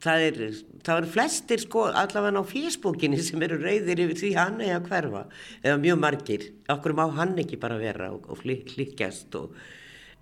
Það 0.00 0.22
er, 0.28 0.38
það 0.86 1.02
er 1.02 1.08
flestir 1.14 1.60
sko 1.64 1.86
allavega 1.90 2.40
á 2.40 2.44
fésbókinni 2.50 3.18
sem 3.22 3.42
eru 3.46 3.58
reyðir 3.60 4.02
yfir 4.06 4.18
því 4.22 4.30
hann 4.38 4.60
eða 4.64 4.80
hverfa, 4.88 5.22
eða 5.64 5.80
mjög 5.82 6.00
margir. 6.04 6.46
Okkur 6.72 6.96
má 6.98 7.04
hann 7.18 7.36
ekki 7.42 7.58
bara 7.60 7.78
vera 7.80 8.10
og, 8.14 8.26
og 8.30 8.40
flik- 8.42 8.70
flikkjast 8.74 9.34
og 9.40 9.54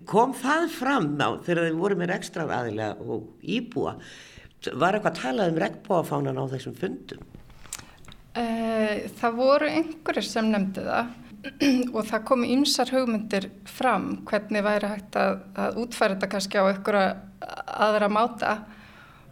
kom 0.09 0.33
það 0.37 0.67
fram 0.71 1.09
á 1.19 1.29
þegar 1.43 1.65
þið 1.69 1.79
voru 1.81 1.97
með 1.99 2.13
ekstrað 2.17 2.53
aðilega 2.55 3.09
og 3.15 3.29
íbúa. 3.43 3.95
Var 4.75 4.97
eitthvað 4.97 5.19
talað 5.21 5.53
um 5.53 5.59
regnbóafánan 5.63 6.39
á 6.39 6.45
þessum 6.51 6.75
fundum? 6.75 7.23
Eh, 8.39 9.07
Það 9.19 9.35
voru 9.39 9.67
einhverjir 9.69 10.25
sem 10.27 10.47
nefndi 10.51 10.83
það 10.85 11.15
og 11.95 12.03
það 12.09 12.23
komu 12.27 12.47
ýmsar 12.51 12.91
hugmyndir 12.91 13.47
fram 13.67 14.09
hvernig 14.27 14.63
væri 14.65 14.89
hægt 14.91 15.15
að, 15.19 15.39
að 15.55 15.79
útfæra 15.85 16.15
þetta 16.17 16.29
kannski 16.33 16.59
á 16.59 16.63
einhverja 16.67 17.13
aðra 17.87 18.09
máta. 18.11 18.57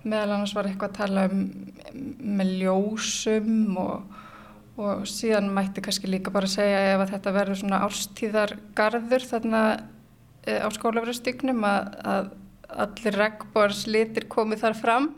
Meðal 0.08 0.38
annars 0.38 0.56
var 0.56 0.70
eitthvað 0.70 0.94
að 0.94 0.98
tala 1.02 1.28
um 1.32 1.44
með 2.38 2.54
ljósum 2.62 3.78
og, 3.82 4.18
og 4.80 5.06
síðan 5.10 5.52
mætti 5.56 5.84
kannski 5.84 6.10
líka 6.10 6.34
bara 6.34 6.50
segja 6.52 6.82
ef 6.94 7.04
að 7.04 7.14
þetta 7.16 7.34
verður 7.36 7.62
svona 7.62 7.84
árstíðargarður 7.88 9.28
þarna 9.32 9.62
eh, 10.48 10.60
á 10.64 10.68
skólaverðastygnum 10.76 11.64
að, 11.68 11.90
að 12.16 12.30
allir 12.88 13.18
regnbóðars 13.22 13.86
litir 13.90 14.28
komið 14.32 14.64
þar 14.66 14.78
fram. 14.82 15.10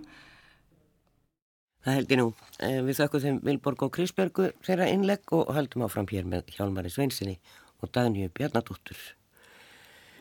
Það 1.86 1.96
held 1.96 2.12
ég 2.12 2.20
nú. 2.20 2.28
Eh, 2.60 2.82
við 2.86 3.00
þakkum 3.00 3.24
þeim 3.24 3.40
Vilborg 3.48 3.86
og 3.88 3.94
Krisbergu 3.96 4.50
þeirra 4.66 4.90
innlegg 4.92 5.32
og 5.36 5.54
höldum 5.56 5.86
áfram 5.88 6.10
hér 6.12 6.28
með 6.28 6.52
Hjálmari 6.58 6.92
Sveinsinni 6.92 7.40
og 7.80 7.94
Dagnju 7.96 8.30
Bjarnadóttur. 8.36 9.00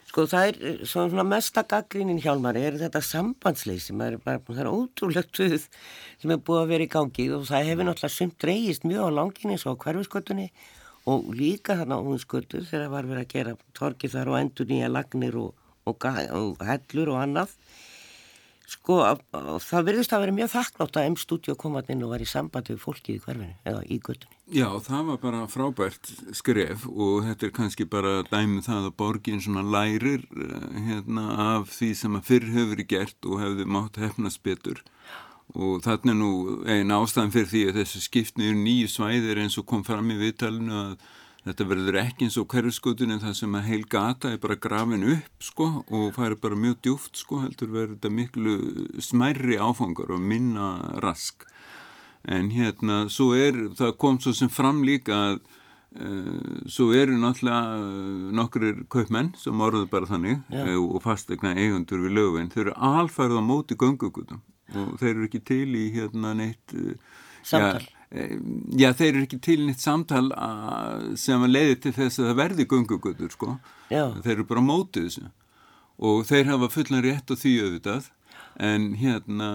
Sko 0.08 0.24
það 0.30 0.48
er 0.48 0.58
eh, 0.64 0.80
svona 0.88 1.24
mesta 1.26 1.62
gaggrínin 1.68 2.20
Hjálmari 2.22 2.64
er 2.64 2.78
þetta 2.80 3.02
sambandsleysi, 3.04 3.92
það 3.92 4.60
er 4.62 4.70
ótrúlegt 4.70 5.36
sem 5.38 6.32
er 6.32 6.40
búið 6.40 6.62
að 6.62 6.72
vera 6.72 6.86
í 6.86 6.92
gangi 6.92 7.28
og 7.36 7.44
það 7.50 7.68
hefur 7.68 7.88
náttúrulega 7.88 8.14
sumt 8.16 8.38
dreyist 8.40 8.86
mjög 8.88 9.04
á 9.04 9.16
langinni 9.18 9.58
svo 9.60 9.76
á 9.76 9.80
hverfiskötunni 9.84 10.48
og 11.08 11.28
líka 11.36 11.76
þarna 11.78 12.00
á 12.00 12.06
húnskötu 12.06 12.64
þegar 12.68 12.90
var 12.92 13.08
verið 13.08 13.24
að 13.26 13.34
gera 13.34 13.54
torki 13.76 14.10
þar 14.12 14.32
og 14.32 14.38
endur 14.40 14.68
nýja 14.68 14.88
lagnir 14.92 15.36
og, 15.40 15.52
og, 15.88 16.08
og 16.40 16.64
hellur 16.68 17.12
og 17.14 17.20
annað 17.22 17.54
Sko, 18.68 18.98
það 19.64 19.86
verðist 19.86 20.12
að 20.12 20.26
vera 20.26 20.34
mjög 20.36 20.50
þakklátt 20.52 20.98
að 21.00 21.06
M-stúdíu 21.14 21.54
komað 21.56 21.92
inn 21.94 22.02
og 22.04 22.10
var 22.12 22.20
í 22.20 22.26
sambandi 22.28 22.74
við 22.74 22.82
fólkið 22.82 23.14
í 23.14 23.22
hverfinu 23.24 23.54
eða 23.70 23.84
í 23.88 23.96
göttunni. 23.96 24.36
Já, 24.52 24.66
það 24.84 25.06
var 25.08 25.20
bara 25.22 25.40
frábært 25.48 26.10
skref 26.36 26.84
og 26.88 27.24
þetta 27.24 27.48
er 27.48 27.54
kannski 27.56 27.86
bara 27.88 28.12
dæmið 28.28 28.68
það 28.68 28.90
að 28.90 28.98
borgin 29.00 29.40
svona 29.44 29.64
lærir 29.64 30.26
eh, 30.36 30.68
hérna 30.84 31.24
af 31.46 31.72
því 31.78 31.88
sem 32.02 32.18
að 32.18 32.28
fyrr 32.28 32.50
hefur 32.58 32.84
gert 32.92 33.28
og 33.28 33.40
hefði 33.40 33.68
mátt 33.78 34.00
hefnast 34.04 34.44
betur 34.44 34.84
og 35.56 35.80
þarna 35.84 36.12
nú 36.16 36.32
einn 36.68 36.92
ástæðan 36.92 37.32
fyrir 37.32 37.48
því 37.52 37.62
að 37.70 37.80
þessu 37.80 38.02
skiptni 38.04 38.50
eru 38.50 38.60
nýju 38.60 38.90
svæðir 38.92 39.40
eins 39.40 39.56
og 39.60 39.64
kom 39.70 39.84
fram 39.86 40.12
í 40.12 40.18
viðtalinu 40.20 40.76
að 40.82 41.08
Þetta 41.48 41.64
verður 41.64 41.96
ekki 42.02 42.26
eins 42.26 42.36
og 42.36 42.48
hverjuskutin 42.52 43.14
en 43.14 43.22
það 43.22 43.36
sem 43.38 43.54
að 43.56 43.68
heil 43.70 43.84
gata 43.88 44.34
er 44.34 44.40
bara 44.42 44.58
grafin 44.60 45.06
upp 45.14 45.44
sko 45.46 45.68
og 45.86 46.10
það 46.18 46.26
er 46.26 46.34
bara 46.42 46.58
mjög 46.60 46.80
djúft 46.84 47.20
sko 47.22 47.38
heldur 47.40 47.70
verður 47.72 47.94
þetta 47.94 48.10
miklu 48.18 48.56
smærri 49.00 49.56
áfangar 49.56 50.12
og 50.12 50.20
minna 50.20 50.66
rask. 51.00 51.46
En 52.28 52.50
hérna 52.52 53.06
svo 53.08 53.30
er, 53.32 53.56
það 53.78 53.96
kom 54.02 54.20
svo 54.20 54.34
sem 54.36 54.52
fram 54.52 54.82
líka 54.84 55.16
að 55.16 55.40
uh, 55.40 56.62
svo 56.68 56.90
eru 56.92 57.16
náttúrulega 57.16 57.80
uh, 57.80 58.30
nokkur 58.42 58.68
kaupmenn 58.92 59.32
sem 59.40 59.64
orður 59.64 59.88
bara 59.88 60.10
þannig 60.10 60.42
uh, 60.52 60.74
og 60.82 61.00
fastegna 61.06 61.54
eigundur 61.56 62.04
við 62.04 62.18
lögvinn. 62.18 62.52
Þeir 62.52 62.66
eru 62.66 62.80
alfærið 62.92 63.40
á 63.40 63.44
móti 63.48 63.78
göngugutum 63.80 64.44
og 64.76 64.98
þeir 65.00 65.14
eru 65.14 65.30
ekki 65.30 65.46
til 65.48 65.68
í 65.80 65.86
hérna 65.96 66.36
neitt... 66.36 66.76
Samtal. 67.48 67.86
Ja, 67.86 67.97
já 68.08 68.92
þeir 68.96 69.10
eru 69.10 69.24
ekki 69.26 69.38
til 69.44 69.58
nýtt 69.66 69.82
samtal 69.84 70.28
sem 71.20 71.42
að 71.44 71.54
leiði 71.54 71.80
til 71.84 71.96
þess 71.98 72.22
að 72.22 72.30
það 72.30 72.38
verði 72.42 72.68
gungugutur 72.70 73.34
sko. 73.34 73.56
Já. 73.92 74.04
þeir 74.24 74.38
eru 74.38 74.46
bara 74.48 74.64
mótið 74.64 75.08
þessu. 75.08 75.26
Og 75.98 76.22
þeir 76.28 76.52
hafa 76.52 76.70
fullan 76.72 77.04
rétt 77.04 77.28
á 77.28 77.34
því 77.36 77.52
auðvitað. 77.64 78.08
En 78.58 78.86
hérna 78.98 79.48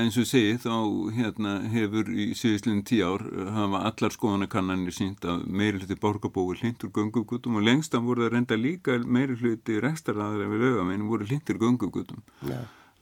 eins 0.00 0.16
og 0.20 0.24
segi 0.28 0.54
þá 0.62 0.72
hérna 1.12 1.56
hefur 1.72 2.08
í 2.08 2.30
síðustlinn 2.36 2.84
tíu 2.88 3.04
ár 3.04 3.24
hafa 3.52 3.82
allar 3.90 4.14
skoðanakannanir 4.14 4.94
sínt 4.96 5.26
að 5.28 5.44
meiri 5.48 5.82
hluti 5.82 5.98
borgarbói 6.00 6.56
hlindur 6.62 6.92
gungugutum 6.94 7.58
og 7.58 7.66
lengstam 7.66 8.06
voru 8.08 8.24
það 8.24 8.32
reynda 8.32 8.56
líka 8.60 8.96
meiri 9.04 9.36
hluti 9.40 9.76
restarraðar 9.84 10.48
við 10.52 10.64
lögamenn 10.64 11.04
voru 11.10 11.28
hlindur 11.28 11.60
gungugutum 11.60 12.22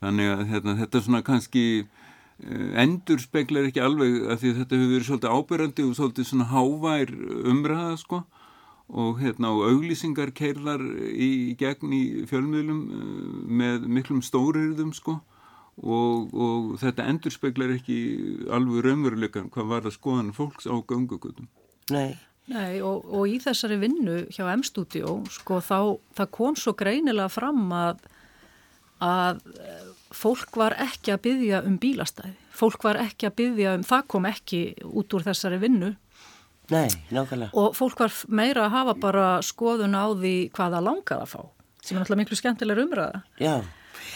þannig 0.03 0.33
að 0.33 0.43
hérna, 0.51 0.77
þetta 0.81 0.99
er 0.99 1.07
svona 1.07 1.23
kannski 1.27 1.65
Eh, 1.75 2.04
endur 2.43 3.21
speklar 3.23 3.69
ekki 3.69 3.83
alveg 3.83 4.25
að 4.27 4.41
því 4.41 4.51
að 4.51 4.57
þetta 4.61 4.79
hefur 4.79 4.91
verið 4.93 5.07
svolítið 5.09 5.35
ábyrrandi 5.39 5.85
og 5.87 5.99
svolítið 5.99 6.27
svona 6.29 6.49
hávær 6.51 7.13
umræða 7.53 7.99
sko 8.01 8.25
og 8.95 9.21
hérna 9.23 9.49
á 9.49 9.55
auglýsingar 9.71 10.35
keirlar 10.37 10.83
í 11.15 11.55
gegn 11.61 11.95
í 11.95 12.03
fjölmiðlum 12.29 12.83
eh, 12.83 13.07
með 13.63 13.87
miklum 13.89 14.21
stóriðum 14.23 14.93
sko 14.97 15.21
og, 15.81 16.35
og 16.35 16.75
þetta 16.83 17.07
endur 17.09 17.35
speklar 17.35 17.73
ekki 17.75 17.97
alveg 18.53 18.85
raunveruleika 18.85 19.47
hvað 19.55 19.71
var 19.71 19.89
að 19.89 19.97
skoðan 19.97 20.35
fólks 20.37 20.69
á 20.69 20.75
gangugutum. 20.87 21.49
Nei. 21.95 22.15
Nei 22.45 22.83
og, 22.85 23.07
og 23.09 23.31
í 23.31 23.39
þessari 23.41 23.79
vinnu 23.81 24.19
hjá 24.29 24.45
M-studio 24.53 25.23
sko 25.33 25.63
þá 25.65 25.97
það 26.19 26.33
kom 26.37 26.59
svo 26.61 26.75
greinilega 26.77 27.31
fram 27.33 27.71
að 27.73 28.03
að 29.05 29.41
fólk 30.15 30.57
var 30.59 30.77
ekki 30.81 31.15
að 31.15 31.23
byggja 31.27 31.61
um 31.69 31.77
bílastæði, 31.83 32.35
fólk 32.55 32.87
var 32.87 33.01
ekki 33.03 33.29
að 33.29 33.37
byggja 33.41 33.77
um, 33.79 33.85
það 33.87 34.09
kom 34.15 34.29
ekki 34.31 34.63
út 34.87 35.17
úr 35.17 35.27
þessari 35.27 35.61
vinnu. 35.63 35.95
Nei, 36.73 36.89
nákvæmlega. 37.13 37.53
Og 37.61 37.75
fólk 37.77 38.01
var 38.01 38.15
meira 38.33 38.67
að 38.67 38.77
hafa 38.79 38.95
bara 39.01 39.27
skoðun 39.45 39.97
á 39.99 40.07
því 40.17 40.37
hvaða 40.57 40.81
langað 40.85 41.25
að 41.27 41.33
fá, 41.35 41.41
sem 41.83 41.97
er 41.97 42.01
náttúrulega 42.01 42.23
miklu 42.23 42.39
skemmtilegur 42.41 42.87
umræða. 42.87 43.25
Já. 43.43 43.57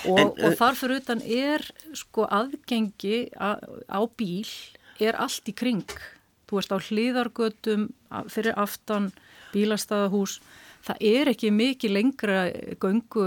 Og, 0.09 0.19
en, 0.21 0.31
og 0.47 0.55
þarfur 0.59 0.95
utan 0.97 1.21
er 1.23 1.65
sko 1.97 2.25
aðgengi 2.31 3.29
a, 3.37 3.57
á 3.89 4.01
bíl, 4.17 4.49
er 5.03 5.19
allt 5.21 5.51
í 5.51 5.55
kring. 5.57 5.85
Þú 6.49 6.59
veist 6.59 6.73
á 6.73 6.79
hlýðargötum, 6.81 7.89
fyrir 8.33 8.57
aftan, 8.57 9.11
bílastæðahús, 9.53 10.39
það 10.87 11.05
er 11.11 11.31
ekki 11.33 11.51
mikið 11.55 11.95
lengra 11.95 12.39
göngu 12.81 13.27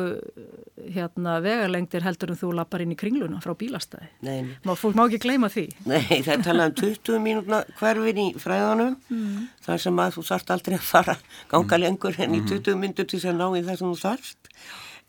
hérna, 0.95 1.38
vegarlengdir 1.43 2.06
heldur 2.06 2.34
en 2.34 2.39
þú 2.39 2.52
lappar 2.58 2.84
inn 2.84 2.93
í 2.95 2.97
kringluna 2.99 3.41
frá 3.43 3.54
bílastæði. 3.58 4.10
Nei. 4.26 4.54
Má, 4.66 4.74
fólk 4.80 4.97
má 4.97 5.06
ekki 5.06 5.22
gleyma 5.26 5.52
því. 5.54 5.68
Nei, 5.89 6.22
það 6.26 6.34
er 6.36 6.45
talað 6.47 6.72
um 6.72 6.78
20 6.82 7.24
mínúna 7.26 7.64
hverfin 7.80 8.22
í 8.24 8.28
fræðanum 8.41 8.95
mm. 9.12 9.49
þar 9.68 9.84
sem 9.86 10.04
að 10.04 10.14
þú 10.18 10.28
þarft 10.32 10.54
aldrei 10.56 10.78
að 10.78 10.88
fara 10.91 11.18
ganga 11.52 11.78
mm. 11.78 11.84
lengur 11.86 12.22
en 12.22 12.38
í 12.38 12.43
20 12.45 12.62
mm. 12.74 12.86
myndur 12.86 13.10
til 13.10 13.20
þess 13.20 13.34
að 13.34 13.41
ná 13.41 13.47
í 13.49 13.66
það 13.68 13.82
sem 13.82 13.91
þú 13.91 13.99
þarft. 14.06 14.54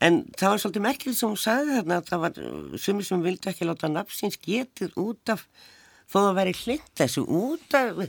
En 0.03 0.19
það 0.35 0.49
var 0.51 0.61
svolítið 0.63 0.83
merkilegt 0.83 1.19
sem 1.19 1.31
hún 1.31 1.39
sagði 1.39 1.77
þarna 1.77 1.99
að 2.01 2.09
það 2.09 2.23
var 2.25 2.41
sumir 2.81 3.07
sem 3.07 3.23
vildi 3.23 3.49
ekki 3.53 3.69
láta 3.69 3.89
nafnsins 3.91 4.39
getið 4.41 4.97
út 4.99 5.31
af 5.31 5.45
þó 6.13 6.19
að 6.21 6.35
veri 6.37 6.53
hlind 6.59 6.89
þessu 6.99 7.23
út 7.25 7.77
af, 7.77 8.01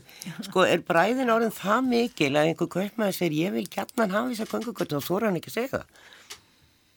sko, 0.44 0.64
er 0.68 0.82
bræðin 0.84 1.32
orðin 1.32 1.54
það 1.54 1.86
mikil 1.88 2.32
að 2.34 2.50
einhver 2.50 2.70
kaupmaður 2.74 3.16
segir 3.16 3.38
ég 3.38 3.54
vil 3.56 3.64
gætna 3.64 4.04
hann 4.04 4.16
hafa 4.16 4.32
þess 4.32 4.44
að 4.44 4.52
gangugötu 4.52 4.98
og 4.98 5.06
þú 5.06 5.16
er 5.16 5.26
hann 5.28 5.38
ekki 5.40 5.52
að 5.52 5.56
segja 5.58 5.72
það. 5.78 6.02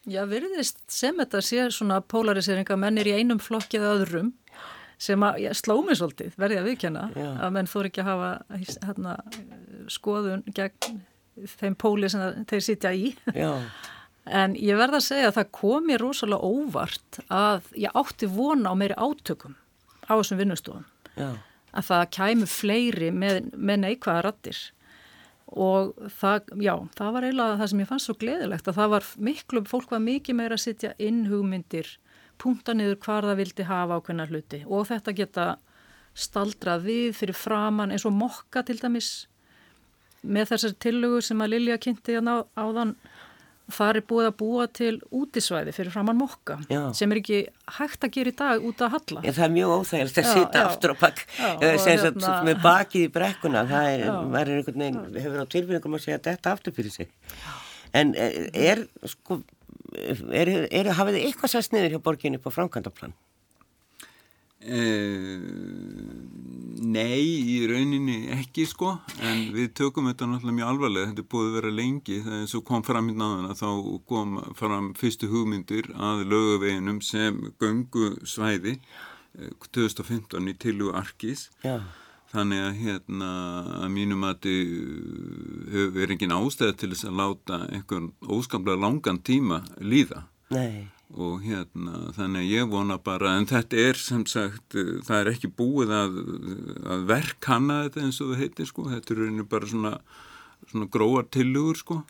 Já, 0.08 0.22
virðist 0.28 0.82
sem 0.92 1.18
þetta 1.20 1.44
sé 1.44 1.64
svona 1.76 2.00
polariseringa 2.00 2.78
mennir 2.80 3.10
í 3.12 3.16
einum 3.20 3.42
flokkið 3.44 3.88
öðrum 3.90 4.32
sem 4.98 5.24
að, 5.24 5.42
já, 5.44 5.52
sló 5.56 5.76
mig 5.86 6.00
svolítið, 6.00 6.32
verði 6.40 6.62
að 6.62 6.70
viðkjanna 6.72 7.04
að 7.44 7.52
menn 7.56 7.70
þú 7.70 7.82
er 7.82 7.90
ekki 7.92 8.04
að 8.04 8.10
hafa 8.12 8.32
hérna, 8.88 9.18
skoðun 9.94 10.46
gegn 10.58 11.04
þeim 11.60 11.76
póli 11.78 12.10
sem 12.10 12.46
þeir 12.50 12.66
sitja 12.66 12.96
í. 12.96 13.14
Já. 13.36 13.52
En 14.28 14.58
ég 14.60 14.76
verða 14.76 15.00
að 15.00 15.06
segja 15.06 15.30
að 15.30 15.38
það 15.38 15.52
komi 15.56 15.96
rosalega 16.02 16.48
óvart 16.52 17.20
að 17.32 17.70
ég 17.80 17.94
átti 17.96 18.28
vona 18.28 18.74
á 18.74 18.76
meiri 18.76 18.98
átökum 19.00 19.54
á 20.04 20.20
þessum 20.20 20.42
vinnustofum 20.42 20.84
Já. 21.18 21.30
að 21.74 21.88
það 21.92 22.10
kæmu 22.18 22.50
fleiri 22.50 23.12
með, 23.12 23.52
með 23.54 23.84
neikvæða 23.84 24.26
rattir 24.28 24.64
og 25.48 25.94
það, 26.20 26.50
já, 26.60 26.74
það 26.98 27.14
var 27.16 27.28
eiginlega 27.28 27.60
það 27.62 27.70
sem 27.72 27.82
ég 27.82 27.90
fannst 27.92 28.10
svo 28.10 28.16
gleðilegt 28.20 28.68
að 28.68 28.80
það 28.82 28.92
var 28.94 29.06
miklu, 29.30 29.64
fólk 29.70 29.94
var 29.94 30.04
mikið 30.04 30.36
meira 30.36 30.58
að 30.58 30.64
sitja 30.66 30.92
inn 31.00 31.24
hugmyndir, 31.30 31.94
punta 32.42 32.76
niður 32.76 33.00
hvar 33.06 33.28
það 33.30 33.40
vildi 33.42 33.68
hafa 33.70 34.00
ákveðna 34.00 34.28
hluti. 34.28 34.60
Og 34.68 34.90
þetta 34.90 35.16
geta 35.16 35.48
staldrað 36.18 36.84
við 36.88 37.08
fyrir 37.16 37.38
framann 37.38 37.94
eins 37.96 38.06
og 38.10 38.16
mokka 38.18 38.66
til 38.68 38.78
dæmis 38.82 39.28
með 40.28 40.52
þessar 40.52 40.76
tillögur 40.84 41.24
sem 41.24 41.42
að 41.42 41.54
Lilja 41.54 41.80
kynnti 41.80 42.18
á, 42.20 42.44
á 42.44 42.64
þann 42.76 42.96
Það 43.68 43.98
er 44.00 44.04
búið 44.08 44.28
að 44.30 44.36
búa 44.40 44.66
til 44.72 44.94
útisvæði 45.12 45.74
fyrir 45.76 45.92
framann 45.92 46.16
mokka 46.16 46.56
já. 46.72 46.80
sem 46.96 47.12
er 47.12 47.20
ekki 47.20 47.40
hægt 47.78 48.06
að 48.08 48.14
gera 48.16 48.32
í 48.32 48.36
dag 48.40 48.68
út 48.70 48.84
að 48.86 48.94
halla. 48.96 49.24
Já, 49.26 49.32
það 49.36 49.46
er 49.48 49.54
mjög 49.58 49.74
óþægilegt 49.74 50.20
að 50.22 50.30
sita 50.32 50.62
aftur 50.70 50.94
og 50.94 51.02
bakk 51.02 51.24
hérna... 51.36 52.38
með 52.48 52.62
bakið 52.64 53.04
í 53.04 53.12
brekkuna. 53.18 53.66
Það 53.68 53.90
er, 53.92 54.06
er 54.08 54.54
einhvern 54.56 54.86
veginn, 54.86 55.20
hefur 55.20 55.44
á 55.44 55.48
tilfinningum 55.52 56.00
að 56.00 56.06
segja 56.06 56.22
þetta 56.30 56.56
aftur 56.56 56.78
fyrir 56.80 56.96
sig. 56.96 57.12
En 57.98 58.16
eh, 58.16 58.40
er, 58.72 58.86
sko, 59.04 59.42
er, 59.98 60.54
er 60.72 60.94
hafið 60.96 61.20
þið 61.20 61.28
eitthvað 61.28 61.56
sæst 61.58 61.76
niður 61.76 61.98
hjá 61.98 62.04
borginu 62.08 62.40
på 62.44 62.54
framkvæmdaplan? 62.56 63.16
Eh, 64.64 65.38
nei, 66.78 67.24
í 67.42 67.58
rauninni 67.70 68.30
ekki 68.36 68.66
sko, 68.70 68.94
en 69.24 69.48
við 69.56 69.72
tökum 69.78 70.10
þetta 70.10 70.28
náttúrulega 70.30 70.58
mjög 70.60 70.72
alvarlega, 70.72 71.10
þetta 71.12 71.24
er 71.24 71.30
búið 71.34 71.48
að 71.50 71.56
vera 71.58 71.74
lengi. 71.78 72.18
Þegar 72.24 72.42
eins 72.42 72.56
og 72.58 72.66
kom 72.70 72.84
fram 72.88 73.12
í 73.12 73.16
náðuna 73.18 73.58
þá 73.58 73.70
kom 74.12 74.34
fram 74.60 74.90
fyrstu 74.98 75.30
hugmyndir 75.32 75.92
að 75.94 76.26
lögaveginum 76.34 77.00
sem 77.06 77.40
göngu 77.62 78.12
svæði 78.28 78.76
eh, 78.78 79.54
2015 79.70 80.52
í 80.52 80.58
Tilu 80.62 80.92
Arkis 80.98 81.48
Já. 81.64 81.80
þannig 82.34 82.66
að 82.66 82.84
hérna 82.84 83.32
að 83.84 83.88
mínum 83.96 84.28
að 84.28 84.36
þetta 84.36 85.72
hefur 85.72 85.96
verið 85.98 86.18
engin 86.18 86.38
ástæð 86.38 86.76
til 86.82 86.94
þess 86.94 87.10
að 87.10 87.18
láta 87.24 87.64
einhvern 87.72 88.12
óskaplega 88.28 88.84
langan 88.86 89.24
tíma 89.26 89.64
líða. 89.80 90.26
Nei 90.54 90.97
og 91.16 91.44
hérna 91.46 92.12
þannig 92.18 92.44
að 92.44 92.52
ég 92.52 92.70
vona 92.72 92.98
bara 93.00 93.38
en 93.38 93.48
þetta 93.48 93.80
er 93.80 94.00
sem 94.02 94.26
sagt 94.28 94.76
það 94.76 95.20
er 95.22 95.30
ekki 95.32 95.50
búið 95.56 95.94
að, 95.96 96.18
að 96.84 97.06
verk 97.08 97.48
hanna 97.48 97.84
þetta 97.86 98.04
eins 98.04 98.20
og 98.22 98.34
það 98.34 98.42
heitir 98.44 98.70
sko. 98.70 98.88
Þetta 98.92 99.14
er 99.14 99.22
rauninni 99.22 99.48
bara 99.48 99.72
svona, 99.72 99.94
svona 100.68 100.90
gróar 100.92 101.30
tilugur 101.32 101.80
sko. 101.80 102.02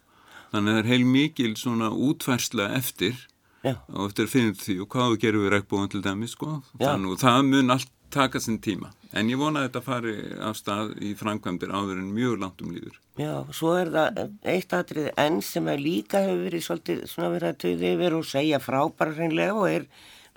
Þannig 0.54 0.72
að 0.72 0.78
það 0.78 0.82
er 0.82 0.92
heil 0.94 1.10
mikil 1.14 1.52
svona 1.60 1.92
útfærsla 1.92 2.72
eftir 2.78 3.20
Já. 3.66 3.76
og 3.94 4.08
eftir 4.08 4.28
að 4.28 4.34
finna 4.34 4.58
því 4.58 4.80
og 4.84 4.90
hvað 4.94 5.14
við 5.14 5.22
gerum 5.26 5.46
við 5.46 5.54
regnbúin 5.54 5.94
til 5.94 6.04
dæmi 6.06 6.32
sko. 6.32 6.52
Þannig 6.80 7.14
að 7.18 7.24
það 7.26 7.40
mun 7.52 7.76
allt 7.78 7.94
taka 8.14 8.40
sinn 8.44 8.60
tíma. 8.64 8.92
En 9.16 9.30
ég 9.32 9.40
vona 9.40 9.64
að 9.64 9.70
þetta 9.70 9.82
fari 9.86 10.16
af 10.44 10.58
stað 10.60 10.94
í 11.04 11.14
framkvæmdir 11.18 11.72
áður 11.72 12.02
en 12.02 12.12
mjög 12.16 12.36
langt 12.42 12.62
um 12.64 12.74
líður. 12.76 13.00
Já, 13.18 13.32
svo 13.56 13.74
er 13.80 13.92
það 13.94 14.20
eitt 14.54 14.76
aðrið 14.78 15.08
enn 15.24 15.40
sem 15.46 15.72
er 15.72 15.82
líka 15.82 16.22
hefur 16.26 16.44
verið 16.46 16.66
svolítið 16.68 17.02
svona 17.10 17.32
verið 17.34 17.54
að 17.54 17.62
töði 17.64 17.94
yfir 17.96 18.18
og 18.18 18.28
segja 18.28 18.62
frábæra 18.62 19.16
hreinlega 19.18 19.56
og 19.58 19.70
er 19.72 19.88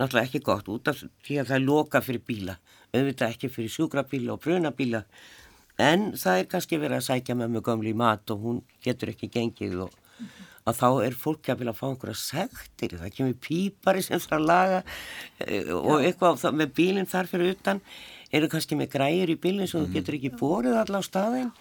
náttúrulega 0.01 0.29
ekki 0.29 0.43
gott 0.47 0.71
út 0.73 0.89
af 0.89 1.03
því 1.27 1.41
að 1.41 1.51
það 1.51 1.59
er 1.59 1.67
loka 1.67 2.01
fyrir 2.05 2.25
bíla, 2.27 2.57
auðvitað 2.95 3.35
ekki 3.35 3.53
fyrir 3.53 3.75
sjúkrabíla 3.75 4.35
og 4.35 4.43
brunabíla 4.47 5.03
en 5.81 6.11
það 6.19 6.39
er 6.39 6.49
kannski 6.55 6.79
verið 6.81 7.01
að 7.01 7.07
sækja 7.09 7.37
með 7.37 7.53
mjög 7.57 7.67
gamli 7.69 7.93
mat 7.97 8.33
og 8.33 8.47
hún 8.47 8.63
getur 8.85 9.13
ekki 9.13 9.31
gengið 9.35 9.85
og 9.87 9.99
að 10.69 10.79
þá 10.81 10.89
er 11.07 11.17
fólk 11.17 11.51
að 11.51 11.63
vilja 11.63 11.75
fá 11.77 11.85
einhverja 11.89 12.21
segtir, 12.21 12.97
það 13.01 13.13
kemur 13.17 13.37
pípari 13.47 14.05
sem 14.05 14.21
þarf 14.21 14.37
að 14.37 14.47
laga 14.51 14.81
eh, 15.47 15.71
og 15.75 16.05
eitthvað 16.05 16.47
með 16.57 16.75
bílinn 16.77 17.11
þar 17.11 17.31
fyrir 17.31 17.55
utan 17.55 17.83
eru 18.31 18.51
kannski 18.51 18.79
með 18.79 18.93
græur 18.95 19.33
í 19.33 19.39
bílinn 19.41 19.71
sem 19.71 19.85
þú 19.85 19.95
getur 19.97 20.19
ekki 20.19 20.35
borðið 20.41 20.81
alla 20.83 21.01
á 21.01 21.05
staðin 21.07 21.53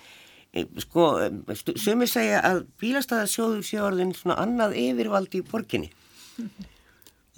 eh, 0.53 0.67
sko, 0.83 1.07
eh, 1.23 1.63
sumi 1.79 2.09
segja 2.09 2.43
að 2.51 2.65
bílastæðarsjóður 2.81 3.63
sé 3.65 3.79
orðin 3.83 4.15
svona 4.17 4.39
annað 4.43 4.77
yfirvaldi 4.83 5.41
í 5.41 5.47
borginni 5.47 5.93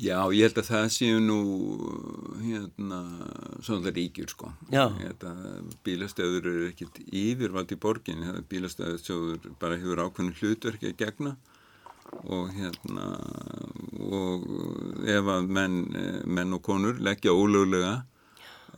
Já, 0.02 0.18
ég 0.34 0.48
held 0.48 0.58
að 0.58 0.70
það 0.72 0.86
séu 0.96 1.18
nú 1.22 1.38
hérna 2.42 3.00
svona 3.62 3.92
ríkjur 3.94 4.32
sko. 4.34 4.50
Bílastöður 5.86 6.48
eru 6.50 6.70
ekkit 6.72 7.02
yfirvald 7.06 7.70
í 7.70 7.78
borgin 7.78 8.24
bílastöður 8.50 9.52
bara 9.62 9.78
hefur 9.78 10.02
ákveðin 10.08 10.34
hlutverki 10.40 10.90
að 10.90 10.98
gegna 11.04 11.36
og 12.26 12.50
hérna 12.56 13.12
og 14.02 14.48
ef 15.06 15.30
að 15.36 15.52
menn, 15.54 15.78
menn 16.26 16.58
og 16.58 16.64
konur 16.66 16.98
leggja 17.00 17.32
ólöglega 17.38 18.02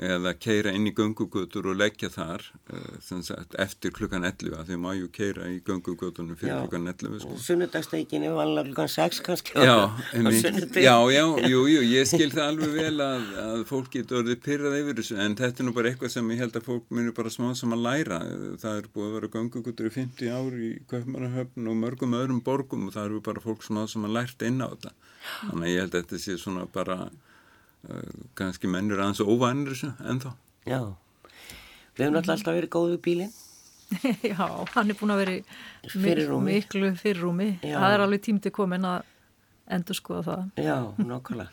eða 0.01 0.33
keira 0.41 0.71
inn 0.73 0.87
í 0.89 0.93
göngugutur 0.95 1.67
og 1.69 1.77
leggja 1.77 2.09
þar 2.13 2.43
uh, 2.73 3.19
sagt, 3.21 3.53
eftir 3.61 3.93
klukkan 3.93 4.25
11 4.25 4.65
því 4.67 4.77
maður 4.81 5.09
keira 5.13 5.49
í 5.51 5.59
göngugutunum 5.65 6.37
fyrir 6.39 6.53
já, 6.53 6.57
klukkan 6.63 6.89
11 6.89 7.19
sko. 7.21 7.37
Sunnudagsteikinu 7.45 8.31
var 8.33 8.47
alveg 8.47 8.71
klukkan 8.71 8.89
6 8.89 9.21
kannski. 9.27 9.53
Já, 9.53 9.91
já, 10.81 10.95
já, 11.13 11.25
jú, 11.51 11.61
jú, 11.69 11.83
ég 11.85 12.09
skil 12.09 12.31
það 12.33 12.47
alveg 12.47 12.73
vel 12.79 13.05
að, 13.05 13.27
að 13.43 13.65
fólk 13.69 13.91
getur 13.93 14.21
orðið 14.23 14.41
pyrrað 14.47 14.79
yfir 14.79 14.99
þessu 15.01 15.19
en 15.21 15.37
þetta 15.39 15.63
er 15.63 15.69
nú 15.69 15.75
bara 15.77 15.91
eitthvað 15.91 16.15
sem 16.15 16.33
ég 16.33 16.41
held 16.43 16.57
að 16.57 16.67
fólk 16.71 16.89
munir 16.89 17.17
bara 17.17 17.33
smá 17.33 17.51
sem 17.59 17.75
að 17.77 17.85
læra. 17.85 18.21
Það 18.63 18.79
er 18.79 18.89
búið 18.95 19.09
að 19.09 19.17
vera 19.19 19.33
göngugutur 19.37 19.91
í 19.91 19.93
50 19.99 20.33
ári 20.33 20.71
í 20.71 20.73
Kaupmannahöfn 20.89 21.69
og 21.69 21.77
mörgum 21.83 22.17
öðrum 22.17 22.41
borgum 22.45 22.89
og 22.89 22.97
það 22.97 23.11
eru 23.11 23.21
bara 23.29 23.43
fólk 23.43 23.65
smá 23.65 23.83
sem 23.91 24.07
að 24.07 24.17
lært 24.17 24.47
inn 24.47 24.63
á 24.63 24.67
þetta. 24.73 24.95
Þannig 25.43 25.67
að 25.67 25.73
ég 25.73 25.85
held 25.85 25.93
að 25.93 26.01
þetta 26.01 26.21
sé 26.23 26.39
svona 26.41 26.65
bara 26.73 26.97
kannski 28.39 28.69
mennur 28.71 29.01
aðeins 29.03 29.23
óvænir 29.23 29.73
þessu 29.73 29.91
ennþá. 30.07 30.33
Já, 30.69 30.79
við 31.97 32.05
hefum 32.05 32.19
alltaf 32.21 32.55
verið 32.55 32.71
góð 32.73 32.89
við 32.95 33.01
bílinn. 33.07 33.33
Já, 34.31 34.47
hann 34.73 34.89
er 34.89 34.97
búin 34.97 35.13
að 35.13 35.21
vera 35.21 35.37
fyrirrúmi. 35.91 36.55
miklu 36.55 36.91
fyrirrúmi. 36.97 37.49
Já. 37.61 37.77
Það 37.77 37.95
er 37.95 38.03
alveg 38.07 38.25
tímtið 38.25 38.55
komin 38.55 38.87
að 38.89 39.07
endur 39.77 39.99
skoða 39.99 40.23
það. 40.29 40.43
Já, 40.63 40.77
nokkala. 41.11 41.49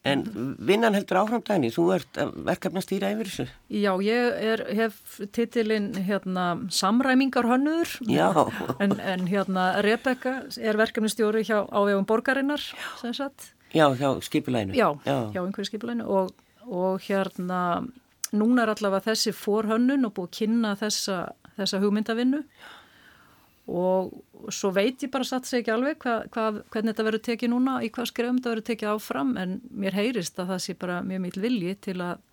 En 0.00 0.22
vinnan 0.64 0.96
heldur 0.96 1.18
áfram 1.20 1.42
dæni, 1.44 1.68
þú 1.74 1.82
ert 1.92 2.16
verkefna 2.48 2.80
stýra 2.80 3.10
yfir 3.12 3.28
þessu? 3.28 3.44
Já, 3.76 3.90
ég 4.00 4.38
er, 4.48 4.62
hef 4.78 5.18
titilinn 5.36 5.90
hérna, 6.06 6.46
samræmingar 6.72 7.44
hönnuður, 7.44 7.98
en, 8.80 8.94
en 8.96 9.26
hérna 9.28 9.66
Rebecca 9.84 10.38
er 10.56 10.80
verkefni 10.80 11.12
stjóri 11.12 11.44
hjá 11.44 11.58
ávegum 11.68 12.08
borgarinnar, 12.08 12.64
sem 13.02 13.12
sagt. 13.12 13.50
Já, 13.74 13.86
hjá 13.94 14.08
skipulænu. 14.26 14.74
Já, 14.74 14.88
já, 15.06 15.16
hjá 15.34 15.40
einhverju 15.44 15.68
skipulænu 15.68 16.06
og, 16.10 16.32
og 16.66 17.00
hérna, 17.06 17.86
núna 18.32 18.64
er 18.64 18.74
allavega 18.74 19.10
þessi 19.10 19.34
forhönnun 19.36 20.08
og 20.08 20.14
búið 20.16 20.28
að 20.28 20.36
kynna 20.40 20.74
þessa, 20.80 21.18
þessa 21.58 21.80
hugmyndavinnu. 21.82 22.42
Og 23.70 24.10
svo 24.50 24.72
veit 24.74 25.02
ég 25.04 25.12
bara 25.12 25.26
satt 25.26 25.46
sér 25.46 25.60
ekki 25.60 25.72
alveg 25.74 26.00
hva, 26.02 26.16
hva, 26.32 26.46
hvernig 26.72 26.94
þetta 26.94 27.06
verður 27.06 27.24
tekið 27.28 27.52
núna, 27.52 27.76
í 27.86 27.90
hvað 27.94 28.10
skrefum 28.10 28.40
þetta 28.40 28.54
verður 28.54 28.68
tekið 28.70 28.92
áfram 28.94 29.30
en 29.38 29.60
mér 29.70 29.98
heyrist 29.98 30.40
að 30.40 30.54
það 30.54 30.62
sé 30.64 30.74
bara 30.80 30.96
mjög 31.06 31.22
mjög 31.26 31.38
vilji 31.44 31.74
til 31.86 31.96
að, 32.02 32.24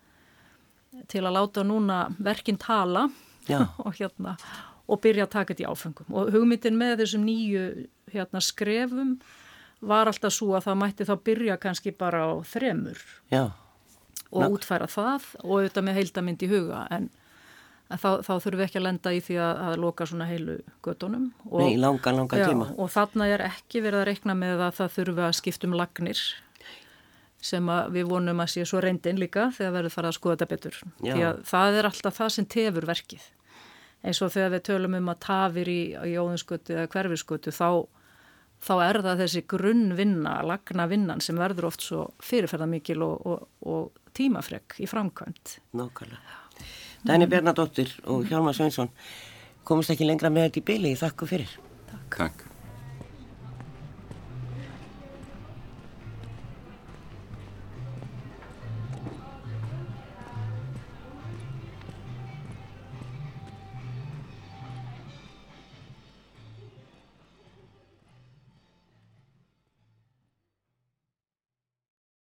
til 1.12 1.22
að 1.22 1.36
láta 1.36 1.64
núna 1.68 1.98
verkinn 2.18 2.58
tala 2.58 3.06
og 3.84 3.92
hérna 4.00 4.34
og 4.88 5.02
byrja 5.04 5.26
að 5.28 5.34
taka 5.34 5.52
þetta 5.54 5.66
í 5.66 5.68
áfengum 5.68 6.16
og 6.16 6.32
hugmyndin 6.32 6.78
með 6.80 7.02
þessum 7.02 7.26
nýju 7.28 7.64
hérna, 8.12 8.42
skrefum 8.44 9.18
var 9.80 10.10
alltaf 10.10 10.34
svo 10.34 10.54
að 10.58 10.66
það 10.68 10.80
mætti 10.82 11.06
þá 11.06 11.14
byrja 11.28 11.56
kannski 11.62 11.94
bara 11.94 12.24
á 12.26 12.32
þremur 12.46 12.98
Já. 13.30 13.44
og 14.30 14.42
Ná. 14.42 14.48
útfæra 14.48 14.88
það 14.90 15.30
og 15.44 15.54
auðvitað 15.58 15.86
með 15.86 16.00
heildamind 16.00 16.42
í 16.42 16.50
huga 16.50 16.82
en, 16.94 17.06
þá, 17.92 18.10
þá 18.26 18.32
þurfum 18.32 18.58
við 18.58 18.66
ekki 18.66 18.80
að 18.80 18.86
lenda 18.88 19.14
í 19.14 19.22
því 19.28 19.38
að, 19.44 19.62
að 19.68 19.78
loka 19.84 20.08
svona 20.10 20.28
heilu 20.28 20.58
göttunum 20.84 21.30
og, 21.46 21.62
Nei, 21.62 21.78
langa, 21.78 22.14
langa 22.16 22.42
já, 22.42 22.48
tíma 22.50 22.72
og 22.74 22.92
þarna 22.94 23.30
er 23.30 23.46
ekki 23.46 23.84
verið 23.84 24.02
að 24.02 24.10
rekna 24.10 24.36
með 24.38 24.66
að 24.66 24.76
það 24.80 24.94
þurfum 24.98 25.24
að 25.28 25.38
skiptum 25.38 25.78
lagnir 25.78 26.22
sem 27.38 27.68
við 27.94 28.08
vonum 28.10 28.40
að 28.42 28.50
sé 28.56 28.64
svo 28.66 28.80
reyndin 28.82 29.20
líka 29.20 29.52
þegar 29.54 29.76
verður 29.76 29.94
farið 29.94 30.10
að 30.10 30.16
skoða 30.16 30.34
þetta 30.34 30.54
betur 30.56 30.78
já. 31.06 31.12
því 31.12 31.26
að 31.28 31.42
það 31.46 31.76
er 31.78 31.88
alltaf 31.92 32.16
það 32.18 32.32
sem 32.34 32.48
tefur 32.56 32.88
verkið 32.88 33.28
eins 34.02 34.20
og 34.22 34.32
þegar 34.34 34.56
við 34.56 34.64
tölum 34.66 34.96
um 34.98 35.12
að 35.12 35.20
tafir 35.22 35.70
í, 35.70 35.80
í 35.94 36.16
óðinskötu 36.18 36.74
eða 36.74 36.90
hverfiskötu 36.90 37.54
þá 37.54 37.70
þá 38.64 38.74
er 38.88 39.00
það 39.06 39.22
þessi 39.24 39.44
grunnvinna, 39.50 40.34
lagna 40.46 40.88
vinnan 40.90 41.22
sem 41.24 41.38
verður 41.38 41.70
oft 41.70 41.84
svo 41.84 42.08
fyrirferðamikil 42.24 43.00
og, 43.06 43.26
og, 43.26 43.46
og 43.68 44.12
tímafreg 44.18 44.78
í 44.82 44.90
framkvæmt. 44.90 45.58
Nákvæmlega. 45.78 46.44
Dæni 47.06 47.28
Bjarnadóttir 47.30 47.92
og 48.10 48.26
Hjálmar 48.26 48.56
Sveinsson 48.58 48.90
komist 49.68 49.94
ekki 49.94 50.08
lengra 50.08 50.32
með 50.34 50.48
þetta 50.48 50.62
í 50.62 50.68
byli. 50.72 50.94
Þakku 50.98 51.30
fyrir. 51.30 51.58
Takk. 51.90 52.16
Takk. 52.18 52.46